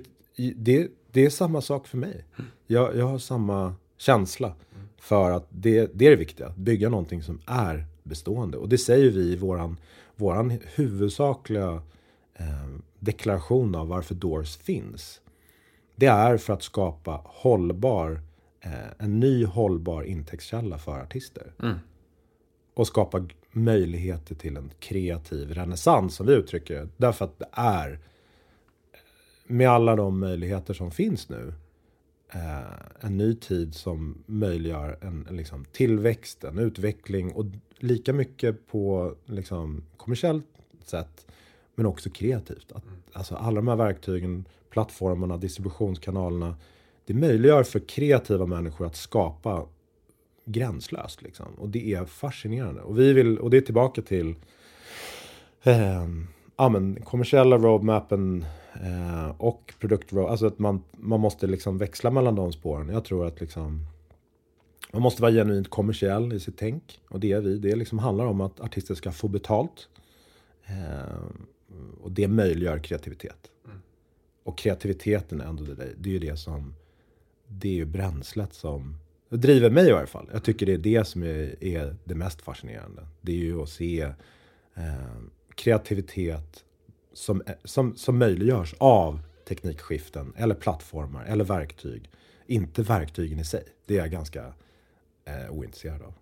det, 0.56 0.88
det 1.12 1.26
är 1.26 1.30
samma 1.30 1.62
sak 1.62 1.88
för 1.88 1.98
mig. 1.98 2.26
Jag, 2.68 2.96
jag 2.96 3.08
har 3.08 3.20
samma 3.20 3.76
känsla 3.98 4.54
för 4.98 5.32
att 5.32 5.48
det, 5.50 5.92
det 5.94 6.06
är 6.06 6.10
det 6.10 6.16
viktiga. 6.16 6.48
Att 6.48 6.56
bygga 6.56 6.90
någonting 6.90 7.24
som 7.24 7.40
är 7.46 7.86
bestående. 8.04 8.58
Och 8.58 8.70
det 8.70 8.78
säger 8.78 9.12
vi 9.12 9.22
i 9.22 9.36
våran, 9.36 9.78
våran 10.16 10.60
huvudsakliga 10.76 11.82
eh, 12.34 12.68
deklaration 13.00 13.76
av 13.76 13.88
varför 13.88 14.16
Doors 14.16 14.58
finns. 14.58 15.22
Det 15.96 16.06
är 16.06 16.38
för 16.38 16.54
att 16.54 16.64
skapa 16.64 17.22
hållbar, 17.26 18.22
eh, 18.62 18.72
en 18.98 19.20
ny 19.20 19.46
hållbar 19.46 20.04
intäktskälla 20.04 20.78
för 20.78 21.00
artister. 21.00 21.54
Mm. 21.64 21.76
Och 22.74 22.88
skapa 22.88 23.28
möjligheter 23.52 24.36
till 24.36 24.58
en 24.58 24.72
kreativ 24.80 25.54
renässans 25.54 26.16
som 26.16 26.28
vi 26.28 26.34
uttrycker. 26.34 26.90
Därför 26.98 27.26
att 27.26 27.40
det 27.40 27.50
är 27.52 28.00
med 29.50 29.70
alla 29.70 29.96
de 29.96 30.20
möjligheter 30.20 30.74
som 30.74 30.92
finns 30.92 31.30
nu 31.30 31.54
eh, 32.34 33.06
en 33.06 33.18
ny 33.18 33.36
tid 33.36 33.76
som 33.76 34.24
möjliggör 34.26 34.98
en, 35.02 35.28
en 35.30 35.38
liksom, 35.38 35.66
tillväxt, 35.66 36.44
en 36.44 36.60
utveckling 36.60 37.32
och 37.34 37.46
lika 37.78 38.14
mycket 38.14 38.68
på 38.68 39.16
liksom, 39.26 39.84
kommersiellt 39.98 40.46
sätt 40.86 41.26
men 41.76 41.86
också 41.86 42.10
kreativt. 42.10 42.72
Att, 42.72 42.84
alltså, 43.14 43.36
alla 43.36 43.56
de 43.56 43.68
här 43.68 43.76
verktygen, 43.76 44.46
plattformarna, 44.70 45.38
distributionskanalerna 45.38 46.56
det 47.06 47.14
möjliggör 47.14 47.64
för 47.64 47.80
kreativa 47.80 48.46
människor 48.46 48.86
att 48.86 48.96
skapa 48.96 49.66
gränslöst. 50.46 51.22
Liksom. 51.22 51.48
Och 51.58 51.70
det 51.70 51.94
är 51.94 52.06
fascinerande. 52.06 52.82
Och, 52.82 53.00
vi 53.00 53.14
vill, 53.14 53.38
och 53.40 53.50
det 53.50 53.58
är 53.58 53.62
tillbaka 53.62 54.02
till 54.02 54.36
eh, 55.64 56.08
ja, 56.58 56.70
men, 56.70 57.02
kommersiella 57.02 57.58
roadmappen 57.58 58.46
eh, 58.74 59.30
och 59.38 59.74
produktroad. 59.80 60.32
Alltså 60.32 60.48
att 60.48 60.60
man, 60.60 60.84
man 60.92 61.20
måste 61.20 61.48
liksom 61.48 61.78
växla 61.78 62.12
mellan 62.12 62.36
de 62.36 62.52
spåren. 62.52 62.90
Jag 62.90 63.06
tror 63.06 63.28
att 63.28 63.42
liksom, 63.42 63.86
man 64.92 65.02
måste 65.02 65.22
vara 65.22 65.32
genuint 65.32 65.70
kommersiell 65.70 66.34
i 66.34 66.40
sitt 66.40 66.58
tänk. 66.58 67.02
Och 67.10 67.20
det 67.20 67.32
är 67.32 67.42
vi. 67.42 67.58
Det 67.58 67.76
liksom 67.76 68.00
handlar 68.00 68.26
om 68.26 68.42
att 68.42 68.60
artister 68.60 68.96
ska 68.96 69.12
få 69.12 69.28
betalt. 69.28 69.90
Eh, 70.66 71.24
och 72.02 72.12
det 72.12 72.28
möjliggör 72.28 72.80
kreativitet. 72.80 73.52
Mm. 73.66 73.78
Och 74.44 74.58
kreativiteten 74.58 75.42
är 75.42 75.46
ändå 75.46 75.64
det, 75.64 75.88
det 75.98 76.10
är 76.10 76.14
ju 76.14 76.20
det 76.20 76.38
som 76.38 76.76
det 77.48 77.70
är 77.70 77.74
ju 77.74 77.86
bränslet 77.86 78.54
som 78.54 78.96
det 79.30 79.38
driver 79.38 79.70
mig 79.70 79.90
i 79.90 79.92
varje 79.92 80.08
fall. 80.08 80.30
Jag 80.34 80.44
tycker 80.44 80.66
det 80.66 80.74
är 80.74 80.78
det 80.78 81.08
som 81.08 81.24
är, 81.24 81.64
är 81.64 81.96
det 82.04 82.16
mest 82.16 82.42
fascinerande. 82.42 83.08
Det 83.22 83.32
är 83.32 83.36
ju 83.36 83.62
att 83.62 83.70
se 83.70 84.02
eh, 84.76 85.18
kreativitet 85.56 86.66
som, 87.20 87.42
som, 87.64 87.96
som 87.96 88.18
möjliggörs 88.18 88.76
av 88.78 89.20
teknikskiften 89.48 90.34
eller 90.38 90.56
plattformar 90.56 91.26
eller 91.26 91.44
verktyg. 91.44 92.10
Inte 92.46 92.82
verktygen 92.84 93.40
i 93.40 93.46
sig. 93.46 93.64
Det 93.86 93.94
är 93.94 94.00
jag 94.00 94.12
ganska 94.12 94.54
eh, 95.26 95.52
ointresserad 95.52 96.02
av. 96.02 96.14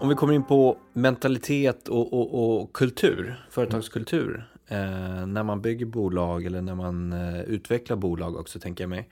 Om 0.00 0.08
vi 0.08 0.14
kommer 0.14 0.32
in 0.32 0.44
på 0.44 0.76
mentalitet 0.92 1.88
och, 1.88 2.12
och, 2.12 2.60
och 2.60 2.72
kultur, 2.72 3.46
företagskultur 3.50 4.50
eh, 4.66 5.26
när 5.26 5.42
man 5.42 5.62
bygger 5.62 5.86
bolag 5.86 6.44
eller 6.44 6.62
när 6.62 6.74
man 6.74 7.12
eh, 7.12 7.40
utvecklar 7.40 7.96
bolag 7.96 8.36
också 8.36 8.58
tänker 8.58 8.84
jag 8.84 8.88
mig. 8.88 9.08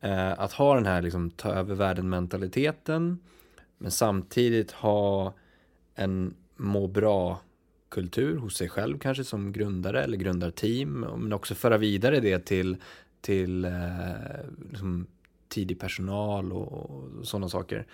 Eh, 0.00 0.40
att 0.40 0.52
ha 0.52 0.74
den 0.74 0.86
här 0.86 1.02
liksom 1.02 1.30
ta 1.30 1.48
över 1.48 1.74
världen 1.74 2.08
mentaliteten 2.08 3.18
men 3.82 3.90
samtidigt 3.90 4.70
ha 4.70 5.34
en 5.94 6.34
må 6.56 6.86
bra 6.88 7.40
kultur 7.88 8.36
hos 8.36 8.56
sig 8.56 8.68
själv 8.68 8.98
kanske 8.98 9.24
som 9.24 9.52
grundare 9.52 10.04
eller 10.04 10.16
grundarteam 10.16 11.00
men 11.00 11.32
också 11.32 11.54
föra 11.54 11.78
vidare 11.78 12.20
det 12.20 12.38
till, 12.38 12.76
till 13.20 13.64
eh, 13.64 13.70
liksom 14.70 15.06
tidig 15.48 15.80
personal 15.80 16.52
och, 16.52 16.72
och 16.72 17.26
sådana 17.26 17.48
saker. 17.48 17.86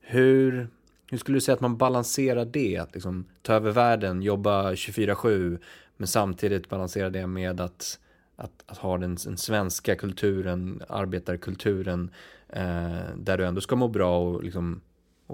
Hur, 0.00 0.68
hur 1.10 1.18
skulle 1.18 1.36
du 1.36 1.40
säga 1.40 1.54
att 1.54 1.60
man 1.60 1.76
balanserar 1.76 2.44
det? 2.44 2.78
Att 2.78 2.94
liksom 2.94 3.24
ta 3.42 3.54
över 3.54 3.70
världen, 3.70 4.22
jobba 4.22 4.72
24-7 4.72 5.58
men 5.96 6.06
samtidigt 6.06 6.68
balansera 6.68 7.10
det 7.10 7.26
med 7.26 7.60
att, 7.60 8.00
att, 8.36 8.64
att 8.66 8.78
ha 8.78 8.98
den, 8.98 9.16
den 9.24 9.36
svenska 9.36 9.96
kulturen, 9.96 10.82
arbetarkulturen, 10.88 12.10
eh, 12.48 13.16
där 13.16 13.38
du 13.38 13.46
ändå 13.46 13.60
ska 13.60 13.76
må 13.76 13.88
bra 13.88 14.18
och 14.18 14.44
liksom 14.44 14.80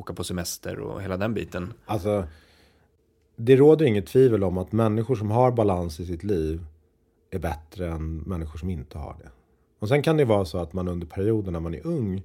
åka 0.00 0.14
på 0.14 0.24
semester 0.24 0.78
och 0.78 1.02
hela 1.02 1.16
den 1.16 1.34
biten. 1.34 1.72
Alltså, 1.86 2.24
det 3.36 3.56
råder 3.56 3.86
inget 3.86 4.06
tvivel 4.06 4.44
om 4.44 4.58
att 4.58 4.72
människor 4.72 5.16
som 5.16 5.30
har 5.30 5.52
balans 5.52 6.00
i 6.00 6.06
sitt 6.06 6.24
liv 6.24 6.64
är 7.30 7.38
bättre 7.38 7.88
än 7.88 8.16
människor 8.18 8.58
som 8.58 8.70
inte 8.70 8.98
har 8.98 9.16
det. 9.22 9.30
Och 9.78 9.88
sen 9.88 10.02
kan 10.02 10.16
det 10.16 10.24
vara 10.24 10.44
så 10.44 10.58
att 10.58 10.72
man 10.72 10.88
under 10.88 11.06
perioden 11.06 11.52
när 11.52 11.60
man 11.60 11.74
är 11.74 11.86
ung 11.86 12.22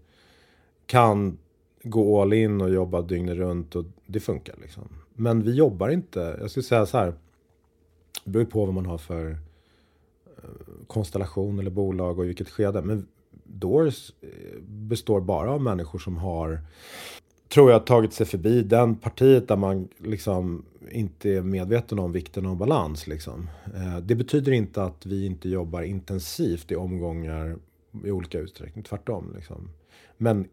kan 0.85 1.38
gå 1.83 2.21
all 2.21 2.33
in 2.33 2.61
och 2.61 2.69
jobba 2.69 3.01
dygnet 3.01 3.38
runt 3.38 3.75
och 3.75 3.85
det 4.05 4.19
funkar 4.19 4.55
liksom. 4.61 4.83
Men 5.13 5.43
vi 5.43 5.51
jobbar 5.51 5.89
inte, 5.89 6.38
jag 6.39 6.51
skulle 6.51 6.63
säga 6.63 6.85
så 6.85 6.97
här, 6.97 7.13
det 8.23 8.31
beror 8.31 8.45
på 8.45 8.65
vad 8.65 8.73
man 8.73 8.85
har 8.85 8.97
för 8.97 9.29
eh, 10.38 10.49
konstellation 10.88 11.59
eller 11.59 11.71
bolag 11.71 12.19
och 12.19 12.25
i 12.25 12.27
vilket 12.27 12.49
skede. 12.49 12.81
Men 12.81 13.08
Doors 13.43 14.12
eh, 14.21 14.62
består 14.62 15.21
bara 15.21 15.52
av 15.52 15.62
människor 15.62 16.00
som 16.00 16.17
har, 16.17 16.60
tror 17.56 17.71
jag, 17.71 17.85
tagit 17.85 18.13
sig 18.13 18.25
förbi 18.25 18.62
den 18.62 18.95
partiet 18.95 19.47
där 19.47 19.56
man 19.56 19.87
liksom 19.97 20.65
inte 20.91 21.29
är 21.29 21.41
medveten 21.41 21.99
om 21.99 22.12
vikten 22.12 22.45
av 22.45 22.58
balans. 22.58 23.08
Liksom. 23.08 23.49
Eh, 23.75 23.97
det 23.97 24.15
betyder 24.15 24.51
inte 24.51 24.83
att 24.83 25.06
vi 25.06 25.25
inte 25.25 25.49
jobbar 25.49 25.81
intensivt 25.81 26.71
i 26.71 26.75
omgångar 26.75 27.56
i 28.03 28.12
olika 28.12 28.39
utsträckning, 28.39 28.83
tvärtom. 28.83 29.33
Liksom. 29.35 29.69
Men 30.17 30.47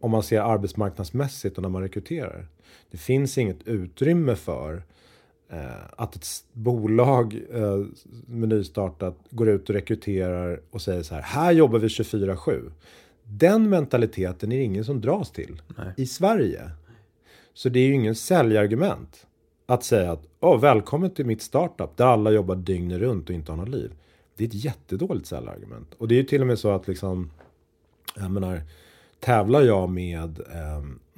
om 0.00 0.10
man 0.10 0.22
ser 0.22 0.40
arbetsmarknadsmässigt 0.40 1.56
och 1.56 1.62
när 1.62 1.68
man 1.68 1.82
rekryterar. 1.82 2.46
Det 2.90 2.98
finns 2.98 3.38
inget 3.38 3.68
utrymme 3.68 4.34
för 4.34 4.82
eh, 5.48 5.84
att 5.96 6.16
ett 6.16 6.26
bolag 6.52 7.40
eh, 7.52 7.84
med 8.26 8.48
nystartat 8.48 9.18
går 9.30 9.48
ut 9.48 9.68
och 9.68 9.74
rekryterar 9.74 10.60
och 10.70 10.82
säger 10.82 11.02
så 11.02 11.14
här, 11.14 11.22
här 11.22 11.52
jobbar 11.52 11.78
vi 11.78 11.88
24-7. 11.88 12.70
Den 13.28 13.70
mentaliteten 13.70 14.52
är 14.52 14.56
det 14.56 14.62
ingen 14.62 14.84
som 14.84 15.00
dras 15.00 15.30
till 15.30 15.62
Nej. 15.76 15.92
i 15.96 16.06
Sverige. 16.06 16.70
Så 17.54 17.68
det 17.68 17.80
är 17.80 17.86
ju 17.86 17.94
ingen 17.94 18.14
säljargument 18.14 19.26
att 19.66 19.84
säga 19.84 20.12
att 20.12 20.22
oh, 20.40 20.60
välkommen 20.60 21.10
till 21.10 21.26
mitt 21.26 21.42
startup 21.42 21.96
där 21.96 22.06
alla 22.06 22.30
jobbar 22.30 22.56
dygnet 22.56 22.98
runt 22.98 23.28
och 23.28 23.34
inte 23.34 23.52
har 23.52 23.56
något 23.56 23.68
liv. 23.68 23.92
Det 24.36 24.44
är 24.44 24.48
ett 24.48 24.64
jättedåligt 24.64 25.26
säljargument. 25.26 25.94
Och 25.98 26.08
det 26.08 26.14
är 26.14 26.16
ju 26.16 26.24
till 26.24 26.40
och 26.40 26.46
med 26.46 26.58
så 26.58 26.70
att 26.70 26.88
liksom, 26.88 27.30
jag 28.16 28.30
menar, 28.30 28.62
tävlar 29.20 29.62
jag 29.62 29.90
med 29.90 30.40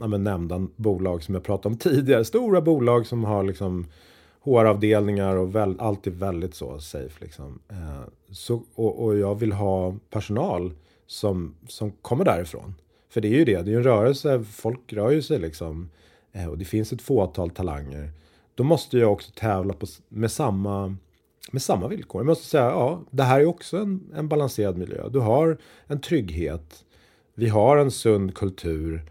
eh, 0.01 0.19
nämnda 0.19 0.67
bolag 0.77 1.23
som 1.23 1.35
jag 1.35 1.45
pratade 1.45 1.73
om 1.73 1.79
tidigare, 1.79 2.25
stora 2.25 2.61
bolag 2.61 3.07
som 3.07 3.25
har 3.25 3.43
liksom 3.43 3.87
HR-avdelningar 4.41 5.37
och 5.37 5.55
väl, 5.55 5.77
allt 5.79 6.07
är 6.07 6.11
väldigt 6.11 6.55
så 6.55 6.81
safe. 6.81 7.25
Liksom. 7.25 7.59
Eh, 7.69 8.01
så, 8.31 8.63
och, 8.75 9.05
och, 9.05 9.19
jag 9.19 9.35
vill 9.35 9.53
ha 9.53 9.95
personal 10.11 10.73
som, 11.09 11.55
som 11.69 11.91
kommer 11.91 12.25
därifrån. 12.25 12.75
För 13.09 13.21
det 13.21 13.29
är 13.29 13.39
ju 13.39 13.45
det, 13.45 13.63
det 13.63 13.71
är 13.71 13.73
ju 13.73 13.77
en 13.77 13.83
rörelse, 13.83 14.45
folk 14.45 14.93
rör 14.93 15.11
ju 15.11 15.23
sig 15.23 15.39
liksom. 15.39 15.91
Eh, 16.33 16.47
och 16.47 16.59
det 16.59 16.65
finns 16.65 16.93
ett 16.93 17.03
fåtal 17.03 17.51
talanger. 17.51 18.11
Då 18.55 18.65
måste 18.65 18.99
jag 18.99 19.13
också 19.13 19.33
tävla 19.35 19.75
på, 19.75 19.87
med, 20.09 20.31
samma, 20.31 20.97
med 21.53 21.63
samma 21.63 21.89
villkor. 21.89 22.21
Jag 22.21 22.27
måste 22.27 22.47
säga, 22.47 22.65
ja, 22.65 23.03
det 23.11 23.23
här 23.23 23.41
är 23.41 23.47
också 23.47 23.77
en, 23.79 24.13
en 24.15 24.29
balanserad 24.29 24.79
miljö. 24.79 25.09
Du 25.09 25.19
har 25.19 25.59
en 25.87 26.01
trygghet. 26.01 26.85
Vi 27.35 27.49
har 27.49 27.77
en 27.77 27.91
sund 27.91 28.35
kultur. 28.35 29.03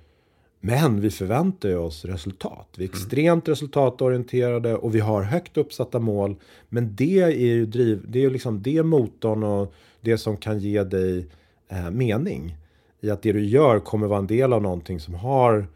Men 0.59 1.01
vi 1.01 1.11
förväntar 1.11 1.75
oss 1.75 2.05
resultat. 2.05 2.67
Vi 2.77 2.83
är 2.83 2.89
mm. 2.89 2.97
extremt 2.97 3.47
resultatorienterade 3.47 4.75
och 4.75 4.95
vi 4.95 4.99
har 4.99 5.21
högt 5.21 5.57
uppsatta 5.57 5.99
mål. 5.99 6.35
Men 6.69 6.95
det 6.95 7.19
är 7.19 7.29
ju 7.29 7.65
driv, 7.65 8.05
det 8.07 8.25
är 8.25 8.29
liksom 8.29 8.61
det 8.61 8.83
motorn 8.83 9.43
och 9.43 9.73
det 10.01 10.17
som 10.17 10.37
kan 10.37 10.59
ge 10.59 10.83
dig 10.83 11.27
eh, 11.67 11.91
mening. 11.91 12.57
I 12.99 13.09
att 13.09 13.21
det 13.21 13.31
du 13.31 13.45
gör 13.45 13.79
kommer 13.79 14.07
vara 14.07 14.19
en 14.19 14.27
del 14.27 14.53
av 14.53 14.61
någonting 14.61 14.99
som 14.99 15.13
har 15.13 15.67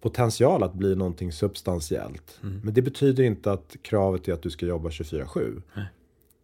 potential 0.00 0.62
att 0.62 0.74
bli 0.74 0.96
någonting 0.96 1.32
substantiellt. 1.32 2.38
Mm. 2.42 2.60
Men 2.64 2.74
det 2.74 2.82
betyder 2.82 3.24
inte 3.24 3.52
att 3.52 3.76
kravet 3.82 4.28
är 4.28 4.32
att 4.32 4.42
du 4.42 4.50
ska 4.50 4.66
jobba 4.66 4.88
24-7. 4.88 5.62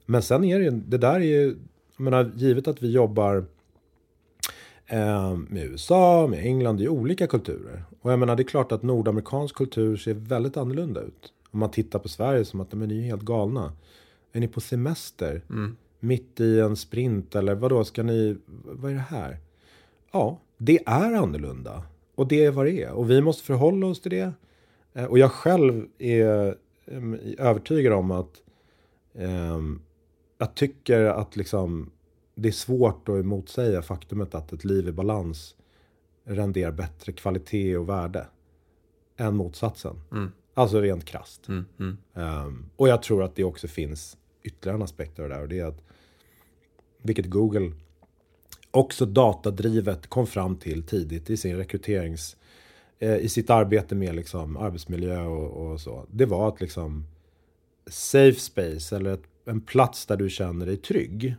Men 0.07 0.23
sen 0.23 0.45
är 0.45 0.61
det 0.61 0.71
det 0.71 0.99
där 0.99 1.15
är 1.15 1.21
ju, 1.21 1.57
jag 1.97 2.05
menar, 2.05 2.33
givet 2.37 2.69
att 2.69 2.83
vi 2.83 2.91
jobbar 2.91 3.45
eh, 4.87 5.37
med 5.37 5.65
USA, 5.65 6.27
med 6.27 6.47
England, 6.47 6.77
det 6.77 6.85
är 6.85 6.89
olika 6.89 7.27
kulturer. 7.27 7.85
Och 8.01 8.13
jag 8.13 8.19
menar, 8.19 8.37
det 8.37 8.43
är 8.43 8.45
klart 8.45 8.73
att 8.73 8.83
nordamerikansk 8.83 9.55
kultur 9.55 9.97
ser 9.97 10.15
väldigt 10.15 10.57
annorlunda 10.57 11.01
ut. 11.01 11.33
Om 11.51 11.61
man 11.61 11.71
tittar 11.71 11.99
på 11.99 12.09
Sverige 12.09 12.45
som 12.45 12.61
att, 12.61 12.73
men 12.73 12.89
ni 12.89 12.99
är 12.99 13.03
helt 13.03 13.23
galna. 13.23 13.73
Är 14.33 14.41
ni 14.41 14.49
på 14.49 14.61
semester? 14.61 15.43
Mm. 15.51 15.77
Mitt 16.07 16.41
i 16.41 16.61
en 16.61 16.77
sprint 16.77 17.35
eller 17.35 17.55
vad 17.55 17.71
då 17.71 17.85
ska 17.85 18.03
ni, 18.03 18.37
vad 18.65 18.91
är 18.91 18.95
det 18.95 19.01
här? 19.01 19.39
Ja, 20.13 20.41
det 20.59 20.79
är 20.87 21.15
annorlunda. 21.15 21.83
Och 22.15 22.29
det 22.29 22.45
är 22.45 22.51
vad 22.51 22.67
det 22.67 22.83
är. 22.83 22.93
Och 22.93 23.11
vi 23.11 23.21
måste 23.21 23.45
förhålla 23.45 23.87
oss 23.87 24.01
till 24.01 24.11
det. 24.11 24.33
Eh, 24.93 25.05
och 25.05 25.19
jag 25.19 25.33
själv 25.33 25.87
är 25.99 26.57
övertygad 27.39 27.93
om 27.93 28.11
att 28.11 28.43
eh, 29.15 29.61
jag 30.39 30.55
tycker 30.55 31.05
att 31.05 31.37
liksom 31.37 31.91
det 32.35 32.49
är 32.49 32.53
svårt 32.53 33.09
att 33.09 33.15
emotsäga 33.15 33.83
faktumet 33.83 34.35
att 34.35 34.53
ett 34.53 34.65
liv 34.65 34.89
i 34.89 34.93
balans 34.93 35.57
renderar 36.25 36.73
bättre 36.73 37.13
kvalitet 37.13 37.77
och 37.77 37.89
värde 37.89 38.27
än 39.17 39.37
motsatsen. 39.37 40.01
Mm. 40.13 40.33
Alltså 40.55 40.81
rent 40.81 41.05
krast. 41.05 41.49
Mm, 41.49 41.65
mm. 41.79 41.97
Um, 42.15 42.71
och 42.77 42.89
jag 42.89 43.03
tror 43.03 43.23
att 43.23 43.37
det 43.37 43.45
också 43.45 43.69
finns 43.69 44.17
ytterligare 44.43 44.77
en 44.77 44.83
aspekt 44.83 45.19
av 45.19 45.29
det 45.29 45.35
där. 45.35 45.43
Och 45.43 45.49
det 45.49 45.59
är 45.59 45.65
att, 45.65 45.83
vilket 47.07 47.27
Google 47.27 47.73
också 48.71 49.07
datadrivet 49.07 50.07
kom 50.07 50.27
fram 50.27 50.57
till 50.57 50.83
tidigt 50.83 51.31
i 51.31 51.37
sin 51.37 51.57
rekryterings... 51.57 52.37
Eh, 52.99 53.17
I 53.17 53.29
sitt 53.29 53.51
arbete 53.51 53.95
med 53.95 54.15
liksom 54.15 54.57
arbetsmiljö 54.57 55.21
och, 55.21 55.73
och, 55.73 55.81
så. 55.81 56.07
Det 56.11 56.27
var 56.27 56.49
att 56.49 56.61
liksom 56.61 57.05
safe 57.87 58.41
space 58.41 58.97
eller 58.97 59.15
ett, 59.15 59.23
en 59.45 59.61
plats 59.61 60.07
där 60.07 60.17
du 60.17 60.31
känner 60.31 60.67
dig 60.67 60.77
trygg 60.77 61.37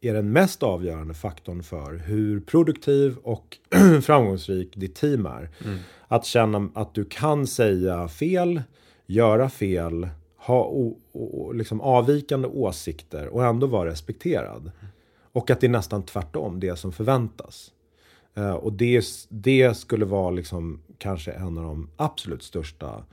är 0.00 0.14
den 0.14 0.32
mest 0.32 0.62
avgörande 0.62 1.14
faktorn 1.14 1.62
för 1.62 1.96
hur 1.96 2.40
produktiv 2.40 3.16
och 3.22 3.58
framgångsrik 4.02 4.76
ditt 4.76 4.94
team 4.94 5.26
är. 5.26 5.50
Mm. 5.64 5.78
Att 6.08 6.24
känna 6.24 6.68
att 6.74 6.94
du 6.94 7.04
kan 7.04 7.46
säga 7.46 8.08
fel, 8.08 8.62
göra 9.06 9.50
fel, 9.50 10.08
ha 10.48 10.64
o, 10.64 10.98
o, 11.12 11.52
liksom 11.52 11.80
avvikande 11.80 12.48
åsikter 12.48 13.28
och 13.28 13.44
ändå 13.44 13.66
vara 13.66 13.90
respekterad. 13.90 14.70
Och 15.32 15.50
att 15.50 15.60
det 15.60 15.66
är 15.66 15.70
nästan 15.70 16.02
tvärtom, 16.02 16.60
det 16.60 16.76
som 16.76 16.92
förväntas. 16.92 17.72
Uh, 18.38 18.50
och 18.50 18.72
det, 18.72 19.04
det 19.28 19.76
skulle 19.76 20.04
vara 20.04 20.30
liksom 20.30 20.80
kanske 20.98 21.32
en 21.32 21.58
av 21.58 21.64
de 21.64 21.90
absolut 21.96 22.42
största 22.42 23.04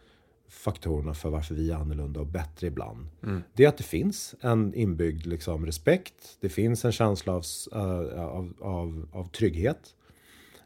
faktorerna 0.49 1.13
för 1.13 1.29
varför 1.29 1.55
vi 1.55 1.71
är 1.71 1.75
annorlunda 1.75 2.19
och 2.19 2.27
bättre 2.27 2.67
ibland. 2.67 3.07
Mm. 3.23 3.43
Det 3.53 3.63
är 3.63 3.67
att 3.67 3.77
det 3.77 3.83
finns 3.83 4.35
en 4.41 4.73
inbyggd 4.73 5.25
liksom, 5.25 5.65
respekt. 5.65 6.37
Det 6.39 6.49
finns 6.49 6.85
en 6.85 6.91
känsla 6.91 7.33
av, 7.33 7.43
uh, 7.75 8.19
av, 8.19 8.53
av, 8.61 9.07
av, 9.11 9.29
trygghet. 9.29 9.95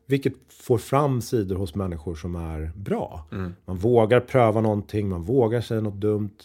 Vilket 0.06 0.34
får 0.48 0.78
fram 0.78 1.22
sidor 1.22 1.56
hos 1.56 1.76
människor 1.76 2.16
som 2.16 2.36
är 2.36 2.72
bra. 2.76 3.26
Mm. 3.32 3.56
Man 3.66 3.78
vågar 3.78 4.20
pröva 4.20 4.62
någonting, 4.62 5.10
man 5.10 5.22
vågar 5.22 5.62
säga 5.62 5.82
något 5.82 6.02
dumt. 6.02 6.38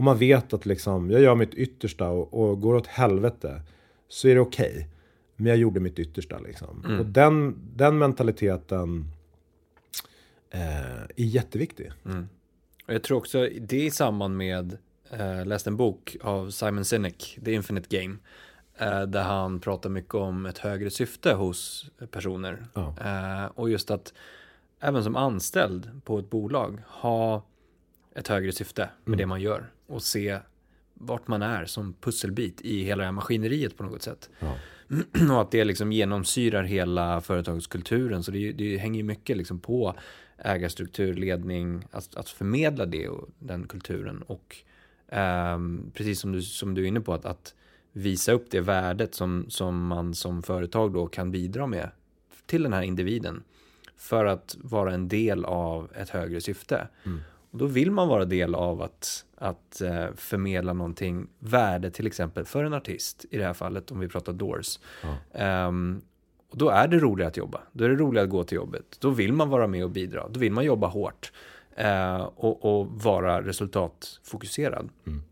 Och 0.00 0.04
man 0.04 0.18
vet 0.18 0.52
att 0.52 0.66
liksom, 0.66 1.10
jag 1.10 1.20
gör 1.20 1.34
mitt 1.34 1.54
yttersta 1.54 2.08
och, 2.08 2.34
och 2.34 2.60
går 2.60 2.74
åt 2.74 2.86
helvete 2.86 3.62
så 4.08 4.28
är 4.28 4.34
det 4.34 4.40
okej. 4.40 4.70
Okay. 4.70 4.84
Men 5.36 5.46
jag 5.46 5.56
gjorde 5.56 5.80
mitt 5.80 5.98
yttersta 5.98 6.38
liksom. 6.38 6.84
Mm. 6.84 7.00
Och 7.00 7.06
den, 7.06 7.56
den 7.76 7.98
mentaliteten 7.98 9.04
eh, 10.50 11.02
är 11.02 11.10
jätteviktig. 11.16 11.92
Mm. 12.04 12.28
Och 12.86 12.94
jag 12.94 13.02
tror 13.02 13.18
också 13.18 13.48
det 13.60 13.84
i 13.84 13.90
samband 13.90 14.36
med, 14.36 14.78
eh, 15.10 15.46
läste 15.46 15.70
en 15.70 15.76
bok 15.76 16.16
av 16.22 16.50
Simon 16.50 16.84
Sinek, 16.84 17.38
The 17.44 17.52
Infinite 17.52 17.98
Game. 17.98 18.16
Eh, 18.78 19.02
där 19.02 19.22
han 19.22 19.60
pratar 19.60 19.90
mycket 19.90 20.14
om 20.14 20.46
ett 20.46 20.58
högre 20.58 20.90
syfte 20.90 21.32
hos 21.32 21.90
personer. 22.10 22.66
Ja. 22.74 22.94
Eh, 23.04 23.44
och 23.54 23.70
just 23.70 23.90
att 23.90 24.14
även 24.78 25.04
som 25.04 25.16
anställd 25.16 25.90
på 26.04 26.18
ett 26.18 26.30
bolag 26.30 26.82
ha 26.86 27.42
ett 28.14 28.28
högre 28.28 28.52
syfte 28.52 28.88
med 29.04 29.08
mm. 29.08 29.18
det 29.18 29.26
man 29.26 29.40
gör. 29.40 29.70
Och 29.90 30.02
se 30.02 30.38
vart 30.94 31.28
man 31.28 31.42
är 31.42 31.64
som 31.64 31.92
pusselbit 32.00 32.60
i 32.60 32.82
hela 32.82 32.98
det 32.98 33.04
här 33.04 33.12
maskineriet 33.12 33.76
på 33.76 33.82
något 33.82 34.02
sätt. 34.02 34.30
Ja. 34.38 34.56
Och 35.34 35.40
att 35.40 35.50
det 35.50 35.64
liksom 35.64 35.92
genomsyrar 35.92 36.62
hela 36.62 37.20
företagskulturen. 37.20 38.22
Så 38.22 38.30
det, 38.30 38.52
det 38.52 38.76
hänger 38.76 39.00
ju 39.00 39.04
mycket 39.04 39.36
liksom 39.36 39.60
på 39.60 39.94
ägarstruktur, 40.38 41.14
ledning, 41.14 41.84
att, 41.90 42.14
att 42.14 42.28
förmedla 42.28 42.86
det 42.86 43.08
och 43.08 43.28
den 43.38 43.66
kulturen. 43.66 44.22
Och 44.22 44.56
eh, 45.08 45.58
precis 45.94 46.20
som 46.20 46.32
du, 46.32 46.42
som 46.42 46.74
du 46.74 46.82
är 46.82 46.86
inne 46.86 47.00
på, 47.00 47.14
att, 47.14 47.24
att 47.24 47.54
visa 47.92 48.32
upp 48.32 48.50
det 48.50 48.60
värdet 48.60 49.14
som, 49.14 49.46
som 49.48 49.86
man 49.86 50.14
som 50.14 50.42
företag 50.42 50.92
då 50.92 51.06
kan 51.06 51.30
bidra 51.30 51.66
med 51.66 51.90
till 52.46 52.62
den 52.62 52.72
här 52.72 52.82
individen. 52.82 53.42
För 53.96 54.24
att 54.24 54.56
vara 54.60 54.94
en 54.94 55.08
del 55.08 55.44
av 55.44 55.90
ett 55.94 56.10
högre 56.10 56.40
syfte. 56.40 56.88
Mm. 57.04 57.20
Och 57.50 57.58
då 57.58 57.66
vill 57.66 57.90
man 57.90 58.08
vara 58.08 58.24
del 58.24 58.54
av 58.54 58.82
att, 58.82 59.24
att 59.34 59.80
eh, 59.80 60.06
förmedla 60.16 60.72
någonting 60.72 61.26
värde 61.38 61.90
till 61.90 62.06
exempel 62.06 62.44
för 62.44 62.64
en 62.64 62.74
artist. 62.74 63.24
I 63.30 63.38
det 63.38 63.44
här 63.44 63.54
fallet 63.54 63.90
om 63.90 64.00
vi 64.00 64.08
pratar 64.08 64.32
Doors. 64.32 64.78
Ja. 65.32 65.66
Um, 65.68 66.02
och 66.50 66.58
då 66.58 66.68
är 66.68 66.88
det 66.88 66.98
roligare 66.98 67.28
att 67.28 67.36
jobba. 67.36 67.60
Då 67.72 67.84
är 67.84 67.88
det 67.88 67.94
roligare 67.94 68.24
att 68.24 68.30
gå 68.30 68.44
till 68.44 68.56
jobbet. 68.56 68.96
Då 69.00 69.10
vill 69.10 69.32
man 69.32 69.48
vara 69.48 69.66
med 69.66 69.84
och 69.84 69.90
bidra. 69.90 70.28
Då 70.28 70.40
vill 70.40 70.52
man 70.52 70.64
jobba 70.64 70.86
hårt. 70.86 71.32
Uh, 71.80 72.20
och, 72.20 72.64
och, 72.64 72.86
vara 72.86 73.42
resultatfokuserad. 73.42 74.88
Mm. 75.06 75.22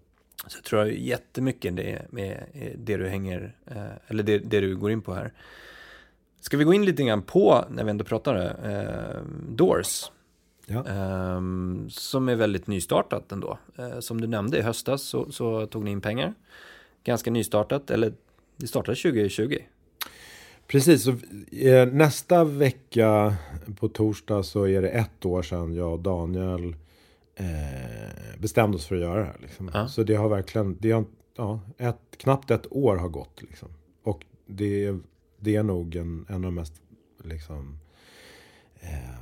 Så 0.47 0.59
jag 0.59 0.65
tror 0.65 0.87
jag 0.87 0.99
jättemycket 0.99 1.77
det 1.77 2.03
med 2.11 2.45
det 2.77 2.97
du 2.97 3.09
hänger, 3.09 3.55
eller 4.07 4.23
det, 4.23 4.39
det, 4.39 4.61
du 4.61 4.77
går 4.77 4.91
in 4.91 5.03
på 5.03 5.15
här. 5.15 5.33
Ska 6.41 6.57
vi 6.57 6.65
gå 6.65 6.75
in 6.75 6.85
lite 6.85 7.03
grann 7.03 7.23
på, 7.23 7.65
när 7.71 7.85
vi 7.85 7.91
ändå 7.91 8.05
pratar, 8.05 8.37
uh, 8.37 9.23
Doors. 9.49 10.11
Ja. 10.71 10.85
Um, 11.37 11.91
som 11.91 12.29
är 12.29 12.35
väldigt 12.35 12.67
nystartat 12.67 13.33
ändå. 13.33 13.59
Uh, 13.79 14.01
som 14.01 14.21
du 14.21 14.27
nämnde 14.27 14.59
i 14.59 14.63
höstas 14.63 15.03
så, 15.03 15.33
så, 15.33 15.67
tog 15.67 15.85
ni 15.85 15.91
in 15.91 16.01
pengar. 16.01 16.35
Ganska 17.05 17.31
nystartat, 17.31 17.91
eller 17.91 18.13
det 18.57 18.67
startade 18.67 18.97
2020. 18.97 19.59
Precis, 20.67 21.03
så, 21.03 21.11
eh, 21.57 21.89
nästa 21.89 22.45
vecka 22.45 23.37
på 23.77 23.89
torsdag 23.89 24.43
så 24.43 24.67
är 24.67 24.83
det 24.83 24.89
ett 24.89 25.25
år 25.25 25.43
sedan 25.43 25.75
jag 25.75 25.93
och 25.93 26.01
Daniel 26.01 26.77
eh, 27.35 28.39
bestämde 28.39 28.77
oss 28.77 28.87
för 28.87 28.97
att 28.97 29.03
göra 29.03 29.19
det 29.19 29.25
här. 29.25 29.39
Liksom. 29.41 29.71
Ja. 29.75 29.89
Så 29.89 30.03
det 30.03 30.15
har 30.15 30.29
verkligen, 30.29 30.77
det 30.81 30.91
har, 30.91 31.05
ja, 31.37 31.61
ett, 31.79 31.99
knappt 32.17 32.51
ett 32.51 32.67
år 32.71 32.97
har 32.97 33.09
gått. 33.09 33.43
Liksom. 33.43 33.69
Och 34.03 34.27
det, 34.47 34.97
det 35.39 35.57
är 35.57 35.63
nog 35.63 35.97
en, 35.97 36.27
en 36.29 36.35
av 36.35 36.43
de 36.43 36.55
mest 36.55 36.75
liksom, 37.25 37.79
eh, 38.81 39.18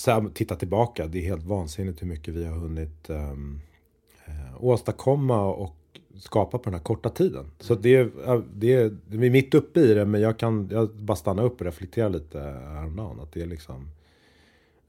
så 0.00 0.10
här, 0.10 0.28
titta 0.34 0.56
tillbaka, 0.56 1.06
det 1.06 1.18
är 1.18 1.22
helt 1.22 1.44
vansinnigt 1.44 2.02
hur 2.02 2.06
mycket 2.06 2.34
vi 2.34 2.44
har 2.44 2.56
hunnit 2.56 3.10
um, 3.10 3.60
åstadkomma 4.60 5.46
och 5.46 5.76
skapa 6.18 6.58
på 6.58 6.64
den 6.64 6.74
här 6.74 6.80
korta 6.80 7.10
tiden. 7.10 7.50
Så 7.58 7.74
det 7.74 7.96
är, 7.96 8.10
det 8.54 8.74
är, 8.74 8.96
vi 9.06 9.26
är 9.26 9.30
mitt 9.30 9.54
uppe 9.54 9.80
i 9.80 9.94
det, 9.94 10.04
men 10.04 10.20
jag 10.20 10.38
kan 10.38 10.68
jag 10.72 10.88
bara 10.88 11.16
stanna 11.16 11.42
upp 11.42 11.60
och 11.60 11.66
reflektera 11.66 12.08
lite 12.08 12.38
häromdagen. 12.40 13.20
Att 13.20 13.32
det 13.32 13.42
är 13.42 13.46
liksom, 13.46 13.88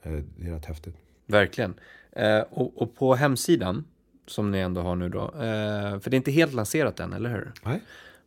eh, 0.03 0.11
det 0.37 0.47
är 0.47 0.51
rätt 0.51 0.65
häftigt. 0.65 0.95
Verkligen. 1.25 1.73
Eh, 2.11 2.41
och, 2.49 2.81
och 2.81 2.95
på 2.95 3.15
hemsidan, 3.15 3.85
som 4.27 4.51
ni 4.51 4.59
ändå 4.59 4.81
har 4.81 4.95
nu 4.95 5.09
då, 5.09 5.23
eh, 5.23 5.99
för 5.99 6.09
det 6.09 6.15
är 6.15 6.17
inte 6.17 6.31
helt 6.31 6.53
lanserat 6.53 6.99
än, 6.99 7.13
eller 7.13 7.29
hur? 7.29 7.51
Nej. 7.63 7.81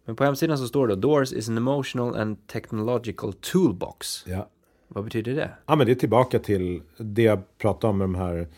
Men 0.05 0.17
på 0.17 0.25
hemsidan 0.25 0.59
så 0.59 0.69
står 0.69 0.89
det 0.89 0.97
Doors 0.97 1.33
is 1.33 1.49
an 1.49 1.57
emotional 1.57 2.17
and 2.17 2.47
technological 2.47 3.33
toolbox. 3.33 4.25
Ja. 4.27 4.49
Vad 4.89 5.05
betyder 5.05 5.35
det? 5.35 5.51
Ja, 5.67 5.77
men 5.77 5.87
det 5.87 5.93
är 5.93 5.95
tillbaka 5.95 6.39
till 6.39 6.83
det 6.97 7.23
jag 7.23 7.59
pratade 7.59 7.91
om 7.91 7.99
med 7.99 8.05
de 8.05 8.15
här... 8.15 8.49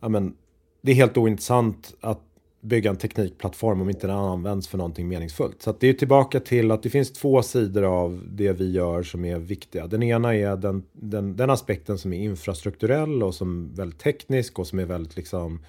Ja, 0.00 0.08
men 0.08 0.34
det 0.80 0.92
är 0.92 0.96
helt 0.96 1.16
ointressant 1.16 1.94
att 2.00 2.20
bygga 2.60 2.90
en 2.90 2.96
teknikplattform 2.96 3.80
om 3.80 3.90
inte 3.90 4.06
den 4.06 4.16
används 4.16 4.68
för 4.68 4.78
någonting 4.78 5.08
meningsfullt. 5.08 5.62
Så 5.62 5.70
att 5.70 5.80
det 5.80 5.88
är 5.88 5.92
tillbaka 5.92 6.40
till 6.40 6.70
att 6.70 6.82
det 6.82 6.90
finns 6.90 7.12
två 7.12 7.42
sidor 7.42 7.82
av 7.82 8.22
det 8.30 8.52
vi 8.52 8.72
gör 8.72 9.02
som 9.02 9.24
är 9.24 9.38
viktiga. 9.38 9.86
Den 9.86 10.02
ena 10.02 10.34
är 10.34 10.56
den, 10.56 10.82
den, 10.92 11.36
den 11.36 11.50
aspekten 11.50 11.98
som 11.98 12.12
är 12.12 12.24
infrastrukturell 12.24 13.22
och 13.22 13.34
som 13.34 13.70
är 13.72 13.76
väldigt 13.76 13.98
teknisk 13.98 14.58
och 14.58 14.66
som 14.66 14.78
är 14.78 14.84
väldigt 14.84 15.16
liksom 15.16 15.60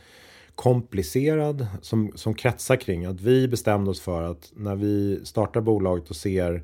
komplicerad 0.55 1.67
som, 1.81 2.11
som 2.15 2.33
kretsar 2.33 2.75
kring 2.75 3.05
att 3.05 3.21
vi 3.21 3.47
bestämde 3.47 3.91
oss 3.91 4.01
för 4.01 4.23
att 4.23 4.51
när 4.55 4.75
vi 4.75 5.21
startar 5.23 5.61
bolaget 5.61 6.09
och 6.09 6.15
ser 6.15 6.63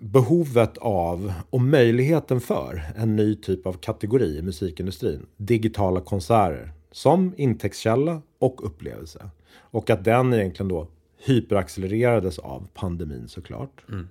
behovet 0.00 0.78
av 0.78 1.32
och 1.50 1.60
möjligheten 1.60 2.40
för 2.40 2.82
en 2.96 3.16
ny 3.16 3.34
typ 3.34 3.66
av 3.66 3.72
kategori 3.72 4.38
i 4.38 4.42
musikindustrin. 4.42 5.26
Digitala 5.36 6.00
konserter 6.00 6.72
som 6.92 7.34
intäktskälla 7.36 8.22
och 8.38 8.66
upplevelse. 8.66 9.30
Och 9.52 9.90
att 9.90 10.04
den 10.04 10.34
egentligen 10.34 10.68
då 10.68 10.88
hyperaccelererades 11.18 12.38
av 12.38 12.68
pandemin 12.74 13.28
såklart. 13.28 13.84
Mm. 13.88 14.08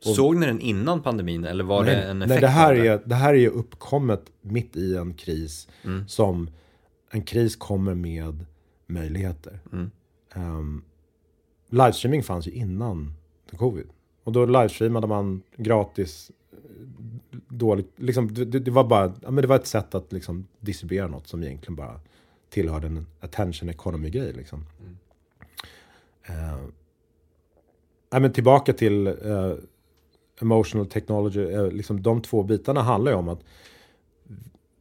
Såg 0.00 0.36
ni 0.36 0.46
den 0.46 0.60
innan 0.60 1.02
pandemin 1.02 1.44
eller 1.44 1.64
var 1.64 1.84
nej, 1.84 1.96
det 1.96 2.02
en 2.02 2.22
effekt 2.22 2.30
nej, 2.30 2.40
det 2.40 2.48
här, 2.48 2.74
är, 2.74 3.02
det 3.04 3.14
här 3.14 3.34
är 3.34 3.38
ju 3.38 3.48
uppkommet 3.48 4.22
mitt 4.40 4.76
i 4.76 4.96
en 4.96 5.14
kris 5.14 5.68
Mm. 5.84 6.08
som 6.08 6.50
en 7.10 7.22
kris 7.22 7.56
kommer 7.56 7.94
med 7.94 8.44
möjligheter. 8.86 9.60
Mm. 9.72 9.90
Um, 10.36 10.84
livestreaming 11.70 12.22
fanns 12.22 12.46
ju 12.46 12.50
innan 12.50 13.12
covid. 13.56 13.86
Och 14.24 14.32
då 14.32 14.46
livestreamade 14.46 15.06
man 15.06 15.42
gratis. 15.56 16.30
Dåligt, 17.48 17.92
liksom, 17.96 18.34
det, 18.34 18.44
det 18.44 18.70
var 18.70 18.84
bara, 18.84 19.12
ja, 19.22 19.30
men 19.30 19.42
det 19.42 19.48
var 19.48 19.56
ett 19.56 19.66
sätt 19.66 19.94
att 19.94 20.12
liksom 20.12 20.46
distribuera 20.60 21.06
något 21.06 21.26
som 21.28 21.42
egentligen 21.42 21.76
bara 21.76 22.00
tillhörde 22.50 22.86
en 22.86 23.06
attention 23.20 23.68
economy-grej. 23.68 24.32
Liksom. 24.32 24.66
Mm. 24.80 26.72
Nej, 28.10 28.20
men 28.20 28.32
tillbaka 28.32 28.72
till 28.72 29.06
eh, 29.06 29.52
emotional 30.40 30.86
technology. 30.86 31.40
eh, 31.40 31.70
liksom 31.70 32.02
de 32.02 32.22
två 32.22 32.42
bitarna 32.42 32.82
handlar 32.82 33.12
ju 33.12 33.18
om 33.18 33.28
att 33.28 33.40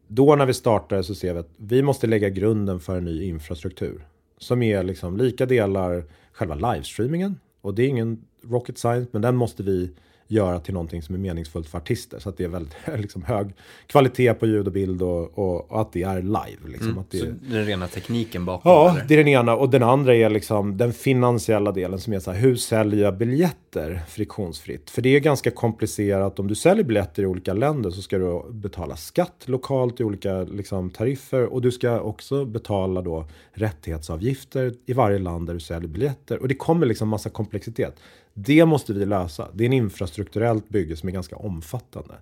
då 0.08 0.36
när 0.36 0.46
vi 0.46 0.54
startar 0.54 1.02
så 1.02 1.16
ser 1.16 1.34
vi 1.34 1.40
att 1.40 1.50
vi 1.58 1.82
måste 1.82 2.08
lägga 2.08 2.30
grunden 2.30 2.80
för 2.80 2.98
en 2.98 3.06
ny 3.06 3.24
infrastruktur. 3.24 4.08
Som 4.38 4.64
är 4.64 4.84
liksom 4.84 5.18
lika 5.18 5.46
delar 5.46 6.04
själva 6.32 6.56
livestreamingen. 6.56 7.40
Och 7.64 7.74
det 7.74 7.84
är 7.84 7.88
ingen 7.88 8.26
rocket 8.42 8.78
science, 8.78 9.10
men 9.12 9.22
den 9.22 9.36
måste 9.36 9.64
vi 9.64 9.92
göra 10.28 10.60
till 10.60 10.74
någonting 10.74 11.02
som 11.02 11.16
är 11.16 11.20
meningsfullt 11.20 11.68
för 11.68 11.78
artister. 11.78 12.20
Så 12.20 12.30
att 12.30 12.38
det 12.38 12.44
är 12.44 12.48
väldigt 12.48 12.74
liksom, 12.98 13.24
hög 13.24 13.48
kvalitet 13.88 14.34
på 14.34 14.46
ljud 14.46 14.68
och 14.68 14.74
bild 14.74 15.02
och, 15.02 15.38
och, 15.40 15.72
och 15.72 15.82
att 15.82 15.94
det 15.94 16.04
är 16.04 16.22
live. 16.22 16.68
Liksom, 16.68 16.84
Mm. 16.94 16.98
att 16.98 17.12
det 17.12 17.18
Så 17.18 17.26
är, 17.26 17.36
den 17.42 17.66
rena 17.66 17.88
tekniken 17.88 18.46
bakom? 18.46 18.72
Ja, 18.72 18.92
eller? 18.92 19.06
det 19.08 19.14
är 19.14 19.18
den 19.18 19.28
ena. 19.28 19.56
Och 19.56 19.70
den 19.70 19.84
andra 19.84 20.16
är 20.16 20.30
liksom 20.30 20.78
den 20.78 20.94
finansiella 20.94 21.72
delen 21.72 22.00
som 22.00 22.14
är 22.14 22.20
så 22.20 22.32
här, 22.32 22.40
hur 22.40 22.56
säljer 22.56 23.04
jag 23.04 23.18
biljetter 23.18 24.02
friktionsfritt? 24.08 24.90
För 24.90 25.02
det 25.02 25.10
är 25.16 25.20
ganska 25.20 25.52
komplicerat. 25.52 26.40
Om 26.40 26.48
du 26.48 26.56
säljer 26.56 26.84
biljetter 26.84 27.24
i 27.24 27.26
olika 27.26 27.54
länder 27.54 27.90
så 27.90 28.02
ska 28.02 28.18
du 28.18 28.42
betala 28.52 28.96
skatt 28.96 29.44
lokalt 29.46 30.00
i 30.00 30.04
olika 30.04 30.42
liksom, 30.44 30.90
tariffer. 30.90 31.54
Och 31.54 31.62
du 31.62 31.72
ska 31.72 32.00
också 32.02 32.46
betala 32.46 33.02
då 33.02 33.26
rättighetsavgifter 33.54 34.74
i 34.86 34.94
varje 34.94 35.20
land 35.20 35.48
där 35.48 35.54
du 35.54 35.60
säljer 35.60 35.90
biljetter. 35.90 36.42
Och 36.42 36.48
det 36.48 36.56
kommer 36.56 36.86
liksom 36.86 37.10
massa 37.10 37.30
komplexitet. 37.30 37.96
Det 38.34 38.66
måste 38.66 38.94
vi 38.94 39.06
lösa. 39.06 39.48
Det 39.54 39.64
är 39.64 39.66
en 39.66 39.74
infrastrukturellt 39.74 40.70
bygge 40.70 40.96
som 40.96 41.10
är 41.10 41.14
ganska 41.14 41.36
omfattande. 41.36 42.16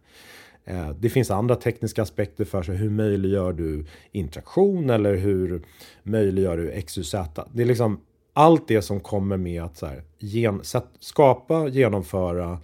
Eh, 0.66 0.90
Det 0.90 1.10
finns 1.10 1.32
andra 1.32 1.56
tekniska 1.56 2.02
aspekter 2.02 2.46
för 2.46 2.64
sig. 2.64 2.76
Hur 2.76 2.90
möjliggör 2.90 3.54
du 3.54 3.86
interaktion 4.12 4.90
eller 4.90 5.16
hur 5.16 5.62
möjliggör 6.04 6.58
du 6.58 6.82
XYZ? 6.82 7.16
Det 7.54 7.62
är 7.62 7.66
liksom 7.66 8.00
allt 8.34 8.68
det 8.68 8.82
som 8.82 9.00
kommer 9.00 9.38
med 9.38 9.64
att 9.64 9.78
så 9.78 9.86
här, 9.86 10.04
gen, 10.20 10.62
skapa, 11.00 11.68
genomföra, 11.68 12.60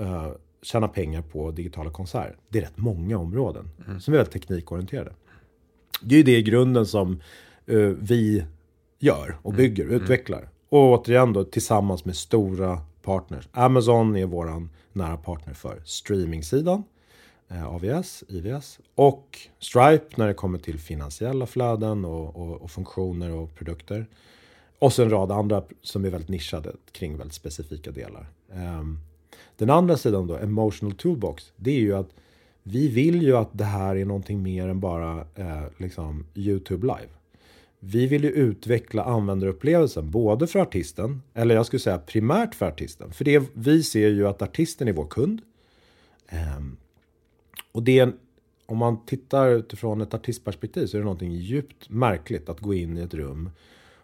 uh, 0.00 0.28
tjäna 0.62 0.88
pengar 0.88 1.22
på 1.22 1.50
digitala 1.50 1.90
konserter. 1.90 2.36
Det 2.48 2.58
är 2.58 2.62
rätt 2.62 2.78
många 2.78 3.18
områden 3.18 3.68
som 4.00 4.14
är 4.14 4.18
väldigt 4.18 4.32
teknikorienterade. 4.32 5.12
Det 6.02 6.14
är 6.14 6.16
ju 6.16 6.22
det 6.22 6.36
i 6.36 6.42
grunden 6.42 6.86
som 6.86 7.20
eh, 7.66 7.78
vi 7.78 8.44
gör 8.98 9.36
och 9.42 9.54
bygger, 9.54 9.84
utvecklar. 9.84 10.48
Och 10.72 10.92
återigen 10.92 11.32
då 11.32 11.44
tillsammans 11.44 12.04
med 12.04 12.16
stora 12.16 12.80
partners. 13.02 13.48
Amazon 13.52 14.16
är 14.16 14.26
våran 14.26 14.70
nära 14.92 15.16
partner 15.16 15.54
för 15.54 15.82
streamingsidan. 15.84 16.84
Eh, 17.48 17.74
AVS, 17.74 18.24
IVS 18.28 18.80
och 18.94 19.38
Stripe 19.58 20.06
när 20.16 20.26
det 20.26 20.34
kommer 20.34 20.58
till 20.58 20.78
finansiella 20.78 21.46
flöden 21.46 22.04
och, 22.04 22.36
och, 22.36 22.62
och 22.62 22.70
funktioner 22.70 23.30
och 23.30 23.54
produkter. 23.54 24.06
Och 24.78 24.92
så 24.92 25.02
en 25.02 25.10
rad 25.10 25.32
andra 25.32 25.62
som 25.82 26.04
är 26.04 26.10
väldigt 26.10 26.30
nischade 26.30 26.72
kring 26.92 27.16
väldigt 27.16 27.34
specifika 27.34 27.90
delar. 27.90 28.26
Ehm, 28.52 28.98
den 29.56 29.70
andra 29.70 29.96
sidan 29.96 30.26
då, 30.26 30.36
emotional 30.36 30.92
toolbox, 30.92 31.52
det 31.56 31.70
är 31.70 31.80
ju 31.80 31.96
att 31.96 32.10
vi 32.62 32.88
vill 32.88 33.22
ju 33.22 33.36
att 33.36 33.50
det 33.52 33.64
här 33.64 33.96
är 33.96 34.04
någonting 34.04 34.42
mer 34.42 34.68
än 34.68 34.80
bara 34.80 35.26
eh, 35.34 35.64
liksom 35.78 36.26
YouTube 36.34 36.86
live. 36.86 37.21
Vi 37.84 38.06
vill 38.06 38.24
ju 38.24 38.30
utveckla 38.30 39.02
användarupplevelsen 39.04 40.10
både 40.10 40.46
för 40.46 40.58
artisten, 40.58 41.22
eller 41.34 41.54
jag 41.54 41.66
skulle 41.66 41.80
säga 41.80 41.98
primärt 41.98 42.54
för 42.54 42.66
artisten. 42.66 43.12
För 43.12 43.24
det, 43.24 43.42
vi 43.54 43.82
ser 43.82 44.08
ju 44.08 44.28
att 44.28 44.42
artisten 44.42 44.88
är 44.88 44.92
vår 44.92 45.06
kund. 45.06 45.40
Ehm, 46.28 46.76
och 47.72 47.82
det 47.82 47.98
är, 47.98 48.02
en- 48.02 48.18
om 48.66 48.78
man 48.78 49.04
tittar 49.06 49.48
utifrån 49.48 50.00
ett 50.00 50.14
artistperspektiv 50.14 50.86
så 50.86 50.96
är 50.96 50.98
det 50.98 51.04
någonting 51.04 51.32
djupt 51.32 51.90
märkligt 51.90 52.48
att 52.48 52.60
gå 52.60 52.74
in 52.74 52.98
i 52.98 53.00
ett 53.00 53.14
rum 53.14 53.50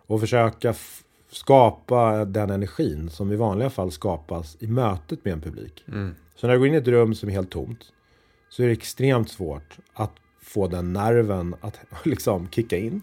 och 0.07 0.21
försöka 0.21 0.75
skapa 1.31 2.25
den 2.25 2.51
energin 2.51 3.11
som 3.11 3.33
i 3.33 3.37
vanliga 3.37 3.71
fall 3.71 3.91
skapas 3.91 4.57
i 4.61 4.67
mötet 4.67 5.25
med 5.25 5.33
en 5.33 5.41
publik. 5.41 5.85
Mm. 5.89 6.15
Så 6.35 6.47
när 6.47 6.55
du 6.55 6.59
går 6.59 6.69
in 6.69 6.75
i 6.75 6.77
ett 6.77 6.89
rum 6.89 7.15
som 7.15 7.29
är 7.29 7.33
helt 7.33 7.51
tomt 7.51 7.93
så 8.49 8.63
är 8.63 8.67
det 8.67 8.73
extremt 8.73 9.31
svårt 9.31 9.79
att 9.93 10.13
få 10.43 10.67
den 10.69 10.93
nerven 10.93 11.55
att 11.61 11.79
liksom 12.05 12.49
kicka 12.51 12.77
in. 12.77 13.03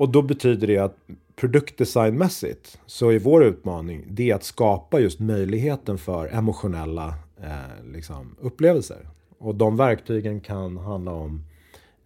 Och 0.00 0.08
då 0.08 0.22
betyder 0.22 0.66
det 0.66 0.78
att 0.78 0.96
produktdesignmässigt 1.36 2.78
så 2.86 3.08
är 3.08 3.18
vår 3.18 3.44
utmaning 3.44 4.04
det 4.08 4.32
att 4.32 4.44
skapa 4.44 5.00
just 5.00 5.20
möjligheten 5.20 5.98
för 5.98 6.28
emotionella 6.28 7.14
eh, 7.42 7.92
liksom, 7.92 8.36
upplevelser. 8.40 9.08
Och 9.38 9.54
de 9.54 9.76
verktygen 9.76 10.40
kan 10.40 10.76
handla 10.76 11.12
om 11.12 11.44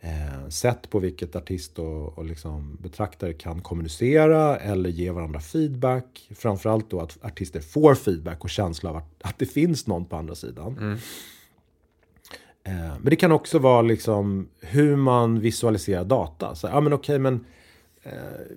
eh, 0.01 0.49
sätt 0.49 0.90
på 0.90 0.99
vilket 0.99 1.36
artist 1.36 1.78
och, 1.78 2.18
och 2.18 2.24
liksom 2.24 2.78
betraktare 2.82 3.32
kan 3.32 3.61
kommunicera 3.62 4.57
eller 4.57 4.90
ge 4.90 5.11
varandra 5.11 5.40
feedback. 5.40 6.30
Framförallt 6.34 6.90
då 6.90 7.01
att 7.01 7.18
artister 7.22 7.61
får 7.61 7.95
feedback 7.95 8.45
och 8.45 8.51
känsla 8.51 8.90
av 8.90 8.97
att, 8.97 9.14
att 9.20 9.38
det 9.38 9.47
finns 9.47 9.86
någon 9.86 10.05
på 10.05 10.16
andra 10.16 10.34
sidan. 10.34 10.78
Mm. 10.78 10.99
Eh, 12.64 12.99
men 13.01 13.11
det 13.11 13.16
kan 13.16 13.32
också 13.32 13.59
vara 13.59 13.82
liksom 13.82 14.49
hur 14.61 14.97
man 14.97 15.40
visualiserar 15.40 16.05
data. 16.05 16.55
Så, 16.55 16.66
ja, 16.66 16.80
men 16.80 16.92
okej, 16.92 17.18
men 17.18 17.34
eh, 17.34 17.40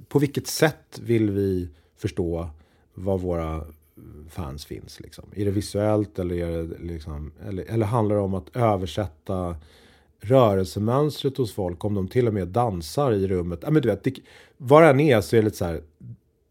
på 0.08 0.20
vilket 0.20 0.48
sätt 0.48 1.00
vill 1.02 1.32
vi 1.32 1.70
förstå 1.96 2.50
var 2.94 3.18
våra 3.18 3.64
fans 4.30 4.66
finns? 4.66 5.00
Liksom? 5.00 5.26
Är 5.36 5.46
det 5.46 5.52
visuellt 5.52 6.20
eller, 6.20 6.36
är 6.36 6.64
det 6.64 6.80
liksom, 6.80 7.32
eller, 7.48 7.64
eller 7.64 7.86
handlar 7.86 8.16
det 8.16 8.22
om 8.22 8.34
att 8.34 8.56
översätta 8.56 9.56
rörelsemönstret 10.20 11.38
hos 11.38 11.54
folk 11.54 11.86
om 11.86 11.94
de 11.94 12.08
till 12.08 12.28
och 12.28 12.34
med 12.34 12.48
dansar 12.48 13.12
i 13.12 13.28
rummet? 13.28 13.60
Ja, 13.64 13.72
men 13.72 13.82
du 13.82 13.88
vet, 13.88 14.04
det, 14.04 14.16
vad 14.58 14.84
det 14.84 14.90
än 14.90 15.00
är 15.00 15.22
så 15.22 15.36
är 15.36 15.40
det 15.40 15.46
lite 15.46 15.58
så 15.58 15.66
här, 15.66 15.82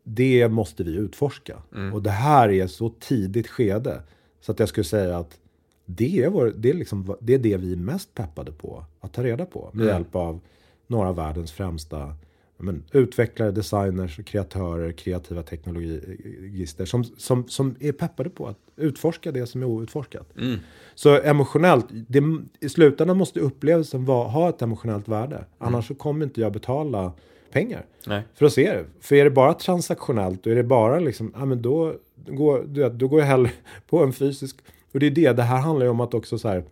det 0.03 0.49
måste 0.49 0.85
vi 0.85 0.95
utforska. 0.95 1.63
Och 1.93 2.03
det 2.03 2.11
här 2.11 2.49
är 2.49 2.67
så 2.67 2.89
tidigt 2.89 3.49
skede 3.49 4.03
så 4.41 4.53
att 4.53 4.59
jag 4.59 4.69
skulle 4.69 4.85
säga 4.85 5.19
att 5.19 5.39
det 5.85 6.23
är, 6.23 6.29
vår, 6.29 6.53
det, 6.57 6.71
är 6.71 6.75
liksom, 6.75 7.17
det 7.21 7.35
är 7.35 7.39
det 7.39 7.57
vi 7.57 7.73
är 7.73 7.77
mest 7.77 8.15
peppade 8.15 8.53
på 8.53 8.85
att 9.01 9.13
ta 9.13 9.23
reda 9.23 9.47
på 9.47 9.71
med 9.73 9.87
hjälp 9.87 10.15
av 10.15 10.41
några 10.87 11.09
av 11.09 11.17
världens 11.17 11.53
främsta 11.53 12.15
men, 12.57 12.85
utvecklare, 12.93 13.51
designers, 13.51 14.21
kreatörer, 14.25 14.93
kreativa 14.93 15.43
teknologister 15.43 16.85
som, 16.85 17.05
som, 17.05 17.49
som 17.49 17.77
är 17.81 17.93
peppade 17.93 18.31
på 18.31 18.47
att 18.47 18.59
utforska 18.77 19.33
det 19.33 19.47
som 19.47 19.63
är 19.63 19.67
outforskat. 19.67 20.37
Mm. 20.37 20.59
Så 20.95 21.21
emotionellt, 21.21 21.87
det, 21.91 22.23
i 22.61 22.69
slutändan 22.69 23.17
måste 23.17 23.41
upplevelsen 23.41 24.05
vara, 24.05 24.29
ha 24.29 24.49
ett 24.49 24.63
emotionellt 24.63 25.09
värde. 25.09 25.45
Annars 25.59 25.89
så 25.89 25.95
kommer 25.95 26.27
inte 26.27 26.41
jag 26.41 26.53
betala 26.53 27.13
pengar 27.53 27.87
Nej. 28.07 28.23
för 28.35 28.47
att 28.47 28.53
se 28.53 28.73
det. 28.73 28.85
För 29.01 29.17
är 29.17 29.25
det 29.25 29.31
bara 29.31 29.55
transaktionellt 29.55 30.47
och 30.47 30.53
är 30.53 30.57
det 30.57 30.65
bara 30.65 31.01
liksom, 31.01 31.33
ja 31.37 31.45
men 31.45 31.63
då, 31.63 31.95
går, 32.27 32.65
du 32.69 32.81
vet, 32.81 32.93
då 32.93 33.09
går 33.09 33.21
jag 33.21 33.27
hellre 33.27 33.51
på 33.87 34.03
en 34.03 34.13
fysisk. 34.13 34.57
Och 34.93 35.01
det 35.01 35.07
är 35.07 35.11
det, 35.11 35.33
det 35.33 35.43
här 35.43 35.61
handlar 35.61 35.87
ju 35.87 35.91
om 35.91 36.01
att 36.01 36.15
också 36.15 36.39
så 36.39 36.49
här, 36.49 36.65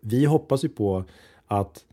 vi 0.00 0.24
hoppas 0.24 0.64
ju 0.64 0.68
på 0.68 1.04
att 1.46 1.84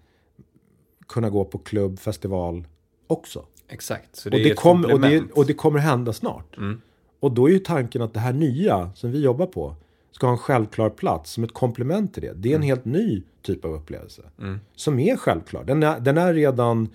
kunna 1.08 1.30
gå 1.30 1.46
på 1.46 1.58
klubb, 1.58 2.00
festival 2.00 2.64
också. 3.08 3.46
Exakt. 3.68 4.16
Så 4.16 4.30
och, 4.30 4.36
är 4.36 4.44
det 4.44 4.54
kom, 4.54 4.86
och, 4.86 5.02
det, 5.02 5.32
och 5.32 5.46
det 5.46 5.54
kommer 5.54 5.80
hända 5.80 6.14
snart. 6.14 6.58
Mm. 6.58 6.82
Och 7.20 7.32
då 7.32 7.50
är 7.50 7.54
ju 7.54 7.60
tanken 7.60 8.02
att 8.02 8.14
det 8.14 8.20
här 8.20 8.34
nya 8.34 8.92
som 8.96 9.12
vi 9.12 9.22
jobbar 9.22 9.46
på 9.46 9.76
ska 10.12 10.28
ha 10.28 10.32
en 10.32 10.38
självklar 10.38 10.90
plats 10.90 11.32
som 11.32 11.44
ett 11.44 11.54
komplement 11.54 12.14
till 12.14 12.24
det. 12.24 12.34
Det 12.34 12.52
är 12.52 12.56
en 12.56 12.62
helt 12.62 12.86
ny 12.86 13.24
typ 13.42 13.66
av 13.66 13.74
upplevelse. 13.74 14.22
Mm. 14.40 14.60
Som 14.76 15.00
är 15.00 15.16
självklar. 15.16 15.64
Den 15.64 15.84
är, 15.84 16.00
den 16.00 16.18
är 16.18 16.34
redan... 16.34 16.90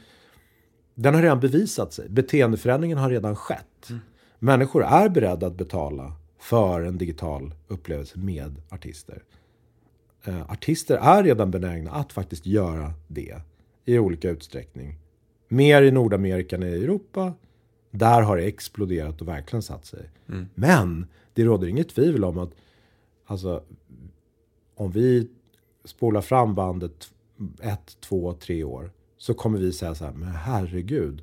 Den 0.94 1.14
har 1.14 1.22
redan 1.22 1.40
bevisat 1.40 1.92
sig. 1.92 2.08
Beteendeförändringen 2.08 2.98
har 2.98 3.10
redan 3.10 3.36
skett. 3.36 3.88
Människor 4.38 4.84
är 4.84 5.08
beredda 5.08 5.46
att 5.46 5.56
betala 5.56 6.12
för 6.38 6.80
en 6.80 6.98
digital 6.98 7.54
upplevelse 7.68 8.18
med 8.18 8.62
artister. 8.68 9.22
Eh, 10.24 10.50
artister 10.50 10.96
är 10.96 11.22
redan 11.22 11.50
benägna 11.50 11.90
att 11.90 12.12
faktiskt 12.12 12.46
göra 12.46 12.92
det 13.08 13.40
i 13.84 13.98
olika 13.98 14.30
utsträckning. 14.30 14.98
Mer 15.48 15.82
i 15.82 15.90
Nordamerika 15.90 16.56
än 16.56 16.62
i 16.62 16.66
Europa. 16.66 17.32
Där 17.90 18.22
har 18.22 18.36
det 18.36 18.44
exploderat 18.44 19.20
och 19.20 19.28
verkligen 19.28 19.62
satt 19.62 19.86
sig. 19.86 20.10
Men 20.54 21.06
det 21.34 21.44
råder 21.44 21.66
inget 21.68 21.88
tvivel 21.88 22.24
om 22.24 22.38
att 22.38 22.50
alltså, 23.26 23.62
om 24.74 24.90
vi 24.90 25.28
spolar 25.84 26.20
fram 26.20 26.54
bandet 26.54 27.10
ett, 27.62 27.96
två, 28.00 28.32
tre 28.32 28.64
år 28.64 28.90
så 29.16 29.34
kommer 29.34 29.58
vi 29.58 29.72
säga 29.72 29.94
så 29.94 30.04
här, 30.04 30.12
men 30.12 30.28
herregud. 30.28 31.22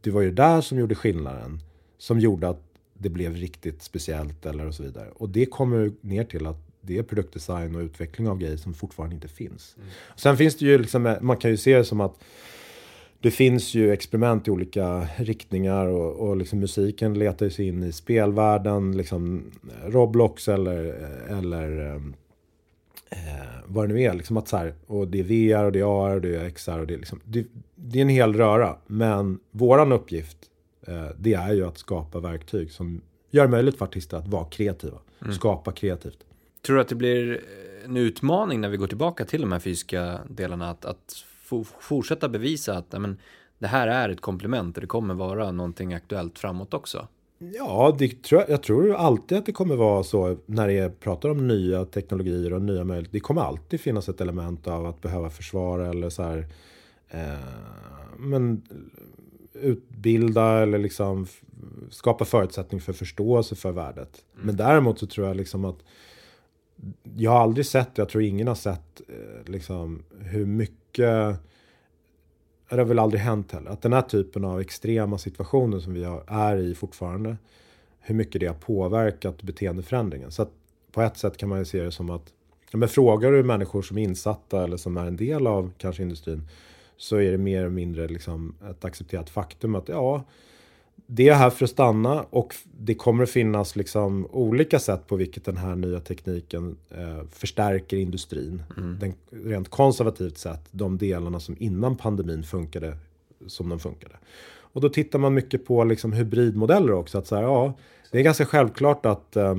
Det 0.00 0.10
var 0.10 0.22
ju 0.22 0.30
där 0.30 0.60
som 0.60 0.78
gjorde 0.78 0.94
skillnaden. 0.94 1.60
Som 1.98 2.20
gjorde 2.20 2.48
att 2.48 2.62
det 2.94 3.08
blev 3.08 3.34
riktigt 3.36 3.82
speciellt 3.82 4.46
eller 4.46 4.66
och 4.66 4.74
så 4.74 4.82
vidare. 4.82 5.10
Och 5.10 5.28
det 5.28 5.46
kommer 5.46 5.92
ner 6.00 6.24
till 6.24 6.46
att 6.46 6.58
det 6.80 6.98
är 6.98 7.02
produktdesign 7.02 7.74
och 7.74 7.80
utveckling 7.80 8.28
av 8.28 8.38
grejer 8.38 8.56
som 8.56 8.74
fortfarande 8.74 9.14
inte 9.14 9.28
finns. 9.28 9.76
Sen 10.16 10.36
finns 10.36 10.56
det 10.56 10.64
ju 10.64 10.78
liksom, 10.78 11.16
man 11.20 11.36
kan 11.36 11.50
ju 11.50 11.56
se 11.56 11.76
det 11.76 11.84
som 11.84 12.00
att 12.00 12.24
det 13.24 13.30
finns 13.30 13.74
ju 13.74 13.92
experiment 13.92 14.48
i 14.48 14.50
olika 14.50 15.08
riktningar 15.16 15.86
och, 15.86 16.28
och 16.28 16.36
liksom 16.36 16.58
musiken 16.58 17.14
letar 17.14 17.48
sig 17.48 17.68
in 17.68 17.82
i 17.82 17.92
spelvärlden, 17.92 18.96
liksom 18.96 19.50
Roblox 19.84 20.48
eller, 20.48 20.84
eller 21.28 21.94
eh, 23.10 23.20
vad 23.66 23.88
det 23.88 23.94
nu 23.94 24.02
är. 24.02 24.14
Liksom 24.14 24.36
att 24.36 24.48
så 24.48 24.56
här, 24.56 24.74
och 24.86 25.08
det 25.08 25.20
är 25.20 25.22
VR 25.22 25.64
och 25.64 25.72
det 25.72 25.80
är 25.80 26.06
AR 26.06 26.14
och 26.14 26.20
det 26.20 26.36
är 26.36 26.50
XR 26.50 26.78
och 26.78 26.86
det 26.86 26.94
är, 26.94 26.98
liksom, 26.98 27.20
det, 27.24 27.46
det 27.74 27.98
är 27.98 28.02
en 28.02 28.08
hel 28.08 28.34
röra. 28.34 28.76
Men 28.86 29.38
våran 29.50 29.92
uppgift 29.92 30.38
eh, 30.86 31.06
det 31.18 31.34
är 31.34 31.52
ju 31.52 31.66
att 31.66 31.78
skapa 31.78 32.20
verktyg 32.20 32.72
som 32.72 33.00
gör 33.30 33.42
det 33.42 33.50
möjligt 33.50 33.78
för 33.78 33.84
artister 33.84 34.16
att 34.16 34.28
vara 34.28 34.44
kreativa. 34.44 34.98
Skapa 35.32 35.72
kreativt. 35.72 36.18
Tror 36.66 36.76
du 36.76 36.82
att 36.82 36.88
det 36.88 36.94
blir 36.94 37.40
en 37.84 37.96
utmaning 37.96 38.60
när 38.60 38.68
vi 38.68 38.76
går 38.76 38.86
tillbaka 38.86 39.24
till 39.24 39.40
de 39.40 39.52
här 39.52 39.58
fysiska 39.58 40.20
delarna 40.28 40.70
att, 40.70 40.84
att 40.84 41.24
fortsätta 41.80 42.28
bevisa 42.28 42.76
att 42.76 42.92
men, 42.92 43.18
det 43.58 43.66
här 43.66 43.88
är 43.88 44.08
ett 44.08 44.20
komplement 44.20 44.76
och 44.76 44.80
det 44.80 44.86
kommer 44.86 45.14
vara 45.14 45.50
någonting 45.50 45.94
aktuellt 45.94 46.38
framåt 46.38 46.74
också? 46.74 47.08
Ja, 47.38 47.96
det 47.98 48.22
tror 48.22 48.40
jag, 48.40 48.50
jag 48.50 48.62
tror 48.62 48.94
alltid 48.94 49.38
att 49.38 49.46
det 49.46 49.52
kommer 49.52 49.76
vara 49.76 50.02
så 50.02 50.36
när 50.46 50.68
det 50.68 51.00
pratar 51.00 51.28
om 51.28 51.48
nya 51.48 51.84
teknologier 51.84 52.52
och 52.52 52.62
nya 52.62 52.84
möjligheter. 52.84 53.12
Det 53.12 53.20
kommer 53.20 53.42
alltid 53.42 53.80
finnas 53.80 54.08
ett 54.08 54.20
element 54.20 54.66
av 54.66 54.86
att 54.86 55.02
behöva 55.02 55.30
försvara 55.30 55.88
eller 55.88 56.10
så 56.10 56.22
här. 56.22 56.46
Eh, 57.08 57.34
men 58.18 58.62
utbilda 59.52 60.62
eller 60.62 60.78
liksom 60.78 61.26
skapa 61.90 62.24
förutsättning 62.24 62.80
för 62.80 62.92
förståelse 62.92 63.54
för 63.54 63.72
värdet. 63.72 64.24
Men 64.34 64.56
däremot 64.56 64.98
så 64.98 65.06
tror 65.06 65.26
jag 65.26 65.36
liksom 65.36 65.64
att 65.64 65.78
jag 67.16 67.30
har 67.30 67.40
aldrig 67.40 67.66
sett, 67.66 67.98
jag 67.98 68.08
tror 68.08 68.22
ingen 68.22 68.48
har 68.48 68.54
sett 68.54 69.00
eh, 69.08 69.52
liksom 69.52 70.02
hur 70.20 70.46
mycket 70.46 71.38
det 72.68 72.76
har 72.76 72.84
väl 72.84 72.98
aldrig 72.98 73.20
hänt 73.20 73.52
heller. 73.52 73.70
Att 73.70 73.82
den 73.82 73.92
här 73.92 74.02
typen 74.02 74.44
av 74.44 74.60
extrema 74.60 75.18
situationer 75.18 75.78
som 75.78 75.94
vi 75.94 76.04
är 76.26 76.56
i 76.56 76.74
fortfarande, 76.74 77.36
hur 78.00 78.14
mycket 78.14 78.40
det 78.40 78.46
har 78.46 78.54
påverkat 78.54 79.42
beteendeförändringen. 79.42 80.30
Så 80.30 80.42
att 80.42 80.50
på 80.92 81.02
ett 81.02 81.16
sätt 81.16 81.36
kan 81.36 81.48
man 81.48 81.58
ju 81.58 81.64
se 81.64 81.82
det 81.82 81.92
som 81.92 82.10
att, 82.10 82.32
men 82.72 82.88
frågar 82.88 83.32
du 83.32 83.42
människor 83.42 83.82
som 83.82 83.98
är 83.98 84.02
insatta 84.02 84.64
eller 84.64 84.76
som 84.76 84.96
är 84.96 85.06
en 85.06 85.16
del 85.16 85.46
av 85.46 85.72
kanske 85.78 86.02
industrin, 86.02 86.48
så 86.96 87.16
är 87.16 87.32
det 87.32 87.38
mer 87.38 87.58
eller 87.58 87.70
mindre 87.70 88.08
liksom 88.08 88.54
ett 88.70 88.84
accepterat 88.84 89.30
faktum 89.30 89.74
att 89.74 89.88
ja, 89.88 90.24
det 91.06 91.28
är 91.28 91.34
här 91.34 91.50
för 91.50 91.64
att 91.64 91.70
stanna 91.70 92.22
och 92.30 92.54
det 92.78 92.94
kommer 92.94 93.22
att 93.22 93.30
finnas 93.30 93.76
liksom 93.76 94.26
olika 94.30 94.78
sätt 94.78 95.06
på 95.06 95.16
vilket 95.16 95.44
den 95.44 95.56
här 95.56 95.74
nya 95.74 96.00
tekniken 96.00 96.76
eh, 96.90 97.22
förstärker 97.30 97.96
industrin. 97.96 98.62
Den, 99.00 99.14
rent 99.30 99.68
konservativt 99.68 100.38
sett, 100.38 100.68
de 100.70 100.98
delarna 100.98 101.40
som 101.40 101.56
innan 101.58 101.96
pandemin 101.96 102.42
funkade 102.42 102.96
som 103.46 103.68
de 103.68 103.78
funkade. 103.78 104.14
Och 104.56 104.80
då 104.80 104.88
tittar 104.88 105.18
man 105.18 105.34
mycket 105.34 105.66
på 105.66 105.84
liksom 105.84 106.12
hybridmodeller 106.12 106.92
också. 106.92 107.18
Att 107.18 107.26
så 107.26 107.36
här, 107.36 107.42
ja, 107.42 107.74
det 108.10 108.18
är 108.18 108.22
ganska 108.22 108.46
självklart 108.46 109.06
att 109.06 109.36
eh, 109.36 109.56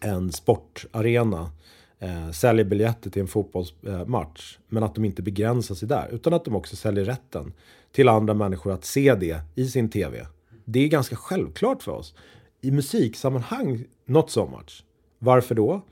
en 0.00 0.32
sportarena 0.32 1.50
eh, 1.98 2.30
säljer 2.30 2.64
biljetter 2.64 3.10
till 3.10 3.22
en 3.22 3.28
fotbollsmatch. 3.28 4.58
Men 4.68 4.82
att 4.82 4.94
de 4.94 5.04
inte 5.04 5.22
begränsar 5.22 5.74
sig 5.74 5.88
där. 5.88 6.08
Utan 6.12 6.32
att 6.32 6.44
de 6.44 6.56
också 6.56 6.76
säljer 6.76 7.04
rätten 7.04 7.52
till 7.92 8.08
andra 8.08 8.34
människor 8.34 8.72
att 8.72 8.84
se 8.84 9.14
det 9.14 9.40
i 9.54 9.68
sin 9.68 9.88
tv. 9.88 10.26
Det 10.64 10.80
är 10.80 10.88
ganska 10.88 11.16
självklart 11.16 11.82
för 11.82 11.92
oss. 11.92 12.14
I 12.60 12.70
musiksammanhang, 12.70 13.84
not 14.04 14.30
so 14.30 14.46
much. 14.46 14.84
Varför 15.18 15.54
då? 15.54 15.82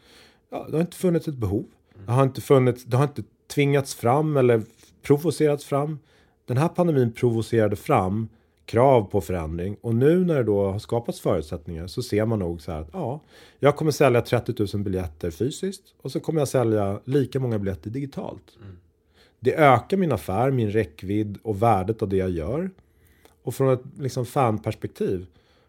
Ja, 0.50 0.66
det 0.68 0.76
har 0.76 0.80
inte 0.80 0.96
funnits 0.96 1.28
ett 1.28 1.34
behov. 1.34 1.64
Det 2.06 2.12
har 2.12 2.22
inte, 2.22 2.40
funnits, 2.40 2.84
det 2.84 2.96
har 2.96 3.04
inte 3.04 3.22
tvingats 3.46 3.94
fram 3.94 4.36
eller 4.36 4.62
provocerats 5.02 5.64
fram. 5.64 5.98
Den 6.44 6.56
här 6.56 6.68
pandemin 6.68 7.12
provocerade 7.12 7.76
fram 7.76 8.28
krav 8.70 9.02
på 9.02 9.20
förändring 9.20 9.76
och 9.80 9.94
nu 9.94 10.24
när 10.24 10.34
det 10.34 10.42
då 10.42 10.70
har 10.70 10.78
skapats 10.78 11.20
förutsättningar 11.20 11.86
så 11.86 12.02
ser 12.02 12.26
man 12.26 12.38
nog 12.38 12.60
så 12.60 12.72
här 12.72 12.80
att 12.80 12.88
ja, 12.92 13.20
jag 13.58 13.76
kommer 13.76 13.90
sälja 13.90 14.22
30 14.22 14.76
000 14.76 14.84
biljetter 14.84 15.30
fysiskt 15.30 15.94
och 16.02 16.12
så 16.12 16.20
kommer 16.20 16.40
jag 16.40 16.48
sälja 16.48 17.00
lika 17.04 17.40
många 17.40 17.58
biljetter 17.58 17.90
digitalt. 17.90 18.58
Det 19.40 19.54
ökar 19.54 19.96
min 19.96 20.12
affär, 20.12 20.50
min 20.50 20.70
räckvidd 20.70 21.38
och 21.42 21.62
värdet 21.62 22.02
av 22.02 22.08
det 22.08 22.16
jag 22.16 22.30
gör. 22.30 22.70
Och 23.42 23.54
från 23.54 23.72
ett 23.72 23.82
liksom 23.98 24.26
fanperspektiv, 24.26 25.26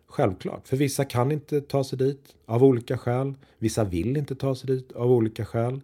självklart. 0.07 0.67
För 0.67 0.77
vissa 0.77 1.05
kan 1.05 1.31
inte 1.31 1.61
ta 1.61 1.83
sig 1.83 1.97
dit 1.97 2.35
av 2.45 2.63
olika 2.63 2.97
skäl. 2.97 3.33
Vissa 3.57 3.83
vill 3.83 4.17
inte 4.17 4.35
ta 4.35 4.55
sig 4.55 4.67
dit 4.75 4.91
av 4.91 5.11
olika 5.11 5.45
skäl. 5.45 5.81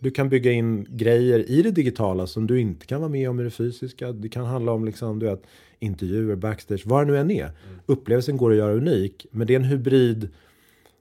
Du 0.00 0.10
kan 0.10 0.28
bygga 0.28 0.52
in 0.52 0.86
grejer 0.90 1.50
i 1.50 1.62
det 1.62 1.70
digitala 1.70 2.26
som 2.26 2.46
du 2.46 2.60
inte 2.60 2.86
kan 2.86 3.00
vara 3.00 3.10
med 3.10 3.30
om 3.30 3.40
i 3.40 3.42
det 3.42 3.50
fysiska. 3.50 4.12
Det 4.12 4.28
kan 4.28 4.44
handla 4.44 4.72
om 4.72 4.84
liksom, 4.84 5.18
du 5.18 5.26
vet, 5.26 5.42
intervjuer, 5.78 6.36
backstage, 6.36 6.82
vad 6.86 7.06
det 7.06 7.12
nu 7.12 7.18
än 7.18 7.30
är. 7.30 7.50
Upplevelsen 7.86 8.36
går 8.36 8.50
att 8.50 8.56
göra 8.56 8.72
unik, 8.72 9.26
men 9.30 9.46
det 9.46 9.54
är 9.54 9.58
en 9.58 9.64
hybrid 9.64 10.28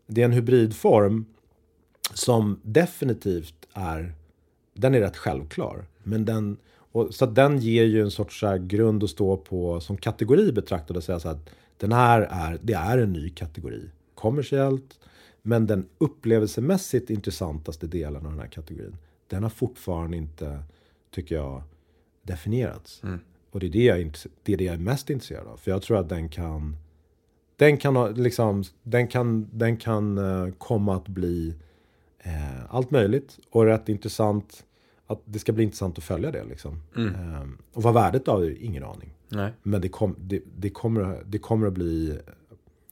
det 0.07 0.21
är 0.21 0.25
en 0.25 0.33
hybridform 0.33 1.25
som 2.13 2.59
definitivt 2.63 3.67
är 3.73 4.13
den 4.73 4.95
är 4.95 4.99
rätt 4.99 5.17
självklar. 5.17 5.85
Men 6.03 6.25
den, 6.25 6.57
och, 6.91 7.13
så 7.13 7.25
den 7.25 7.59
ger 7.59 7.83
ju 7.83 8.01
en 8.01 8.11
sorts 8.11 8.39
så 8.39 8.57
grund 8.57 9.03
att 9.03 9.09
stå 9.09 9.37
på 9.37 9.79
som 9.79 9.97
kategori 9.97 10.51
betraktad 10.51 10.97
och 10.97 11.03
säga 11.03 11.19
så 11.19 11.29
att 11.29 11.49
den 11.77 11.91
här 11.91 12.21
är, 12.21 12.59
det 12.61 12.73
är 12.73 12.97
en 12.97 13.13
ny 13.13 13.29
kategori. 13.29 13.89
Kommersiellt, 14.15 14.99
men 15.41 15.67
den 15.67 15.87
upplevelsemässigt 15.97 17.09
intressantaste 17.09 17.87
delen 17.87 18.25
av 18.25 18.31
den 18.31 18.39
här 18.39 18.47
kategorin, 18.47 18.95
den 19.27 19.43
har 19.43 19.49
fortfarande 19.49 20.17
inte, 20.17 20.63
tycker 21.11 21.35
jag, 21.35 21.63
definierats. 22.23 23.01
Och 23.51 23.59
det 23.59 23.65
är 23.67 23.69
det, 23.69 23.83
jag, 23.83 24.13
det 24.43 24.53
är 24.53 24.57
det 24.57 24.63
jag 24.63 24.73
är 24.75 24.79
mest 24.79 25.09
intresserad 25.09 25.47
av. 25.47 25.57
För 25.57 25.71
jag 25.71 25.81
tror 25.81 25.97
att 25.97 26.09
den 26.09 26.29
kan, 26.29 26.77
den 27.55 27.77
kan, 27.77 27.95
ha- 27.95 28.09
liksom, 28.09 28.63
den 28.83 29.07
kan, 29.07 29.49
den 29.53 29.77
kan 29.77 30.17
eh, 30.17 30.53
komma 30.57 30.95
att 30.95 31.07
bli 31.07 31.53
eh, 32.19 32.75
allt 32.75 32.91
möjligt. 32.91 33.39
Och 33.49 33.65
rätt 33.65 33.89
intressant, 33.89 34.65
att 35.07 35.21
det 35.25 35.39
ska 35.39 35.51
bli 35.51 35.63
intressant 35.63 35.97
att 35.97 36.03
följa 36.03 36.31
det. 36.31 36.43
Liksom. 36.43 36.81
Eh, 36.95 37.49
och 37.73 37.83
vad 37.83 37.93
värdet 37.93 38.27
av 38.27 38.41
det, 38.41 38.63
ingen 38.63 38.83
aning. 38.83 39.13
Nej. 39.29 39.53
Men 39.63 39.81
det, 39.81 39.89
kom, 39.89 40.15
det, 40.19 40.41
det, 40.57 40.69
kommer, 40.69 41.23
det 41.25 41.37
kommer 41.37 41.67
att 41.67 41.73
bli, 41.73 42.19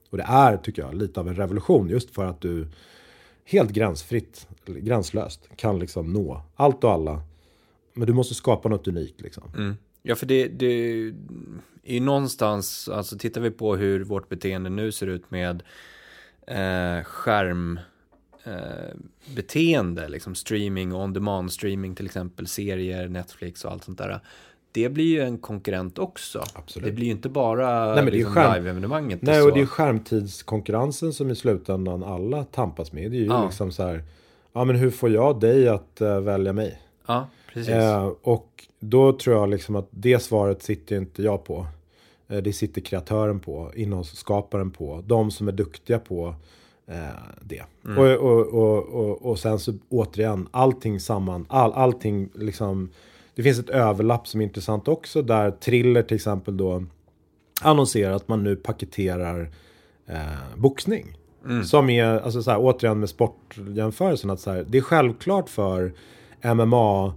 och 0.10 0.18
det 0.18 0.24
är 0.24 0.58
tycker 0.58 0.82
jag, 0.82 0.96
lite 0.96 1.20
av 1.20 1.28
en 1.28 1.36
revolution. 1.36 1.90
Just 1.90 2.12
för 2.12 2.26
att 2.26 2.42
du 2.42 2.68
helt 3.46 3.72
gränsfritt, 3.72 4.48
gränslöst, 4.66 5.50
kan 5.56 5.80
liksom 5.80 6.14
nå 6.14 6.42
allt 6.56 6.84
och 6.84 6.92
alla. 6.92 7.22
Men 7.94 8.08
du 8.08 8.14
måste 8.14 8.36
skapa 8.36 8.70
något 8.70 8.88
unikt 8.88 9.22
liksom. 9.22 9.44
Mm. 9.58 9.76
Ja, 10.02 10.16
för 10.16 10.26
det, 10.26 10.48
det 10.48 10.66
är 10.66 11.14
ju 11.84 12.00
någonstans, 12.00 12.90
alltså 12.90 13.18
tittar 13.18 13.42
vi 13.42 13.52
på 13.52 13.76
hur 13.76 14.04
vårt 14.04 14.30
beteende 14.30 14.70
nu 14.70 14.92
ser 14.92 15.08
ut 15.08 15.32
med 15.32 15.64
eh, 16.48 17.04
skärm 17.04 17.80
eh, 18.46 18.96
beteende, 19.36 20.10
liksom 20.10 20.36
streaming 20.36 20.94
och 20.94 21.02
on-demand 21.04 21.52
streaming 21.52 21.96
till 21.96 22.06
exempel, 22.06 22.48
serier, 22.48 23.08
Netflix 23.08 23.66
och 23.66 23.72
allt 23.72 23.84
sånt 23.84 23.98
där. 23.98 24.20
Det 24.72 24.90
blir 24.90 25.06
ju 25.06 25.22
en 25.22 25.38
konkurrent 25.38 26.00
också. 26.00 26.44
Absolut. 26.54 26.86
Det 26.86 26.92
blir 26.92 27.06
ju 27.06 27.12
inte 27.12 27.30
bara 27.30 27.96
Nej, 27.96 28.06
liksom, 28.12 28.34
skärm- 28.34 28.54
live-evenemanget. 28.56 29.22
Nej, 29.22 29.40
så. 29.42 29.48
och 29.48 29.54
det 29.54 29.58
är 29.60 29.62
ju 29.62 29.68
skärmtidskonkurrensen 29.68 31.14
som 31.14 31.32
i 31.32 31.36
slutändan 31.36 32.04
alla 32.04 32.44
tampas 32.44 32.92
med. 32.94 33.12
Det 33.12 33.18
är 33.18 33.20
ju 33.20 33.26
Ja. 33.26 33.46
liksom 33.46 33.72
så 33.72 33.84
här, 33.84 34.04
ja 34.54 34.64
men 34.66 34.76
hur 34.76 34.92
får 34.92 35.10
jag 35.10 35.40
dig 35.40 35.68
att 35.68 36.02
eh, 36.02 36.20
välja 36.20 36.54
mig? 36.54 36.82
Ja, 37.08 37.28
Precis. 37.54 37.70
Eh, 37.74 38.06
och 38.22 38.66
då 38.80 39.14
tror 39.14 39.36
jag 39.36 39.50
liksom 39.50 39.76
att 39.76 39.88
det 39.92 40.20
svaret 40.20 40.64
sitter 40.64 40.96
inte 40.98 41.24
jag 41.24 41.44
på. 41.44 41.68
Eh, 42.28 42.38
det 42.38 42.54
sitter 42.54 42.82
kreatören 42.82 43.40
på, 43.40 43.72
innehållsskaparen 43.76 44.72
på, 44.72 45.04
de 45.06 45.32
som 45.32 45.48
är 45.48 45.52
duktiga 45.52 46.00
på 46.00 46.36
det. 47.42 47.64
Mm. 47.86 47.98
Och, 47.98 48.06
och, 48.06 48.48
och, 48.48 48.84
och, 48.88 49.26
och 49.26 49.40
sen 49.40 49.60
så 49.60 49.74
återigen, 49.90 50.48
allting 50.52 51.00
samman, 51.00 51.46
all, 51.50 51.74
allting 51.74 52.30
liksom. 52.34 52.90
Det 53.36 53.44
finns 53.44 53.60
ett 53.60 53.70
överlapp 53.70 54.28
som 54.28 54.42
är 54.42 54.46
intressant 54.46 54.88
också 54.88 55.22
där 55.22 55.52
Triller 55.52 56.04
till 56.04 56.16
exempel 56.16 56.58
då 56.58 56.84
annonserar 57.62 58.14
att 58.14 58.28
man 58.28 58.44
nu 58.44 58.56
paketerar 58.56 59.52
eh, 60.08 60.58
boxning. 60.58 61.18
Som 61.64 61.90
är, 61.90 62.06
alltså 62.06 62.44
så 62.44 62.52
här, 62.52 62.60
återigen 62.62 63.00
med 63.00 63.10
sportjämförelsen, 63.10 64.30
att 64.30 64.40
så 64.40 64.52
här, 64.52 64.66
det 64.70 64.78
är 64.78 64.82
självklart 64.82 65.50
för 65.50 65.94
MMA 66.56 67.14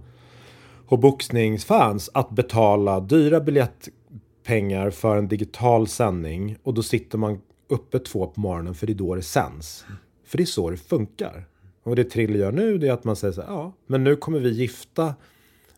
och 0.85 0.99
boxningsfans 0.99 2.09
att 2.13 2.29
betala 2.29 2.99
dyra 2.99 3.39
biljettpengar 3.39 4.89
för 4.89 5.17
en 5.17 5.27
digital 5.27 5.87
sändning 5.87 6.57
och 6.63 6.73
då 6.73 6.83
sitter 6.83 7.17
man 7.17 7.41
uppe 7.69 7.99
två 7.99 8.27
på 8.27 8.41
morgonen 8.41 8.75
för 8.75 8.87
det 8.87 8.93
är 8.93 8.95
då 8.95 9.15
det 9.15 9.21
sänds. 9.21 9.85
För 10.25 10.37
det 10.37 10.43
är 10.43 10.45
så 10.45 10.69
det 10.69 10.77
funkar. 10.77 11.45
Och 11.83 11.95
det 11.95 12.03
Triller 12.03 12.39
gör 12.39 12.51
nu 12.51 12.77
det 12.77 12.87
är 12.87 12.91
att 12.91 13.03
man 13.03 13.15
säger 13.15 13.33
så 13.33 13.41
här, 13.41 13.49
ja, 13.49 13.73
men 13.87 14.03
nu 14.03 14.15
kommer 14.15 14.39
vi 14.39 14.49
gifta 14.49 15.15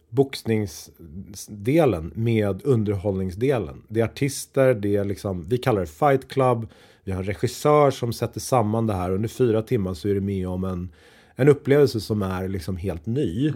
boxningsdelen 0.10 2.12
med 2.16 2.66
underhållningsdelen. 2.66 3.84
Det 3.88 4.00
är 4.00 4.06
artister, 4.06 4.74
det 4.74 4.96
är 4.96 5.06
liksom, 5.06 5.44
vi 5.44 5.58
kallar 5.58 5.82
det 5.82 5.88
fight 5.88 6.28
club. 6.28 6.68
Vi 7.04 7.12
har 7.12 7.20
en 7.20 7.26
regissör 7.26 7.92
som 7.92 8.14
sätter 8.14 8.40
samman 8.40 8.88
det 8.88 8.94
här. 8.94 9.12
Under 9.12 9.30
fyra 9.30 9.62
timmar 9.62 9.94
så 9.94 10.08
är 10.08 10.14
du 10.14 10.22
med 10.22 10.48
om 10.48 10.64
en, 10.64 10.90
en 11.36 11.50
upplevelse 11.50 12.00
som 12.00 12.22
är 12.22 12.48
liksom 12.48 12.78
helt 12.78 13.06
ny. 13.06 13.54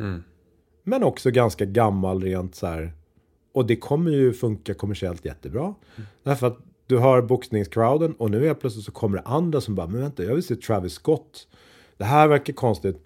Men 0.83 1.03
också 1.03 1.31
ganska 1.31 1.65
gammal 1.65 2.23
rent 2.23 2.55
så 2.55 2.67
här. 2.67 2.93
Och 3.53 3.67
det 3.67 3.75
kommer 3.75 4.11
ju 4.11 4.33
funka 4.33 4.73
kommersiellt 4.73 5.25
jättebra. 5.25 5.75
Därför 6.23 6.47
att 6.47 6.59
du 6.87 6.97
har 6.97 7.21
boxningscrowden 7.21 8.13
och 8.13 8.31
nu 8.31 8.47
är 8.47 8.53
plötsligt 8.53 8.85
så 8.85 8.91
kommer 8.91 9.17
det 9.17 9.23
andra 9.23 9.61
som 9.61 9.75
bara, 9.75 9.87
men 9.87 10.01
vänta, 10.01 10.23
jag 10.23 10.33
vill 10.33 10.43
se 10.43 10.55
Travis 10.55 10.93
Scott. 10.93 11.47
Det 11.97 12.03
här 12.03 12.27
verkar 12.27 12.53
konstigt. 12.53 12.97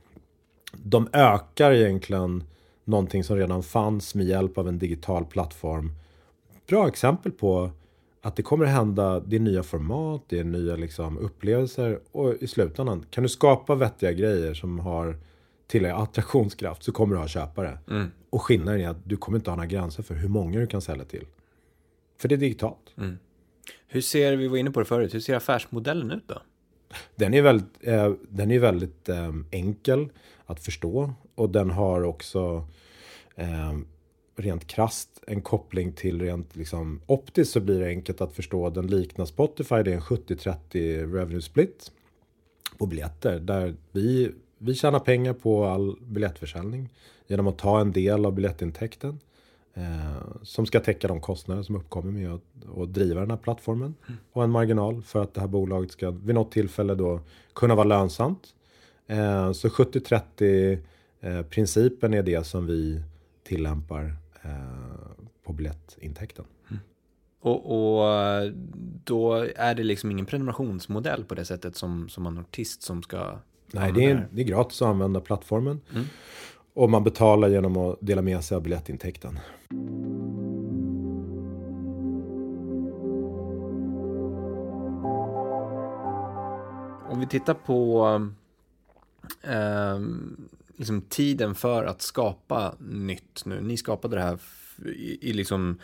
De 0.73 1.07
ökar 1.13 1.71
egentligen 1.71 2.43
någonting 2.83 3.23
som 3.23 3.37
redan 3.37 3.63
fanns 3.63 4.15
med 4.15 4.25
hjälp 4.25 4.57
av 4.57 4.67
en 4.67 4.79
digital 4.79 5.25
plattform. 5.25 5.91
Bra 6.67 6.87
exempel 6.87 7.31
på 7.31 7.71
att 8.21 8.35
det 8.35 8.43
kommer 8.43 8.65
hända, 8.65 9.19
det 9.19 9.35
är 9.35 9.39
nya 9.39 9.63
format, 9.63 10.23
det 10.27 10.39
är 10.39 10.43
nya 10.43 10.75
liksom 10.75 11.17
upplevelser 11.17 11.99
och 12.11 12.33
i 12.33 12.47
slutändan 12.47 13.05
kan 13.09 13.23
du 13.23 13.29
skapa 13.29 13.75
vettiga 13.75 14.11
grejer 14.11 14.53
som 14.53 14.79
har 14.79 15.17
tillräcklig 15.67 16.01
attraktionskraft 16.01 16.83
så 16.83 16.91
kommer 16.91 17.15
du 17.15 17.21
ha 17.21 17.27
köpare. 17.27 17.79
Och 18.29 18.41
skillnaden 18.41 18.81
är 18.81 18.89
att 18.89 19.09
du 19.09 19.17
kommer 19.17 19.37
inte 19.37 19.49
ha 19.51 19.55
några 19.55 19.67
gränser 19.67 20.03
för 20.03 20.15
hur 20.15 20.29
många 20.29 20.59
du 20.59 20.67
kan 20.67 20.81
sälja 20.81 21.05
till. 21.05 21.25
För 22.17 22.27
det 22.27 22.35
är 22.35 22.37
digitalt. 22.37 22.93
Hur 23.87 24.01
ser, 24.01 24.35
vi 24.35 24.47
var 24.47 24.57
inne 24.57 24.71
på 24.71 24.79
det 24.79 24.85
förut, 24.85 25.13
hur 25.13 25.19
ser 25.19 25.35
affärsmodellen 25.35 26.11
ut 26.11 26.27
då? 26.27 26.41
Den 27.15 27.33
är 27.33 27.41
väldigt, 27.41 27.77
eh, 27.81 28.13
den 28.29 28.51
är 28.51 28.59
väldigt 28.59 29.09
eh, 29.09 29.31
enkel 29.51 30.09
att 30.45 30.59
förstå 30.59 31.13
och 31.35 31.49
den 31.49 31.69
har 31.69 32.03
också 32.03 32.67
eh, 33.35 33.77
rent 34.35 34.67
krast 34.67 35.23
en 35.27 35.41
koppling 35.41 35.91
till 35.91 36.21
rent 36.21 36.55
liksom 36.55 37.01
optiskt 37.05 37.51
så 37.51 37.59
blir 37.59 37.79
det 37.79 37.87
enkelt 37.87 38.21
att 38.21 38.33
förstå. 38.33 38.69
Den 38.69 38.87
liknar 38.87 39.25
Spotify, 39.25 39.75
det 39.75 39.91
är 39.91 39.95
en 39.95 40.01
70-30 40.01 41.13
revenue 41.13 41.41
split 41.41 41.91
på 42.77 42.85
biljetter 42.85 43.39
där 43.39 43.75
vi, 43.91 44.31
vi 44.57 44.75
tjänar 44.75 44.99
pengar 44.99 45.33
på 45.33 45.65
all 45.65 45.95
biljettförsäljning 46.01 46.89
genom 47.27 47.47
att 47.47 47.57
ta 47.57 47.81
en 47.81 47.91
del 47.91 48.25
av 48.25 48.33
biljettintäkten 48.33 49.19
som 50.43 50.65
ska 50.65 50.79
täcka 50.79 51.07
de 51.07 51.21
kostnader 51.21 51.63
som 51.63 51.75
uppkommer 51.75 52.11
med 52.11 52.33
att, 52.33 52.77
att 52.77 52.93
driva 52.93 53.19
den 53.19 53.29
här 53.29 53.37
plattformen 53.37 53.95
och 54.33 54.43
en 54.43 54.49
marginal 54.49 55.01
för 55.01 55.23
att 55.23 55.33
det 55.33 55.41
här 55.41 55.47
bolaget 55.47 55.91
ska 55.91 56.11
vid 56.11 56.35
något 56.35 56.51
tillfälle 56.51 56.95
då 56.95 57.19
kunna 57.53 57.75
vara 57.75 57.87
lönsamt. 57.87 58.47
Eh, 59.07 59.51
så 59.51 59.67
70-30 59.67 60.79
eh, 61.21 61.41
principen 61.41 62.13
är 62.13 62.23
det 62.23 62.45
som 62.45 62.67
vi 62.67 63.01
tillämpar 63.43 64.15
eh, 64.43 64.51
på 65.43 65.53
biljettintäkten. 65.53 66.45
Och, 67.41 67.97
och 67.99 68.13
eh, 68.13 68.51
då 69.03 69.33
är 69.55 69.75
det 69.75 69.83
liksom 69.83 70.11
ingen 70.11 70.25
prenumerationsmodell 70.25 71.23
på 71.23 71.35
det 71.35 71.45
sättet 71.45 71.75
som, 71.75 72.09
som 72.09 72.25
en 72.25 72.37
artist 72.37 72.81
som 72.81 73.03
ska... 73.03 73.37
Nej, 73.71 73.91
det 73.91 74.05
är, 74.05 74.27
det 74.31 74.41
är 74.41 74.45
gratis 74.45 74.81
att 74.81 74.87
använda 74.87 75.21
plattformen. 75.21 75.81
Och 76.73 76.89
man 76.89 77.03
betalar 77.03 77.49
genom 77.49 77.77
att 77.77 77.97
dela 78.01 78.21
med 78.21 78.43
sig 78.43 78.55
av 78.55 78.63
biljettintäkten. 78.63 79.39
Om 87.09 87.19
vi 87.19 87.27
tittar 87.29 87.53
på 87.53 88.05
ehm, 89.43 90.49
liksom 90.79 91.01
tiden 91.01 91.55
för 91.55 91.83
att 91.83 92.01
skapa 92.01 92.75
nytt 92.79 93.45
nu. 93.45 93.61
Ni 93.61 93.77
skapade 93.77 94.15
det 94.15 94.21
här 94.21 94.39
i, 94.85 95.29
i 95.29 95.33
liksom 95.33 95.79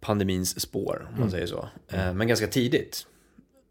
pandemins 0.00 0.60
spår, 0.60 1.08
om 1.12 1.20
man 1.20 1.30
säger 1.30 1.46
så. 1.46 1.68
Eh, 1.88 2.14
men 2.14 2.28
ganska 2.28 2.46
tidigt. 2.46 3.06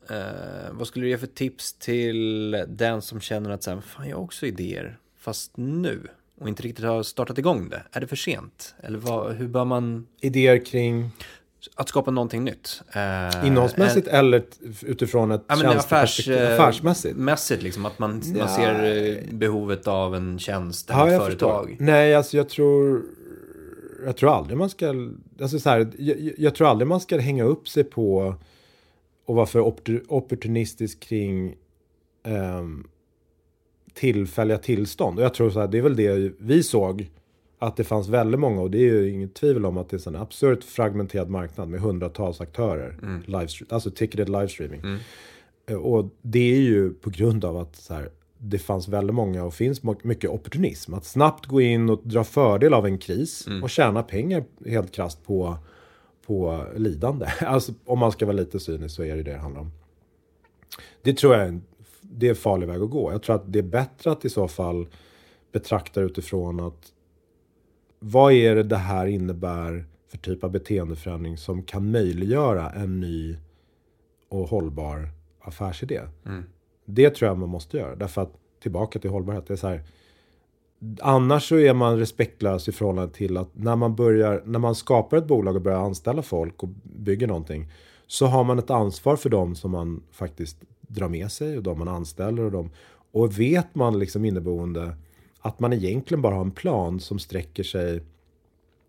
Eh, 0.09 0.71
vad 0.71 0.87
skulle 0.87 1.05
du 1.05 1.09
ge 1.09 1.17
för 1.17 1.27
tips 1.27 1.73
till 1.73 2.51
den 2.67 3.01
som 3.01 3.21
känner 3.21 3.49
att 3.49 3.63
så 3.63 3.71
här, 3.71 3.81
fan, 3.81 4.09
jag 4.09 4.17
har 4.17 4.23
också 4.23 4.45
idéer, 4.45 4.99
fast 5.21 5.51
nu, 5.57 6.07
och 6.39 6.47
inte 6.47 6.63
riktigt 6.63 6.85
har 6.85 7.03
startat 7.03 7.37
igång 7.37 7.69
det? 7.69 7.83
Är 7.91 8.01
det 8.01 8.07
för 8.07 8.15
sent? 8.15 8.75
Eller 8.83 8.99
vad, 8.99 9.33
hur 9.33 9.47
bör 9.47 9.65
man, 9.65 10.07
Idéer 10.21 10.65
kring 10.65 11.09
att 11.75 11.89
skapa 11.89 12.11
någonting 12.11 12.43
nytt? 12.43 12.81
Eh, 12.95 13.47
innehållsmässigt 13.47 14.07
eller 14.07 14.39
t- 14.39 14.45
utifrån 14.81 15.31
ett 15.31 15.43
Ja, 15.47 15.55
men 15.55 15.65
affärs, 15.65 15.81
tjänsteperspektiv? 16.15 16.37
eh, 16.37 16.53
Affärsmässigt? 16.53 17.17
Mässigt 17.17 17.63
liksom, 17.63 17.85
att 17.85 17.99
man, 17.99 18.21
Ja. 18.25 18.37
man 18.45 18.49
ser 18.55 19.07
eh, 19.07 19.17
behovet 19.33 19.87
av 19.87 20.15
en 20.15 20.39
tjänst 20.39 20.89
eller 20.89 20.99
Ja, 20.99 21.11
ett 21.11 21.21
företag. 21.21 21.67
förstår. 21.69 21.85
Nej, 21.85 22.15
alltså 22.15 22.37
jag 22.37 22.49
tror... 22.49 23.03
Jag 24.05 24.17
tror 24.17 24.35
aldrig 24.35 24.57
man 24.57 24.69
ska... 24.69 24.93
Alltså 25.41 25.59
så 25.59 25.69
här, 25.69 25.87
jag, 25.97 26.33
jag 26.37 26.55
tror 26.55 26.67
aldrig 26.67 26.87
man 26.87 26.99
ska 26.99 27.17
hänga 27.19 27.43
upp 27.43 27.67
sig 27.69 27.83
på 27.83 28.35
och 29.25 29.35
vara 29.35 29.45
för 29.45 29.59
opportunistisk 30.13 30.99
kring 30.99 31.55
ehm, 32.23 32.87
tillfälliga 33.93 34.57
tillstånd. 34.57 35.19
Och 35.19 35.25
jag 35.25 35.33
tror 35.33 35.49
så 35.49 35.59
här, 35.59 35.67
det 35.67 35.77
är 35.77 35.81
väl 35.81 35.95
det 35.95 36.31
vi 36.39 36.63
såg. 36.63 37.09
Att 37.59 37.77
det 37.77 37.83
fanns 37.83 38.07
väldigt 38.07 38.39
många, 38.39 38.61
och 38.61 38.71
det 38.71 38.77
är 38.77 38.93
ju 38.93 39.09
inget 39.09 39.33
tvivel 39.33 39.65
om 39.65 39.77
att 39.77 39.89
det 39.89 40.05
är 40.05 40.09
en 40.09 40.15
absurt 40.15 40.63
fragmenterad 40.63 41.29
marknad 41.29 41.69
med 41.69 41.79
hundratals 41.79 42.41
aktörer. 42.41 42.97
Livestre- 43.27 43.65
alltså 43.69 43.91
ticketed 43.91 44.29
livestreaming. 44.29 44.81
Eh, 45.69 45.75
Och 45.77 46.09
det 46.21 46.53
är 46.55 46.59
ju 46.61 46.93
på 46.93 47.09
grund 47.09 47.45
av 47.45 47.57
att 47.57 47.75
så 47.75 47.93
här, 47.93 48.09
det 48.37 48.59
fanns 48.59 48.87
väldigt 48.87 49.15
många 49.15 49.43
och 49.43 49.53
finns 49.53 49.81
mycket 50.03 50.29
opportunism. 50.29 50.93
Att 50.93 51.05
snabbt 51.05 51.45
gå 51.45 51.61
in 51.61 51.89
och 51.89 52.01
dra 52.03 52.23
fördel 52.23 52.73
av 52.73 52.85
en 52.85 52.97
kris 52.97 53.47
och 53.63 53.69
tjäna 53.69 54.03
pengar 54.03 54.43
helt 54.65 54.91
krasst 54.91 55.25
på, 55.25 55.57
på 56.25 56.65
lidande. 56.75 57.25
Alltså 57.41 57.73
om 57.85 57.99
man 57.99 58.11
ska 58.11 58.25
vara 58.25 58.35
lite 58.37 58.59
cynisk 58.59 58.95
så 58.95 59.03
är 59.03 59.15
det 59.15 59.23
det 59.23 59.31
det 59.31 59.37
handlar 59.37 59.61
om. 59.61 59.71
Det 61.01 61.13
tror 61.13 61.33
jag 61.33 61.43
är 61.43 61.47
en, 61.47 61.61
det 62.11 62.25
är 62.25 62.29
en 62.29 62.35
farlig 62.35 62.67
väg 62.67 62.81
att 62.81 62.89
gå. 62.89 63.11
Jag 63.11 63.23
tror 63.23 63.35
att 63.35 63.53
det 63.53 63.59
är 63.59 63.63
bättre 63.63 64.11
att 64.11 64.25
i 64.25 64.29
så 64.29 64.47
fall 64.47 64.87
betrakta 65.51 66.01
utifrån 66.01 66.59
att 66.59 66.93
vad 67.99 68.33
är 68.33 68.55
det 68.55 68.63
det 68.63 68.77
här 68.77 69.05
innebär 69.07 69.85
för 70.07 70.17
typ 70.17 70.43
av 70.43 70.51
beteendeförändring 70.51 71.37
som 71.37 71.63
kan 71.63 71.91
möjliggöra 71.91 72.69
en 72.69 72.99
ny 72.99 73.37
och 74.29 74.47
hållbar 74.47 75.09
affärsidé. 75.41 76.01
Det 76.85 77.09
tror 77.09 77.29
jag 77.29 77.37
man 77.37 77.49
måste 77.49 77.77
göra. 77.77 77.95
Därför 77.95 78.21
att 78.21 78.33
tillbaka 78.61 78.99
till 78.99 79.09
hållbarhet. 79.09 79.47
Det 79.47 79.53
är 79.53 79.57
så 79.57 79.67
här, 79.67 79.83
annars 80.99 81.49
så 81.49 81.57
är 81.57 81.73
man 81.73 81.99
respektlös 81.99 82.67
i 82.67 82.71
förhållande 82.71 83.13
till 83.13 83.37
att 83.37 83.49
när 83.53 83.75
man 83.75 83.95
börjar, 83.95 84.43
när 84.45 84.59
man 84.59 84.75
skapar 84.75 85.17
ett 85.17 85.27
bolag 85.27 85.55
och 85.55 85.61
börjar 85.61 85.79
anställa 85.79 86.21
folk 86.21 86.63
och 86.63 86.69
bygger 86.83 87.27
någonting. 87.27 87.71
Så 88.07 88.25
har 88.25 88.43
man 88.43 88.59
ett 88.59 88.69
ansvar 88.69 89.15
för 89.15 89.29
dem 89.29 89.55
som 89.55 89.71
man 89.71 90.03
faktiskt 90.11 90.57
drar 90.93 91.09
med 91.09 91.31
sig 91.31 91.57
och 91.57 91.63
de 91.63 91.79
man 91.79 91.87
anställer 91.87 92.43
och 92.43 92.51
dem. 92.51 92.69
Och 93.11 93.39
vet 93.39 93.75
man 93.75 93.99
liksom 93.99 94.25
inneboende 94.25 94.95
att 95.39 95.59
man 95.59 95.73
egentligen 95.73 96.21
bara 96.21 96.35
har 96.35 96.41
en 96.41 96.51
plan 96.51 96.99
som 96.99 97.19
sträcker 97.19 97.63
sig 97.63 98.01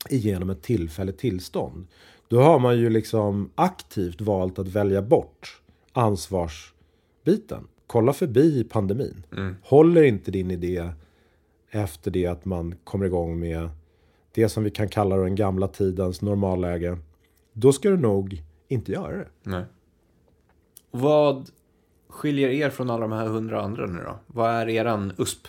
igenom 0.09 0.51
ett 0.51 0.63
tillfälligt 0.63 1.19
tillstånd. 1.19 1.87
Då 2.29 2.41
har 2.41 2.59
man 2.59 2.79
ju 2.79 2.91
liksom 2.91 3.51
aktivt 3.55 4.21
valt 4.21 4.59
att 4.59 4.69
välja 4.69 5.03
bort 5.03 5.63
ansvarsbiten. 5.93 7.69
Kolla 7.87 8.13
förbi 8.13 8.65
pandemin. 8.65 9.27
Håller 9.63 10.03
inte 10.03 10.31
din 10.31 10.51
idé 10.51 10.93
efter 11.71 12.11
det 12.11 12.27
att 12.27 12.45
man 12.45 12.75
kommer 12.85 13.07
igång 13.07 13.41
med 13.41 13.71
det 14.33 14.49
som 14.49 14.65
vi 14.65 14.71
kan 14.71 14.89
kalla 14.89 15.17
den 15.17 15.35
gamla 15.35 15.69
tidens 15.69 16.23
normalläge. 16.23 16.99
Då 17.53 17.73
ska 17.73 17.91
du 17.91 17.97
nog 17.97 18.43
inte 18.69 18.93
göra 18.93 19.17
det. 19.17 19.29
Nej. 19.43 19.65
Vad 20.91 21.51
skiljer 22.13 22.49
er 22.49 22.71
från 22.71 22.91
alla 22.91 23.01
de 23.01 23.13
här 23.13 23.27
hundra 23.27 23.63
andra 23.63 23.87
nu 23.87 24.03
då? 24.05 24.19
Vad 24.27 24.51
är 24.51 24.69
eran 24.69 25.13
USP? 25.19 25.49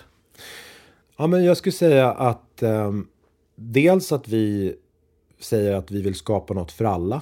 Ja, 1.17 1.27
men 1.27 1.43
jag 1.43 1.57
skulle 1.57 1.73
säga 1.73 2.11
att 2.11 2.63
eh, 2.63 2.91
dels 3.55 4.11
att 4.11 4.27
vi 4.27 4.75
säger 5.39 5.75
att 5.75 5.91
vi 5.91 6.01
vill 6.01 6.15
skapa 6.15 6.53
något 6.53 6.71
för 6.71 6.85
alla. 6.85 7.21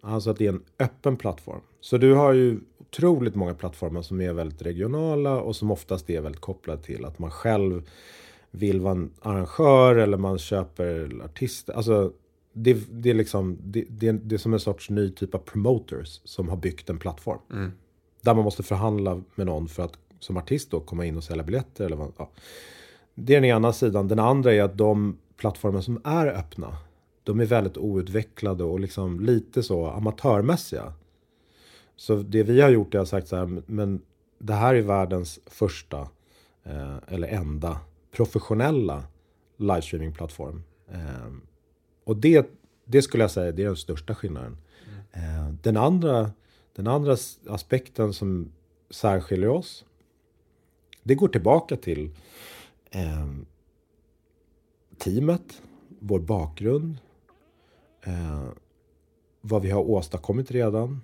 Alltså 0.00 0.30
att 0.30 0.38
det 0.38 0.46
är 0.46 0.52
en 0.52 0.62
öppen 0.78 1.16
plattform. 1.16 1.60
Så 1.80 1.98
du 1.98 2.14
har 2.14 2.32
ju 2.32 2.60
otroligt 2.78 3.34
många 3.34 3.54
plattformar 3.54 4.02
som 4.02 4.20
är 4.20 4.32
väldigt 4.32 4.62
regionala 4.62 5.40
och 5.40 5.56
som 5.56 5.70
oftast 5.70 6.10
är 6.10 6.20
väldigt 6.20 6.40
kopplade 6.40 6.82
till 6.82 7.04
att 7.04 7.18
man 7.18 7.30
själv 7.30 7.82
vill 8.50 8.80
vara 8.80 8.92
en 8.92 9.10
arrangör 9.20 9.96
eller 9.96 10.16
man 10.16 10.38
köper 10.38 11.20
artister. 11.24 11.72
Alltså 11.72 12.12
det, 12.52 12.74
det, 12.90 13.10
är 13.10 13.14
liksom, 13.14 13.58
det, 13.62 13.84
det, 13.88 14.12
det 14.12 14.34
är 14.34 14.38
som 14.38 14.52
en 14.52 14.60
sorts 14.60 14.90
ny 14.90 15.10
typ 15.10 15.34
av 15.34 15.38
promoters 15.38 16.20
som 16.24 16.48
har 16.48 16.56
byggt 16.56 16.90
en 16.90 16.98
plattform. 16.98 17.38
Mm. 17.52 17.72
Där 18.20 18.34
man 18.34 18.44
måste 18.44 18.62
förhandla 18.62 19.22
med 19.34 19.46
någon 19.46 19.68
för 19.68 19.82
att 19.82 19.98
som 20.18 20.36
artist 20.36 20.70
då 20.70 20.80
komma 20.80 21.04
in 21.04 21.16
och 21.16 21.24
sälja 21.24 21.42
biljetter. 21.42 21.84
Eller 21.84 21.96
vad, 21.96 22.12
ja. 22.18 22.30
Det 23.14 23.34
är 23.34 23.40
den 23.40 23.50
ena 23.50 23.72
sidan. 23.72 24.08
Den 24.08 24.18
andra 24.18 24.54
är 24.54 24.62
att 24.62 24.78
de 24.78 25.18
plattformar 25.36 25.80
som 25.80 26.00
är 26.04 26.26
öppna, 26.26 26.76
de 27.24 27.40
är 27.40 27.46
väldigt 27.46 27.76
outvecklade 27.76 28.64
och 28.64 28.80
liksom 28.80 29.20
lite 29.20 29.62
så 29.62 29.86
amatörmässiga. 29.86 30.92
Så 31.96 32.16
det 32.16 32.42
vi 32.42 32.60
har 32.60 32.70
gjort 32.70 32.94
är 32.94 32.98
att 32.98 33.08
sagt 33.08 33.28
så 33.28 33.36
här, 33.36 33.62
men 33.66 34.02
det 34.38 34.54
här 34.54 34.74
är 34.74 34.82
världens 34.82 35.40
första 35.46 36.08
eh, 36.64 36.96
eller 37.08 37.28
enda 37.28 37.80
professionella 38.10 39.04
livestreamingplattform. 39.56 40.62
Eh, 40.88 41.32
och 42.04 42.16
det, 42.16 42.50
det 42.84 43.02
skulle 43.02 43.24
jag 43.24 43.30
säga 43.30 43.52
det 43.52 43.62
är 43.62 43.66
den 43.66 43.76
största 43.76 44.14
skillnaden. 44.14 44.56
Mm. 45.12 45.46
Eh, 45.46 45.54
den, 45.62 45.76
andra, 45.76 46.30
den 46.80 46.86
andra 46.86 47.16
aspekten 47.46 48.12
som 48.12 48.52
särskiljer 48.90 49.48
oss, 49.48 49.84
det 51.02 51.14
går 51.14 51.28
tillbaka 51.28 51.76
till 51.76 52.10
eh, 52.90 53.26
teamet, 54.98 55.62
vår 55.98 56.20
bakgrund, 56.20 56.98
eh, 58.02 58.48
vad 59.40 59.62
vi 59.62 59.70
har 59.70 59.80
åstadkommit 59.80 60.50
redan, 60.50 61.00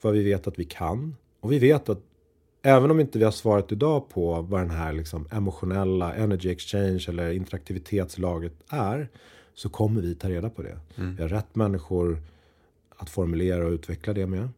vad 0.00 0.12
vi 0.12 0.22
vet 0.22 0.46
att 0.46 0.58
vi 0.58 0.64
kan. 0.64 1.16
Och 1.40 1.52
vi 1.52 1.58
vet 1.58 1.88
att 1.88 2.00
även 2.62 2.90
om 2.90 3.00
inte 3.00 3.18
vi 3.18 3.24
har 3.24 3.32
svarat 3.32 3.72
idag 3.72 4.08
på 4.08 4.42
vad 4.42 4.60
den 4.60 4.70
här 4.70 4.92
liksom 4.92 5.28
emotionella 5.30 6.14
energy 6.14 6.50
exchange 6.50 7.04
eller 7.08 7.32
interaktivitetslaget 7.32 8.54
är 8.68 9.08
så 9.54 9.68
kommer 9.68 10.00
vi 10.00 10.14
ta 10.14 10.28
reda 10.28 10.50
på 10.50 10.62
det. 10.62 10.78
Mm. 10.96 11.16
Vi 11.16 11.22
har 11.22 11.28
rätt 11.28 11.54
människor 11.54 12.22
att 12.96 13.10
formulera 13.10 13.66
och 13.66 13.72
utveckla 13.72 14.12
det 14.12 14.26
med. 14.26 14.48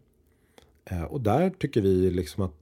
Eh, 0.84 1.02
och 1.02 1.20
där 1.20 1.50
tycker 1.50 1.80
vi 1.80 2.10
liksom 2.10 2.44
att 2.44 2.54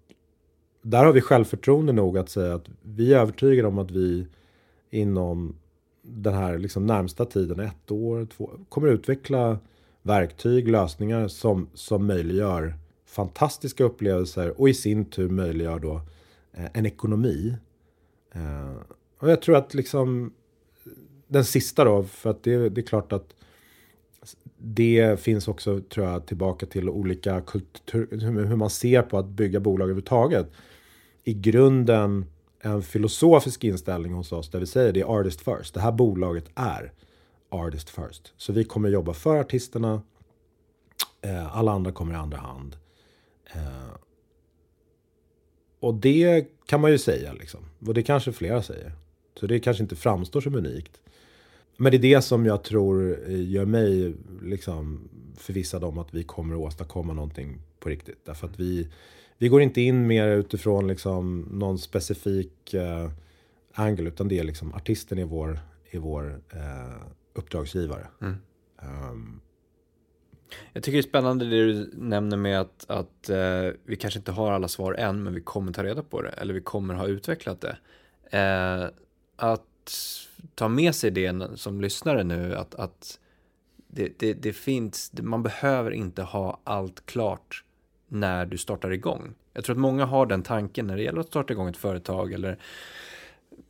där 0.82 1.04
har 1.04 1.12
vi 1.12 1.20
självförtroende 1.20 1.92
nog 1.92 2.18
att 2.18 2.28
säga 2.28 2.54
att 2.54 2.68
vi 2.82 3.14
är 3.14 3.18
övertygade 3.18 3.68
om 3.68 3.78
att 3.78 3.90
vi 3.90 4.26
inom 4.90 5.56
den 6.02 6.34
här 6.34 6.58
liksom 6.58 6.86
närmsta 6.86 7.24
tiden, 7.24 7.60
ett 7.60 7.90
år, 7.90 8.26
två, 8.36 8.50
kommer 8.68 8.88
utveckla 8.88 9.58
verktyg, 10.02 10.68
lösningar 10.68 11.28
som, 11.28 11.68
som 11.74 12.06
möjliggör 12.06 12.74
fantastiska 13.06 13.84
upplevelser 13.84 14.60
och 14.60 14.68
i 14.68 14.74
sin 14.74 15.04
tur 15.04 15.28
möjliggör 15.28 15.78
då 15.78 16.00
eh, 16.52 16.66
en 16.72 16.86
ekonomi. 16.86 17.56
Eh, 18.32 18.76
och 19.18 19.30
jag 19.30 19.42
tror 19.42 19.56
att 19.56 19.74
liksom 19.74 20.32
den 21.28 21.44
sista 21.44 21.84
då, 21.84 22.02
för 22.02 22.30
att 22.30 22.42
det, 22.42 22.68
det 22.68 22.80
är 22.80 22.86
klart 22.86 23.12
att 23.12 23.34
det 24.58 25.20
finns 25.20 25.48
också, 25.48 25.80
tror 25.80 26.06
jag, 26.06 26.26
tillbaka 26.26 26.66
till 26.66 26.88
olika 26.88 27.40
kultur, 27.40 28.08
hur 28.46 28.56
man 28.56 28.70
ser 28.70 29.02
på 29.02 29.18
att 29.18 29.28
bygga 29.28 29.60
bolag 29.60 29.84
överhuvudtaget. 29.84 30.50
I 31.24 31.34
grunden 31.34 32.26
en 32.60 32.82
filosofisk 32.82 33.64
inställning 33.64 34.12
hos 34.12 34.32
oss 34.32 34.50
där 34.50 34.60
vi 34.60 34.66
säger 34.66 34.92
det 34.92 35.00
är 35.00 35.04
artist 35.04 35.40
first. 35.40 35.74
Det 35.74 35.80
här 35.80 35.92
bolaget 35.92 36.44
är 36.54 36.92
artist 37.48 37.90
first. 37.90 38.32
Så 38.36 38.52
vi 38.52 38.64
kommer 38.64 38.88
jobba 38.88 39.14
för 39.14 39.40
artisterna. 39.40 40.02
Eh, 41.20 41.56
alla 41.56 41.72
andra 41.72 41.92
kommer 41.92 42.14
i 42.14 42.16
andra 42.16 42.38
hand. 42.38 42.76
Eh, 43.54 43.94
och 45.80 45.94
det 45.94 46.46
kan 46.66 46.80
man 46.80 46.90
ju 46.90 46.98
säga 46.98 47.32
liksom. 47.32 47.60
Och 47.86 47.94
det 47.94 48.02
kanske 48.02 48.32
flera 48.32 48.62
säger. 48.62 48.92
Så 49.40 49.46
det 49.46 49.60
kanske 49.60 49.82
inte 49.82 49.96
framstår 49.96 50.40
som 50.40 50.54
unikt. 50.54 51.00
Men 51.82 51.92
det 51.92 51.96
är 51.96 52.14
det 52.14 52.22
som 52.22 52.46
jag 52.46 52.64
tror 52.64 53.18
gör 53.28 53.64
mig 53.64 54.14
liksom 54.42 55.08
förvissad 55.36 55.84
om 55.84 55.98
att 55.98 56.14
vi 56.14 56.22
kommer 56.22 56.54
att 56.54 56.60
åstadkomma 56.60 57.12
någonting 57.12 57.58
på 57.80 57.88
riktigt. 57.88 58.24
Därför 58.24 58.46
att 58.46 58.60
vi, 58.60 58.88
vi 59.38 59.48
går 59.48 59.62
inte 59.62 59.80
in 59.80 60.06
mer 60.06 60.28
utifrån 60.28 60.88
liksom 60.88 61.48
någon 61.50 61.78
specifik 61.78 62.74
eh, 62.74 63.10
angle, 63.72 64.08
utan 64.08 64.28
det 64.28 64.38
är 64.38 64.44
liksom 64.44 64.74
artisten 64.74 65.18
är 65.18 65.24
vår, 65.24 65.60
är 65.90 65.98
vår 65.98 66.40
eh, 66.52 67.02
uppdragsgivare. 67.32 68.06
Mm. 68.20 68.34
Um, 68.82 69.40
jag 70.72 70.82
tycker 70.82 70.96
det 70.96 71.00
är 71.00 71.08
spännande 71.08 71.44
det 71.44 71.66
du 71.66 71.90
nämner 71.94 72.36
med 72.36 72.60
att, 72.60 72.90
att 72.90 73.28
eh, 73.28 73.70
vi 73.84 73.96
kanske 73.96 74.18
inte 74.18 74.32
har 74.32 74.52
alla 74.52 74.68
svar 74.68 74.94
än, 74.94 75.22
men 75.22 75.34
vi 75.34 75.40
kommer 75.40 75.72
ta 75.72 75.84
reda 75.84 76.02
på 76.02 76.22
det, 76.22 76.30
eller 76.30 76.54
vi 76.54 76.60
kommer 76.60 76.94
ha 76.94 77.06
utvecklat 77.06 77.60
det. 77.60 77.76
Eh, 78.38 78.88
att 79.36 79.62
ta 80.54 80.68
med 80.68 80.94
sig 80.94 81.10
det 81.10 81.58
som 81.58 81.80
lyssnare 81.80 82.24
nu, 82.24 82.56
att, 82.56 82.74
att 82.74 83.18
det, 83.88 84.18
det, 84.18 84.32
det 84.32 84.52
finns, 84.52 85.12
man 85.22 85.42
behöver 85.42 85.90
inte 85.90 86.22
ha 86.22 86.60
allt 86.64 87.06
klart 87.06 87.64
när 88.08 88.46
du 88.46 88.58
startar 88.58 88.92
igång. 88.92 89.34
Jag 89.52 89.64
tror 89.64 89.74
att 89.74 89.80
många 89.80 90.04
har 90.04 90.26
den 90.26 90.42
tanken 90.42 90.86
när 90.86 90.96
det 90.96 91.02
gäller 91.02 91.20
att 91.20 91.26
starta 91.26 91.52
igång 91.52 91.68
ett 91.68 91.76
företag 91.76 92.32
eller 92.32 92.58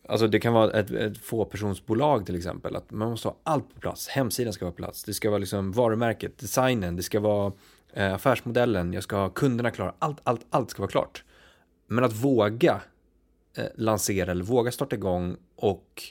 Alltså 0.08 0.26
det 0.26 0.40
kan 0.40 0.52
vara 0.52 0.70
ett, 0.70 0.90
ett 0.90 1.18
fåpersonsbolag 1.18 2.26
till 2.26 2.36
exempel. 2.36 2.76
Att 2.76 2.90
man 2.90 3.10
måste 3.10 3.28
ha 3.28 3.36
allt 3.42 3.74
på 3.74 3.80
plats. 3.80 4.08
Hemsidan 4.08 4.52
ska 4.52 4.64
vara 4.64 4.72
på 4.72 4.76
plats. 4.76 5.04
Det 5.04 5.14
ska 5.14 5.30
vara 5.30 5.38
liksom 5.38 5.72
varumärket, 5.72 6.38
designen, 6.38 6.96
det 6.96 7.02
ska 7.02 7.20
vara 7.20 7.52
eh, 7.92 8.14
affärsmodellen. 8.14 8.92
Jag 8.92 9.02
ska 9.02 9.16
ha 9.16 9.28
kunderna 9.28 9.70
klara. 9.70 9.94
Allt, 9.98 10.18
allt, 10.22 10.46
allt 10.50 10.70
ska 10.70 10.82
vara 10.82 10.90
klart. 10.90 11.24
Men 11.86 12.04
att 12.04 12.12
våga 12.12 12.80
eh, 13.56 13.64
lansera 13.74 14.30
eller 14.30 14.44
våga 14.44 14.72
starta 14.72 14.96
igång 14.96 15.36
och 15.56 16.02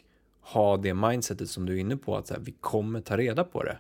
ha 0.42 0.78
det 0.78 0.94
mindsetet 0.94 1.50
som 1.50 1.66
du 1.66 1.74
är 1.74 1.78
inne 1.78 1.98
på. 1.98 2.18
Att 2.18 2.28
så 2.28 2.34
här, 2.34 2.42
vi 2.42 2.52
kommer 2.52 3.02
ta 3.02 3.18
reda 3.18 3.44
på 3.44 3.64
det 3.64 3.78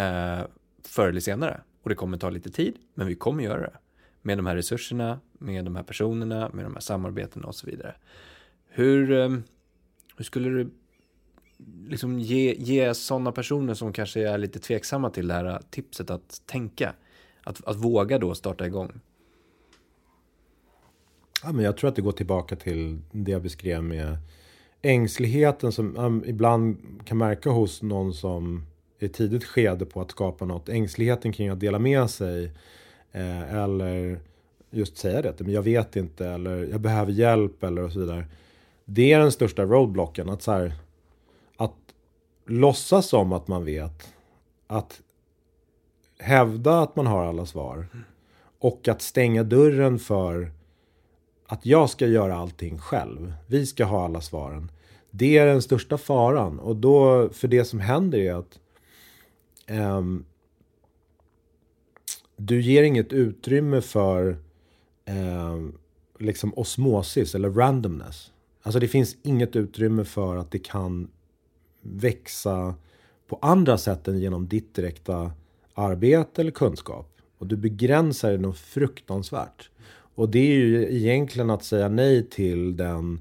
eh, 0.00 0.46
förr 0.82 1.08
eller 1.08 1.20
senare. 1.20 1.60
Och 1.82 1.88
det 1.88 1.94
kommer 1.94 2.18
ta 2.18 2.30
lite 2.30 2.50
tid, 2.50 2.74
men 2.94 3.06
vi 3.06 3.14
kommer 3.14 3.44
göra 3.44 3.60
det. 3.60 3.78
Med 4.22 4.38
de 4.38 4.46
här 4.46 4.56
resurserna, 4.56 5.20
med 5.32 5.64
de 5.64 5.76
här 5.76 5.82
personerna, 5.82 6.50
med 6.52 6.64
de 6.64 6.74
här 6.74 6.80
samarbetena 6.80 7.46
och 7.46 7.54
så 7.54 7.66
vidare. 7.66 7.94
Hur, 8.68 9.12
eh, 9.12 9.28
hur 10.16 10.24
skulle 10.24 10.48
du 10.48 10.70
liksom 11.88 12.18
ge, 12.18 12.54
ge 12.58 12.94
sådana 12.94 13.32
personer 13.32 13.74
som 13.74 13.92
kanske 13.92 14.28
är 14.28 14.38
lite 14.38 14.58
tveksamma 14.58 15.10
till 15.10 15.28
det 15.28 15.34
här 15.34 15.44
eh, 15.44 15.58
tipset 15.70 16.10
att 16.10 16.42
tänka? 16.46 16.94
Att, 17.44 17.64
att 17.64 17.76
våga 17.76 18.18
då 18.18 18.34
starta 18.34 18.66
igång? 18.66 19.00
Ja, 21.42 21.52
men 21.52 21.64
jag 21.64 21.76
tror 21.76 21.88
att 21.88 21.96
det 21.96 22.02
går 22.02 22.12
tillbaka 22.12 22.56
till 22.56 23.00
det 23.12 23.32
jag 23.32 23.42
beskrev 23.42 23.82
med 23.82 24.16
ängsligheten 24.82 25.72
som 25.72 25.92
man 25.92 26.24
ibland 26.26 26.78
kan 27.04 27.18
märka 27.18 27.50
hos 27.50 27.82
någon 27.82 28.14
som 28.14 28.66
i 28.98 29.08
tidigt 29.08 29.44
skede 29.44 29.86
på 29.86 30.00
att 30.00 30.10
skapa 30.10 30.44
något. 30.44 30.68
Ängsligheten 30.68 31.32
kring 31.32 31.48
att 31.48 31.60
dela 31.60 31.78
med 31.78 32.10
sig. 32.10 32.44
Eh, 33.12 33.54
eller 33.54 34.20
just 34.70 34.96
säga 34.96 35.22
det, 35.22 35.40
men 35.40 35.52
jag 35.52 35.62
vet 35.62 35.96
inte 35.96 36.26
eller 36.26 36.64
jag 36.64 36.80
behöver 36.80 37.12
hjälp 37.12 37.62
eller 37.62 37.82
och 37.82 37.92
så 37.92 38.00
vidare. 38.00 38.26
Det 38.84 39.12
är 39.12 39.18
den 39.18 39.32
största 39.32 39.64
roadblocken. 39.64 40.28
Att, 40.28 40.42
så 40.42 40.52
här, 40.52 40.72
att 41.56 41.76
låtsas 42.46 43.06
som 43.06 43.32
att 43.32 43.48
man 43.48 43.64
vet. 43.64 44.14
Att 44.66 45.00
hävda 46.18 46.80
att 46.80 46.96
man 46.96 47.06
har 47.06 47.24
alla 47.24 47.46
svar. 47.46 47.86
Och 48.58 48.88
att 48.88 49.02
stänga 49.02 49.42
dörren 49.42 49.98
för 49.98 50.50
att 51.50 51.66
jag 51.66 51.90
ska 51.90 52.06
göra 52.06 52.36
allting 52.36 52.78
själv. 52.78 53.34
Vi 53.46 53.66
ska 53.66 53.84
ha 53.84 54.04
alla 54.04 54.20
svaren. 54.20 54.70
Det 55.10 55.38
är 55.38 55.46
den 55.46 55.62
största 55.62 55.98
faran. 55.98 56.58
Och 56.58 56.76
då, 56.76 57.28
för 57.32 57.48
det 57.48 57.64
som 57.64 57.80
händer 57.80 58.18
är 58.18 58.34
att 58.34 58.58
um, 59.70 60.24
du 62.36 62.62
ger 62.62 62.82
inget 62.82 63.12
utrymme 63.12 63.80
för 63.80 64.38
um, 65.06 65.78
liksom 66.18 66.52
osmosis 66.56 67.34
eller 67.34 67.50
randomness. 67.50 68.32
Alltså 68.62 68.80
det 68.80 68.88
finns 68.88 69.16
inget 69.22 69.56
utrymme 69.56 70.04
för 70.04 70.36
att 70.36 70.50
det 70.50 70.58
kan 70.58 71.10
växa 71.80 72.74
på 73.28 73.38
andra 73.42 73.78
sätt 73.78 74.08
än 74.08 74.18
genom 74.18 74.48
ditt 74.48 74.74
direkta 74.74 75.32
arbete 75.74 76.40
eller 76.40 76.50
kunskap. 76.50 77.16
Och 77.38 77.46
du 77.46 77.56
begränsar 77.56 78.30
det 78.30 78.38
något 78.38 78.58
fruktansvärt. 78.58 79.70
Och 80.14 80.28
det 80.28 80.38
är 80.38 80.54
ju 80.54 80.96
egentligen 80.96 81.50
att 81.50 81.64
säga 81.64 81.88
nej 81.88 82.26
till 82.26 82.76
den 82.76 83.20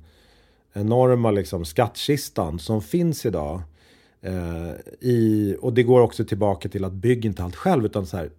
enorma 0.74 1.32
liksom 1.32 1.66
skattkistan 1.66 2.60
som 2.60 2.82
finns 2.82 3.26
idag. 3.26 3.62
Eh, 4.22 4.72
i, 5.00 5.56
och 5.62 5.74
det 5.74 5.84
går 5.84 6.02
också 6.02 6.26
tillbaka 6.26 6.70
till 6.70 6.86
att 6.86 6.94
bygga 6.94 7.28
inte 7.28 7.44
allt 7.44 7.56
själv 7.56 7.86
utan 7.86 8.06
så 8.06 8.18
här. 8.18 8.32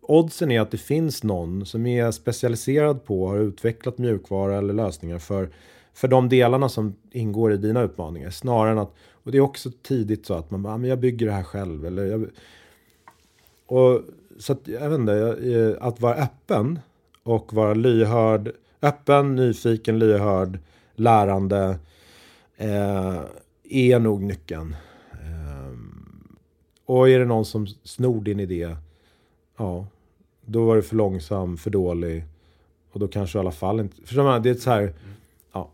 Oddsen 0.00 0.50
är 0.50 0.60
att 0.60 0.70
det 0.70 0.78
finns 0.78 1.22
någon 1.22 1.66
som 1.66 1.86
är 1.86 2.10
specialiserad 2.10 3.04
på 3.04 3.22
och 3.22 3.28
har 3.28 3.38
utvecklat 3.38 3.98
mjukvara 3.98 4.58
eller 4.58 4.74
lösningar 4.74 5.18
för 5.18 5.50
för 5.94 6.08
de 6.08 6.28
delarna 6.28 6.68
som 6.68 6.94
ingår 7.10 7.52
i 7.52 7.56
dina 7.56 7.82
utmaningar. 7.82 8.30
Snarare 8.30 8.72
än 8.72 8.78
att, 8.78 8.94
och 9.12 9.32
det 9.32 9.38
är 9.38 9.42
också 9.42 9.70
tidigt 9.82 10.26
så 10.26 10.34
att 10.34 10.50
man 10.50 10.62
bara, 10.62 10.74
ah, 10.74 10.78
men 10.78 10.90
jag 10.90 10.98
bygger 10.98 11.26
det 11.26 11.32
här 11.32 11.42
själv. 11.42 11.86
Eller 11.86 12.04
jag, 12.04 12.26
och 13.66 14.00
så 14.38 14.52
att, 14.52 14.68
jag 14.68 14.90
vet 14.90 14.98
inte, 14.98 15.12
eh, 15.12 15.86
att 15.86 16.00
vara 16.00 16.14
öppen 16.14 16.78
och 17.22 17.52
vara 17.52 17.74
lyhörd, 17.74 18.52
öppen, 18.82 19.36
nyfiken, 19.36 19.98
lyhörd, 19.98 20.58
lärande 20.94 21.78
eh, 22.56 23.20
är 23.62 23.98
nog 23.98 24.22
nyckeln. 24.22 24.76
Eh, 25.12 25.78
och 26.86 27.08
är 27.08 27.18
det 27.18 27.24
någon 27.24 27.44
som 27.44 27.66
snor 27.66 28.20
din 28.20 28.40
idé, 28.40 28.76
ja, 29.56 29.86
då 30.46 30.64
var 30.64 30.76
du 30.76 30.82
för 30.82 30.96
långsam, 30.96 31.56
för 31.56 31.70
dålig. 31.70 32.24
Och 32.92 33.00
då 33.00 33.08
kanske 33.08 33.38
i 33.38 33.40
alla 33.40 33.52
fall 33.52 33.80
inte... 33.80 33.96
Förstår 34.04 34.22
man? 34.22 34.42
Det 34.42 34.50
är 34.50 34.54
så 34.54 34.70
här... 34.70 34.94
Ja. 35.52 35.70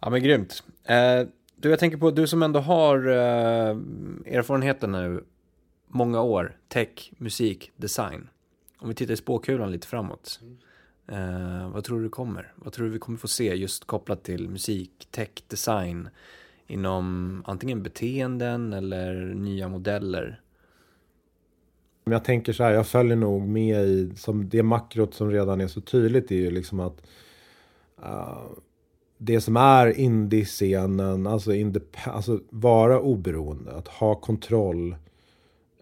Ja 0.00 0.10
men 0.10 0.22
grymt. 0.22 0.62
Eh, 0.84 1.26
du, 1.56 1.70
jag 1.70 1.78
tänker 1.78 1.98
på, 1.98 2.10
du 2.10 2.26
som 2.26 2.42
ändå 2.42 2.60
har 2.60 3.06
eh, 3.08 3.76
erfarenheten 4.36 4.92
nu, 4.92 5.24
många 5.88 6.22
år, 6.22 6.56
tech, 6.68 7.12
musik, 7.18 7.72
design. 7.76 8.28
Om 8.84 8.88
vi 8.88 8.94
tittar 8.94 9.14
i 9.14 9.16
spåkulan 9.16 9.72
lite 9.72 9.86
framåt. 9.86 10.40
Eh, 11.08 11.70
vad 11.70 11.84
tror 11.84 12.00
du 12.00 12.08
kommer? 12.08 12.52
Vad 12.56 12.72
tror 12.72 12.86
du 12.86 12.92
vi 12.92 12.98
kommer 12.98 13.18
få 13.18 13.28
se 13.28 13.54
just 13.54 13.84
kopplat 13.84 14.24
till 14.24 14.48
musik, 14.48 15.08
tech, 15.10 15.28
design 15.48 16.08
inom 16.66 17.42
antingen 17.46 17.82
beteenden 17.82 18.72
eller 18.72 19.14
nya 19.34 19.68
modeller? 19.68 20.40
Jag 22.04 22.24
tänker 22.24 22.52
så 22.52 22.62
här, 22.62 22.72
jag 22.72 22.86
följer 22.86 23.16
nog 23.16 23.42
med 23.42 23.84
i, 23.84 24.12
som 24.16 24.48
det 24.48 24.62
makrot 24.62 25.14
som 25.14 25.30
redan 25.30 25.60
är 25.60 25.68
så 25.68 25.80
tydligt 25.80 26.30
är 26.30 26.36
ju 26.36 26.50
liksom 26.50 26.80
att 26.80 27.06
uh, 28.02 28.42
det 29.18 29.40
som 29.40 29.56
är 29.56 29.98
indie-scenen, 29.98 31.26
alltså, 31.26 31.50
alltså 32.04 32.40
vara 32.50 33.00
oberoende, 33.00 33.72
att 33.72 33.88
ha 33.88 34.14
kontroll 34.14 34.96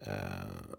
uh, 0.07 0.71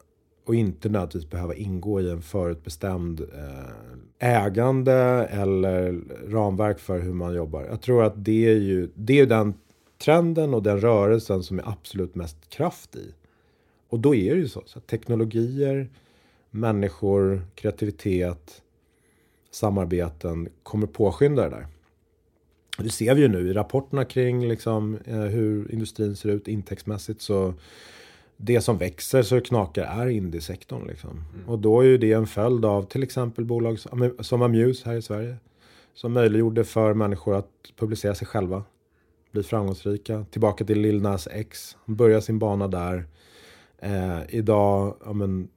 och 0.46 0.56
inte 0.56 0.90
nödvändigtvis 0.90 1.30
behöva 1.30 1.56
ingå 1.56 2.02
i 2.02 2.10
en 2.10 2.22
förutbestämd 2.22 3.22
eh, 3.22 4.44
ägande 4.44 4.94
eller 5.32 6.02
ramverk 6.28 6.80
för 6.80 7.00
hur 7.00 7.14
man 7.14 7.36
jobbar. 7.36 7.64
Jag 7.64 7.82
tror 7.82 8.04
att 8.04 8.26
det 8.26 8.50
är 8.50 8.60
ju 8.60 8.90
det 8.96 9.20
är 9.20 9.26
den 9.26 9.54
trenden 9.98 10.54
och 10.54 10.64
den 10.64 10.82
rörelsen 10.82 11.44
som 11.44 11.60
är 11.60 11.70
absolut 11.70 12.16
mest 12.16 12.50
kraft 12.50 12.96
i. 12.96 13.14
Och 13.90 14.00
då 14.00 14.16
är 14.16 14.36
det 14.36 14.42
ju 14.42 14.48
så, 14.48 14.64
så 14.66 14.80
att 14.80 14.88
teknologier, 14.88 15.90
människor, 16.50 17.42
kreativitet, 17.56 18.62
samarbeten 19.52 20.50
kommer 20.64 20.88
påskynda 20.88 21.44
det 21.44 21.50
där. 21.50 21.68
Det 22.78 22.90
ser 22.90 23.16
vi 23.16 23.22
ju 23.22 23.28
nu 23.28 23.50
i 23.50 23.54
rapporterna 23.54 24.06
kring 24.06 24.48
liksom, 24.48 24.98
eh, 25.06 25.20
hur 25.20 25.72
industrin 25.72 26.16
ser 26.16 26.30
ut 26.30 26.48
intäktsmässigt. 26.48 27.22
Så 27.22 27.54
det 28.38 28.62
som 28.62 28.78
växer 28.78 29.22
så 29.22 29.42
knakar 29.42 29.84
är 29.84 30.08
indiesektorn. 30.08 30.88
Liksom. 30.88 31.10
Mm. 31.10 31.50
Och 31.50 31.60
då 31.60 31.82
är 31.82 31.86
ju 31.86 31.98
det 31.98 32.14
en 32.14 32.28
följd 32.28 32.66
av 32.66 32.84
till 32.84 33.04
exempel 33.04 33.46
bolag 33.46 33.80
som 34.20 34.42
Amuse 34.42 34.90
här 34.90 34.96
i 34.96 35.02
Sverige. 35.02 35.36
Som 35.94 36.14
möjliggjorde 36.14 36.64
för 36.64 36.94
människor 36.94 37.36
att 37.36 37.50
publicera 37.76 38.16
sig 38.16 38.28
själva. 38.28 38.64
Bli 39.32 39.44
framgångsrika. 39.44 40.26
Tillbaka 40.32 40.66
till 40.66 40.80
Lil 40.80 41.02
Nas 41.02 41.28
X. 41.32 41.78
Börja 41.86 42.22
sin 42.22 42.40
bana 42.40 42.68
där. 42.68 43.06
Eh, 43.78 44.20
idag, 44.30 44.98
ja, 45.06 45.14
men, 45.14 45.48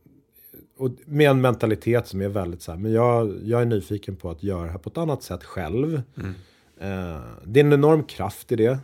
och 0.76 0.90
med 1.04 1.30
en 1.30 1.40
mentalitet 1.40 2.06
som 2.06 2.20
är 2.20 2.28
väldigt 2.28 2.62
så 2.62 2.72
här, 2.72 2.78
men 2.78 2.92
jag, 2.92 3.34
jag 3.42 3.62
är 3.62 3.66
nyfiken 3.66 4.16
på 4.16 4.30
att 4.30 4.42
göra 4.42 4.64
det 4.64 4.70
här 4.70 4.78
på 4.78 4.90
ett 4.90 4.98
annat 4.98 5.22
sätt 5.22 5.44
själv. 5.44 6.02
Mm. 6.16 6.34
Eh, 6.80 7.20
det 7.44 7.60
är 7.60 7.64
en 7.64 7.72
enorm 7.72 8.04
kraft 8.04 8.52
i 8.52 8.56
det. 8.56 8.78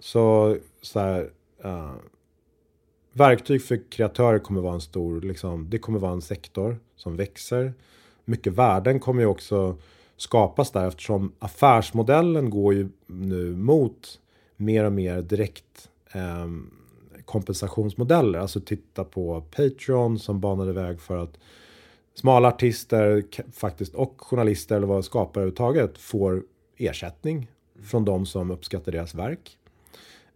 Så, 0.00 0.56
så 0.82 1.00
här, 1.00 1.30
eh, 1.64 1.92
verktyg 3.18 3.62
för 3.62 3.90
kreatörer 3.90 4.38
kommer 4.38 4.60
vara 4.60 4.74
en 4.74 4.80
stor, 4.80 5.20
liksom, 5.20 5.70
det 5.70 5.78
kommer 5.78 5.98
vara 5.98 6.12
en 6.12 6.22
sektor 6.22 6.78
som 6.96 7.16
växer. 7.16 7.74
Mycket 8.24 8.52
värden 8.52 9.00
kommer 9.00 9.22
ju 9.22 9.26
också 9.26 9.76
skapas 10.16 10.70
där 10.70 10.88
eftersom 10.88 11.32
affärsmodellen 11.38 12.50
går 12.50 12.74
ju 12.74 12.88
nu 13.06 13.56
mot 13.56 14.20
mer 14.56 14.84
och 14.84 14.92
mer 14.92 15.22
direkt 15.22 15.88
eh, 16.12 16.48
kompensationsmodeller. 17.24 18.38
Alltså 18.38 18.60
titta 18.60 19.04
på 19.04 19.40
Patreon 19.40 20.18
som 20.18 20.40
banade 20.40 20.72
väg 20.72 21.00
för 21.00 21.16
att 21.16 21.38
smala 22.14 22.48
artister 22.48 23.24
faktiskt 23.52 23.94
och 23.94 24.14
journalister 24.18 24.76
eller 24.76 24.86
vad 24.86 25.04
skapare 25.04 25.42
överhuvudtaget 25.42 25.98
får 25.98 26.42
ersättning 26.76 27.50
från 27.82 28.04
de 28.04 28.26
som 28.26 28.50
uppskattar 28.50 28.92
deras 28.92 29.14
verk. 29.14 29.58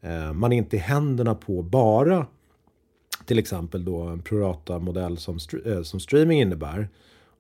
Eh, 0.00 0.32
man 0.32 0.52
är 0.52 0.56
inte 0.56 0.76
i 0.76 0.78
händerna 0.78 1.34
på 1.34 1.62
bara 1.62 2.26
till 3.26 3.38
exempel 3.38 3.84
då 3.84 4.00
en 4.00 4.22
prorata-modell 4.22 5.18
som, 5.18 5.38
eh, 5.66 5.82
som 5.82 6.00
streaming 6.00 6.40
innebär. 6.40 6.88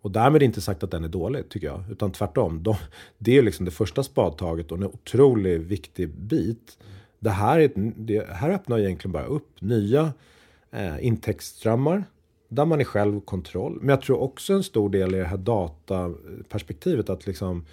Och 0.00 0.10
därmed 0.10 0.42
inte 0.42 0.60
sagt 0.60 0.82
att 0.82 0.90
den 0.90 1.04
är 1.04 1.08
dålig 1.08 1.48
tycker 1.48 1.66
jag. 1.66 1.84
Utan 1.90 2.12
tvärtom. 2.12 2.62
De, 2.62 2.76
det 3.18 3.38
är 3.38 3.42
liksom 3.42 3.64
det 3.64 3.70
första 3.70 4.02
spadtaget 4.02 4.72
och 4.72 4.78
en 4.78 4.84
otroligt 4.84 5.60
viktig 5.60 6.08
bit 6.08 6.78
det 7.22 7.30
här, 7.30 7.60
är, 7.60 7.70
det 7.96 8.26
här 8.26 8.50
öppnar 8.50 8.78
egentligen 8.78 9.12
bara 9.12 9.24
upp 9.24 9.60
nya 9.60 10.12
eh, 10.70 11.06
intäktsströmmar 11.06 12.04
där 12.48 12.64
man 12.64 12.80
är 12.80 12.84
själv 12.84 13.20
kontroll. 13.20 13.78
Men 13.80 13.88
jag 13.88 14.02
tror 14.02 14.20
också 14.20 14.52
en 14.52 14.62
stor 14.62 14.88
del 14.90 15.14
i 15.14 15.18
det 15.18 15.24
här 15.24 15.36
dataperspektivet 15.36 17.10
att 17.10 17.26
liksom 17.26 17.66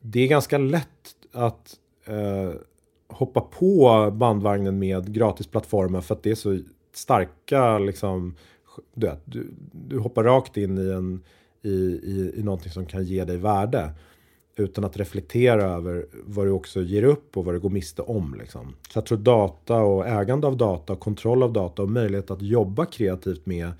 det 0.00 0.20
är 0.20 0.28
ganska 0.28 0.58
lätt 0.58 1.16
att 1.32 1.74
eh, 2.04 2.52
hoppa 3.08 3.40
på 3.40 4.10
bandvagnen 4.12 4.78
med 4.78 5.14
gratisplattformar 5.14 6.00
för 6.00 6.14
att 6.14 6.22
det 6.22 6.30
är 6.30 6.34
så 6.34 6.58
starka 6.96 7.78
liksom 7.78 8.34
du, 8.94 9.10
du, 9.24 9.46
du 9.72 9.98
hoppar 9.98 10.24
rakt 10.24 10.56
in 10.56 10.78
i, 10.78 10.90
en, 10.90 11.22
i, 11.62 11.74
i, 12.02 12.32
i 12.36 12.42
någonting 12.42 12.72
som 12.72 12.86
kan 12.86 13.04
ge 13.04 13.24
dig 13.24 13.36
värde 13.36 13.90
utan 14.56 14.84
att 14.84 14.96
reflektera 14.96 15.62
över 15.62 16.06
vad 16.12 16.46
du 16.46 16.50
också 16.50 16.82
ger 16.82 17.02
upp 17.02 17.36
och 17.36 17.44
vad 17.44 17.54
du 17.54 17.60
går 17.60 17.70
miste 17.70 18.02
om. 18.02 18.34
Liksom. 18.38 18.74
Så 18.90 18.98
jag 18.98 19.06
tror 19.06 19.18
data 19.18 19.76
och 19.76 20.06
ägande 20.06 20.46
av 20.46 20.56
data, 20.56 20.96
kontroll 20.96 21.42
av 21.42 21.52
data 21.52 21.82
och 21.82 21.90
möjlighet 21.90 22.30
att 22.30 22.42
jobba 22.42 22.84
kreativt 22.84 23.46
med, 23.46 23.70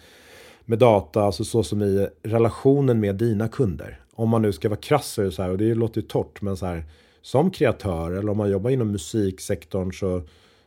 med 0.65 0.79
data, 0.79 1.23
alltså 1.23 1.45
så 1.45 1.63
som 1.63 1.83
i 1.83 2.09
relationen 2.23 3.01
med 3.01 3.17
dina 3.17 3.49
kunder. 3.49 4.01
Om 4.13 4.29
man 4.29 4.43
nu 4.43 4.53
ska 4.53 4.69
vara 4.69 4.81
krass 4.81 5.19
så 5.31 5.43
här, 5.43 5.51
och 5.51 5.59
det 5.59 5.75
låter 5.75 6.01
ju 6.01 6.07
torrt, 6.07 6.41
men 6.43 6.57
så 6.57 6.67
här, 6.67 6.85
som 7.23 7.51
kreatör 7.51 8.13
eller 8.13 8.31
om 8.31 8.37
man 8.37 8.51
jobbar 8.51 8.71
inom 8.71 8.93
musiksektorn 8.93 9.93
så, 9.93 10.23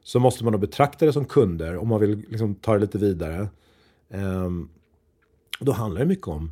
så 0.10 0.20
måste 0.20 0.44
man 0.44 0.52
nog 0.52 0.62
betrakta 0.62 1.06
det 1.06 1.14
som 1.14 1.26
kunder 1.26 1.78
om 1.78 1.88
man 1.88 2.00
vill 2.00 2.26
liksom 2.30 2.56
ta 2.56 2.74
det 2.74 2.80
lite 2.80 2.98
vidare. 2.98 3.48
Um, 4.08 4.70
då 5.60 5.72
handlar 5.72 6.02
det 6.02 6.08
mycket 6.08 6.28
om, 6.28 6.52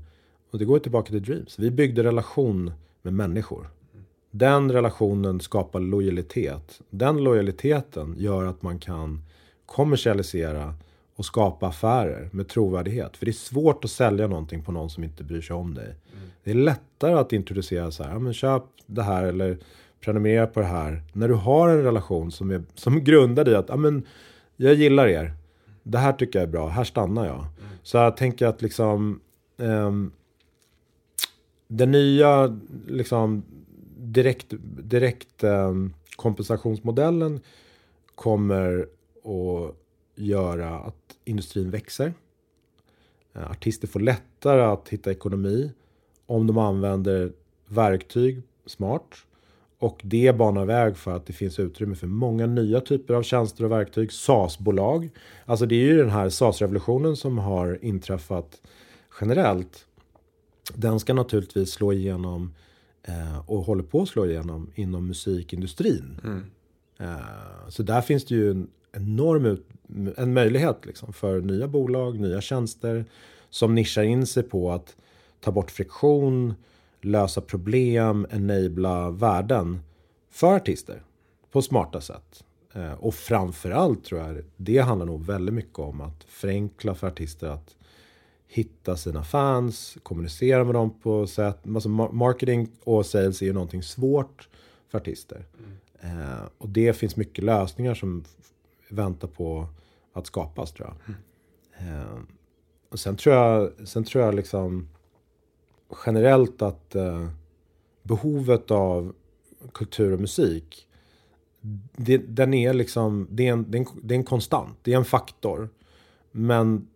och 0.51 0.59
det 0.59 0.65
går 0.65 0.79
tillbaka 0.79 1.11
till 1.11 1.23
Dreams, 1.23 1.59
vi 1.59 1.71
byggde 1.71 2.03
relation 2.03 2.71
med 3.01 3.13
människor. 3.13 3.69
Den 4.31 4.71
relationen 4.71 5.39
skapar 5.39 5.79
lojalitet. 5.79 6.81
Den 6.89 7.23
lojaliteten 7.23 8.15
gör 8.17 8.45
att 8.45 8.61
man 8.61 8.79
kan 8.79 9.23
kommersialisera 9.65 10.73
och 11.15 11.25
skapa 11.25 11.67
affärer 11.67 12.29
med 12.31 12.47
trovärdighet. 12.47 13.17
För 13.17 13.25
det 13.25 13.31
är 13.31 13.33
svårt 13.33 13.85
att 13.85 13.91
sälja 13.91 14.27
någonting 14.27 14.63
på 14.63 14.71
någon 14.71 14.89
som 14.89 15.03
inte 15.03 15.23
bryr 15.23 15.41
sig 15.41 15.55
om 15.55 15.73
dig. 15.73 15.85
Mm. 15.85 16.29
Det 16.43 16.51
är 16.51 16.55
lättare 16.55 17.13
att 17.13 17.33
introducera 17.33 17.91
så 17.91 18.03
här, 18.03 18.11
ja, 18.11 18.19
men 18.19 18.33
köp 18.33 18.63
det 18.85 19.03
här 19.03 19.23
eller 19.23 19.57
prenumerera 20.07 20.47
på 20.47 20.59
det 20.59 20.65
här. 20.65 21.03
När 21.13 21.27
du 21.27 21.33
har 21.33 21.69
en 21.69 21.83
relation 21.83 22.31
som, 22.31 22.51
är, 22.51 22.63
som 22.75 23.03
grundar 23.03 23.49
i 23.49 23.55
att, 23.55 23.69
ja, 23.69 23.75
men 23.75 24.05
jag 24.55 24.73
gillar 24.73 25.07
er. 25.07 25.33
Det 25.83 25.97
här 25.97 26.13
tycker 26.13 26.39
jag 26.39 26.47
är 26.47 26.51
bra, 26.51 26.67
här 26.67 26.83
stannar 26.83 27.25
jag. 27.25 27.39
Mm. 27.39 27.49
Så 27.83 27.97
jag 27.97 28.17
tänker 28.17 28.47
att 28.47 28.61
liksom, 28.61 29.19
ehm, 29.57 29.69
um, 29.69 30.11
den 31.67 31.91
nya 31.91 32.59
liksom, 32.87 33.43
direkt, 33.97 34.53
direkt 34.83 35.43
um, 35.43 35.93
kompensationsmodellen 36.15 37.39
kommer 38.15 38.87
att 39.23 39.75
göra 40.15 40.79
att 40.79 41.17
industrin 41.25 41.71
växer. 41.71 42.13
Eh, 43.33 43.51
artister 43.51 43.87
får 43.87 43.99
lättare 43.99 44.61
att 44.61 44.89
hitta 44.89 45.11
ekonomi 45.11 45.71
om 46.25 46.47
de 46.47 46.57
använder 46.57 47.31
verktyg 47.65 48.41
smart. 48.65 49.26
Och 49.79 50.01
det 50.03 50.37
banar 50.37 50.65
väg 50.65 50.97
för 50.97 51.15
att 51.15 51.25
det 51.25 51.33
finns 51.33 51.59
utrymme 51.59 51.95
för 51.95 52.07
många 52.07 52.45
nya 52.45 52.81
typer 52.81 53.13
av 53.13 53.23
tjänster 53.23 53.63
och 53.63 53.71
verktyg. 53.71 54.11
SAS-bolag. 54.11 55.09
Alltså 55.45 55.65
det 55.65 55.75
är 55.75 55.85
ju 55.85 55.97
den 55.97 56.09
här 56.09 56.29
SAS-revolutionen 56.29 57.15
som 57.15 57.37
har 57.37 57.79
inträffat 57.81 58.61
generellt 59.21 59.87
den 60.73 60.99
ska 60.99 61.13
naturligtvis 61.13 61.71
slå 61.71 61.93
igenom 61.93 62.53
eh, 63.03 63.49
och 63.49 63.59
håller 63.59 63.83
på 63.83 64.01
att 64.01 64.09
slå 64.09 64.25
igenom 64.25 64.71
inom 64.75 65.07
musikindustrin. 65.07 66.19
Mm. 66.23 66.43
Eh, 66.99 67.69
så 67.69 67.83
där 67.83 68.01
finns 68.01 68.25
det 68.25 68.35
ju 68.35 68.51
en 68.51 68.67
enorm 68.91 69.45
ut, 69.45 69.67
en 70.17 70.33
möjlighet 70.33 70.85
liksom, 70.85 71.13
för 71.13 71.41
nya 71.41 71.67
bolag, 71.67 72.19
nya 72.19 72.41
tjänster 72.41 73.05
som 73.49 73.75
nischar 73.75 74.03
in 74.03 74.27
sig 74.27 74.43
på 74.43 74.71
att 74.71 74.95
ta 75.39 75.51
bort 75.51 75.71
friktion, 75.71 76.53
lösa 77.01 77.41
problem, 77.41 78.27
enabla 78.31 79.09
värden 79.09 79.79
för 80.29 80.55
artister 80.55 81.03
på 81.51 81.61
smarta 81.61 82.01
sätt. 82.01 82.43
Eh, 82.73 82.93
och 82.93 83.13
framförallt 83.13 84.03
tror 84.03 84.21
jag 84.21 84.43
det 84.57 84.77
handlar 84.77 85.05
nog 85.05 85.25
väldigt 85.25 85.55
mycket 85.55 85.79
om 85.79 86.01
att 86.01 86.23
förenkla 86.23 86.95
för 86.95 87.07
artister 87.07 87.47
att 87.47 87.75
hitta 88.47 88.97
sina 88.97 89.23
fans, 89.23 89.97
kommunicera 90.03 90.63
med 90.63 90.75
dem 90.75 90.99
på 90.99 91.27
sätt. 91.27 91.59
Alltså 91.67 91.89
marketing 91.89 92.71
och 92.83 93.05
sales 93.05 93.41
är 93.41 93.45
ju 93.45 93.53
någonting 93.53 93.83
svårt 93.83 94.49
för 94.89 94.97
artister. 94.97 95.45
Mm. 95.59 96.19
Eh, 96.21 96.41
och 96.57 96.69
det 96.69 96.93
finns 96.93 97.15
mycket 97.15 97.43
lösningar 97.43 97.93
som 97.93 98.23
väntar 98.89 99.27
på 99.27 99.67
att 100.13 100.27
skapas 100.27 100.71
tror 100.73 100.87
jag. 100.87 101.15
Mm. 101.15 102.01
Eh, 102.01 102.19
och 102.89 102.99
sen 102.99 103.15
tror 103.15 103.35
jag, 103.35 103.71
sen 103.87 104.03
tror 104.03 104.23
jag 104.23 104.35
liksom 104.35 104.89
generellt 106.05 106.61
att 106.61 106.95
eh, 106.95 107.27
behovet 108.03 108.71
av 108.71 109.15
kultur 109.73 110.13
och 110.13 110.19
musik 110.19 110.87
det, 111.95 112.17
den 112.17 112.53
är 112.53 112.73
liksom, 112.73 113.27
det 113.31 113.47
är, 113.47 113.51
en, 113.51 113.71
det, 113.71 113.77
är 113.77 113.79
en, 113.79 113.87
det 114.03 114.13
är 114.13 114.17
en 114.17 114.23
konstant, 114.23 114.77
det 114.81 114.93
är 114.93 114.97
en 114.97 115.05
faktor. 115.05 115.69
Men 116.31 116.87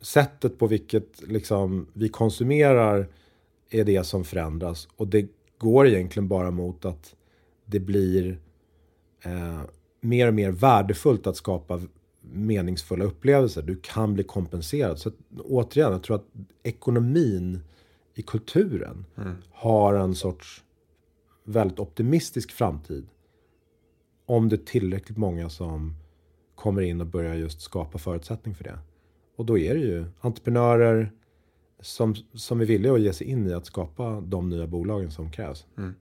sättet 0.00 0.58
på 0.58 0.66
vilket 0.66 1.22
liksom, 1.28 1.86
vi 1.92 2.08
konsumerar 2.08 3.08
är 3.70 3.84
det 3.84 4.04
som 4.04 4.24
förändras. 4.24 4.88
Och 4.96 5.08
det 5.08 5.28
går 5.58 5.86
egentligen 5.86 6.28
bara 6.28 6.50
mot 6.50 6.84
att 6.84 7.14
det 7.64 7.80
blir 7.80 8.38
eh, 9.22 9.60
mer 10.00 10.28
och 10.28 10.34
mer 10.34 10.50
värdefullt 10.50 11.26
att 11.26 11.36
skapa 11.36 11.80
meningsfulla 12.20 13.04
upplevelser. 13.04 13.62
Du 13.62 13.76
kan 13.82 14.14
bli 14.14 14.24
kompenserad. 14.24 14.98
Så 14.98 15.08
att, 15.08 15.14
återigen, 15.44 15.92
jag 15.92 16.02
tror 16.02 16.16
att 16.16 16.26
ekonomin 16.62 17.60
i 18.18 18.22
kulturen 18.22 19.04
mm. 19.16 19.36
har 19.52 19.94
en 19.94 20.14
sorts 20.14 20.64
väldigt 21.44 21.78
optimistisk 21.78 22.52
framtid. 22.52 23.06
Om 24.26 24.48
det 24.48 24.56
är 24.56 24.64
tillräckligt 24.64 25.18
många 25.18 25.48
som 25.48 25.94
kommer 26.54 26.82
in 26.82 27.00
och 27.00 27.06
börjar 27.06 27.34
just 27.34 27.60
skapa 27.60 27.98
förutsättning 27.98 28.54
för 28.54 28.64
det. 28.64 28.78
Och 29.36 29.46
då 29.46 29.58
är 29.58 29.74
det 29.74 29.80
ju 29.80 30.06
entreprenörer 30.20 31.12
som, 31.80 32.14
som 32.34 32.60
är 32.60 32.64
villiga 32.64 32.92
att 32.92 33.00
ge 33.00 33.12
sig 33.12 33.26
in 33.26 33.46
i 33.46 33.52
att 33.52 33.66
skapa 33.66 34.20
de 34.20 34.48
nya 34.48 34.66
bolagen 34.66 35.10
som 35.10 35.30
krävs. 35.30 35.66
Mm. 35.76 35.94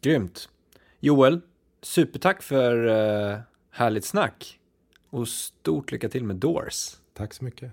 Grymt. 0.00 0.48
Joel, 1.00 1.40
supertack 1.82 2.42
för 2.42 2.86
uh, 2.86 3.38
härligt 3.70 4.04
snack. 4.04 4.60
Och 5.10 5.28
stort 5.28 5.92
lycka 5.92 6.08
till 6.08 6.24
med 6.24 6.36
Doors. 6.36 6.96
Tack 7.12 7.34
så 7.34 7.44
mycket. 7.44 7.72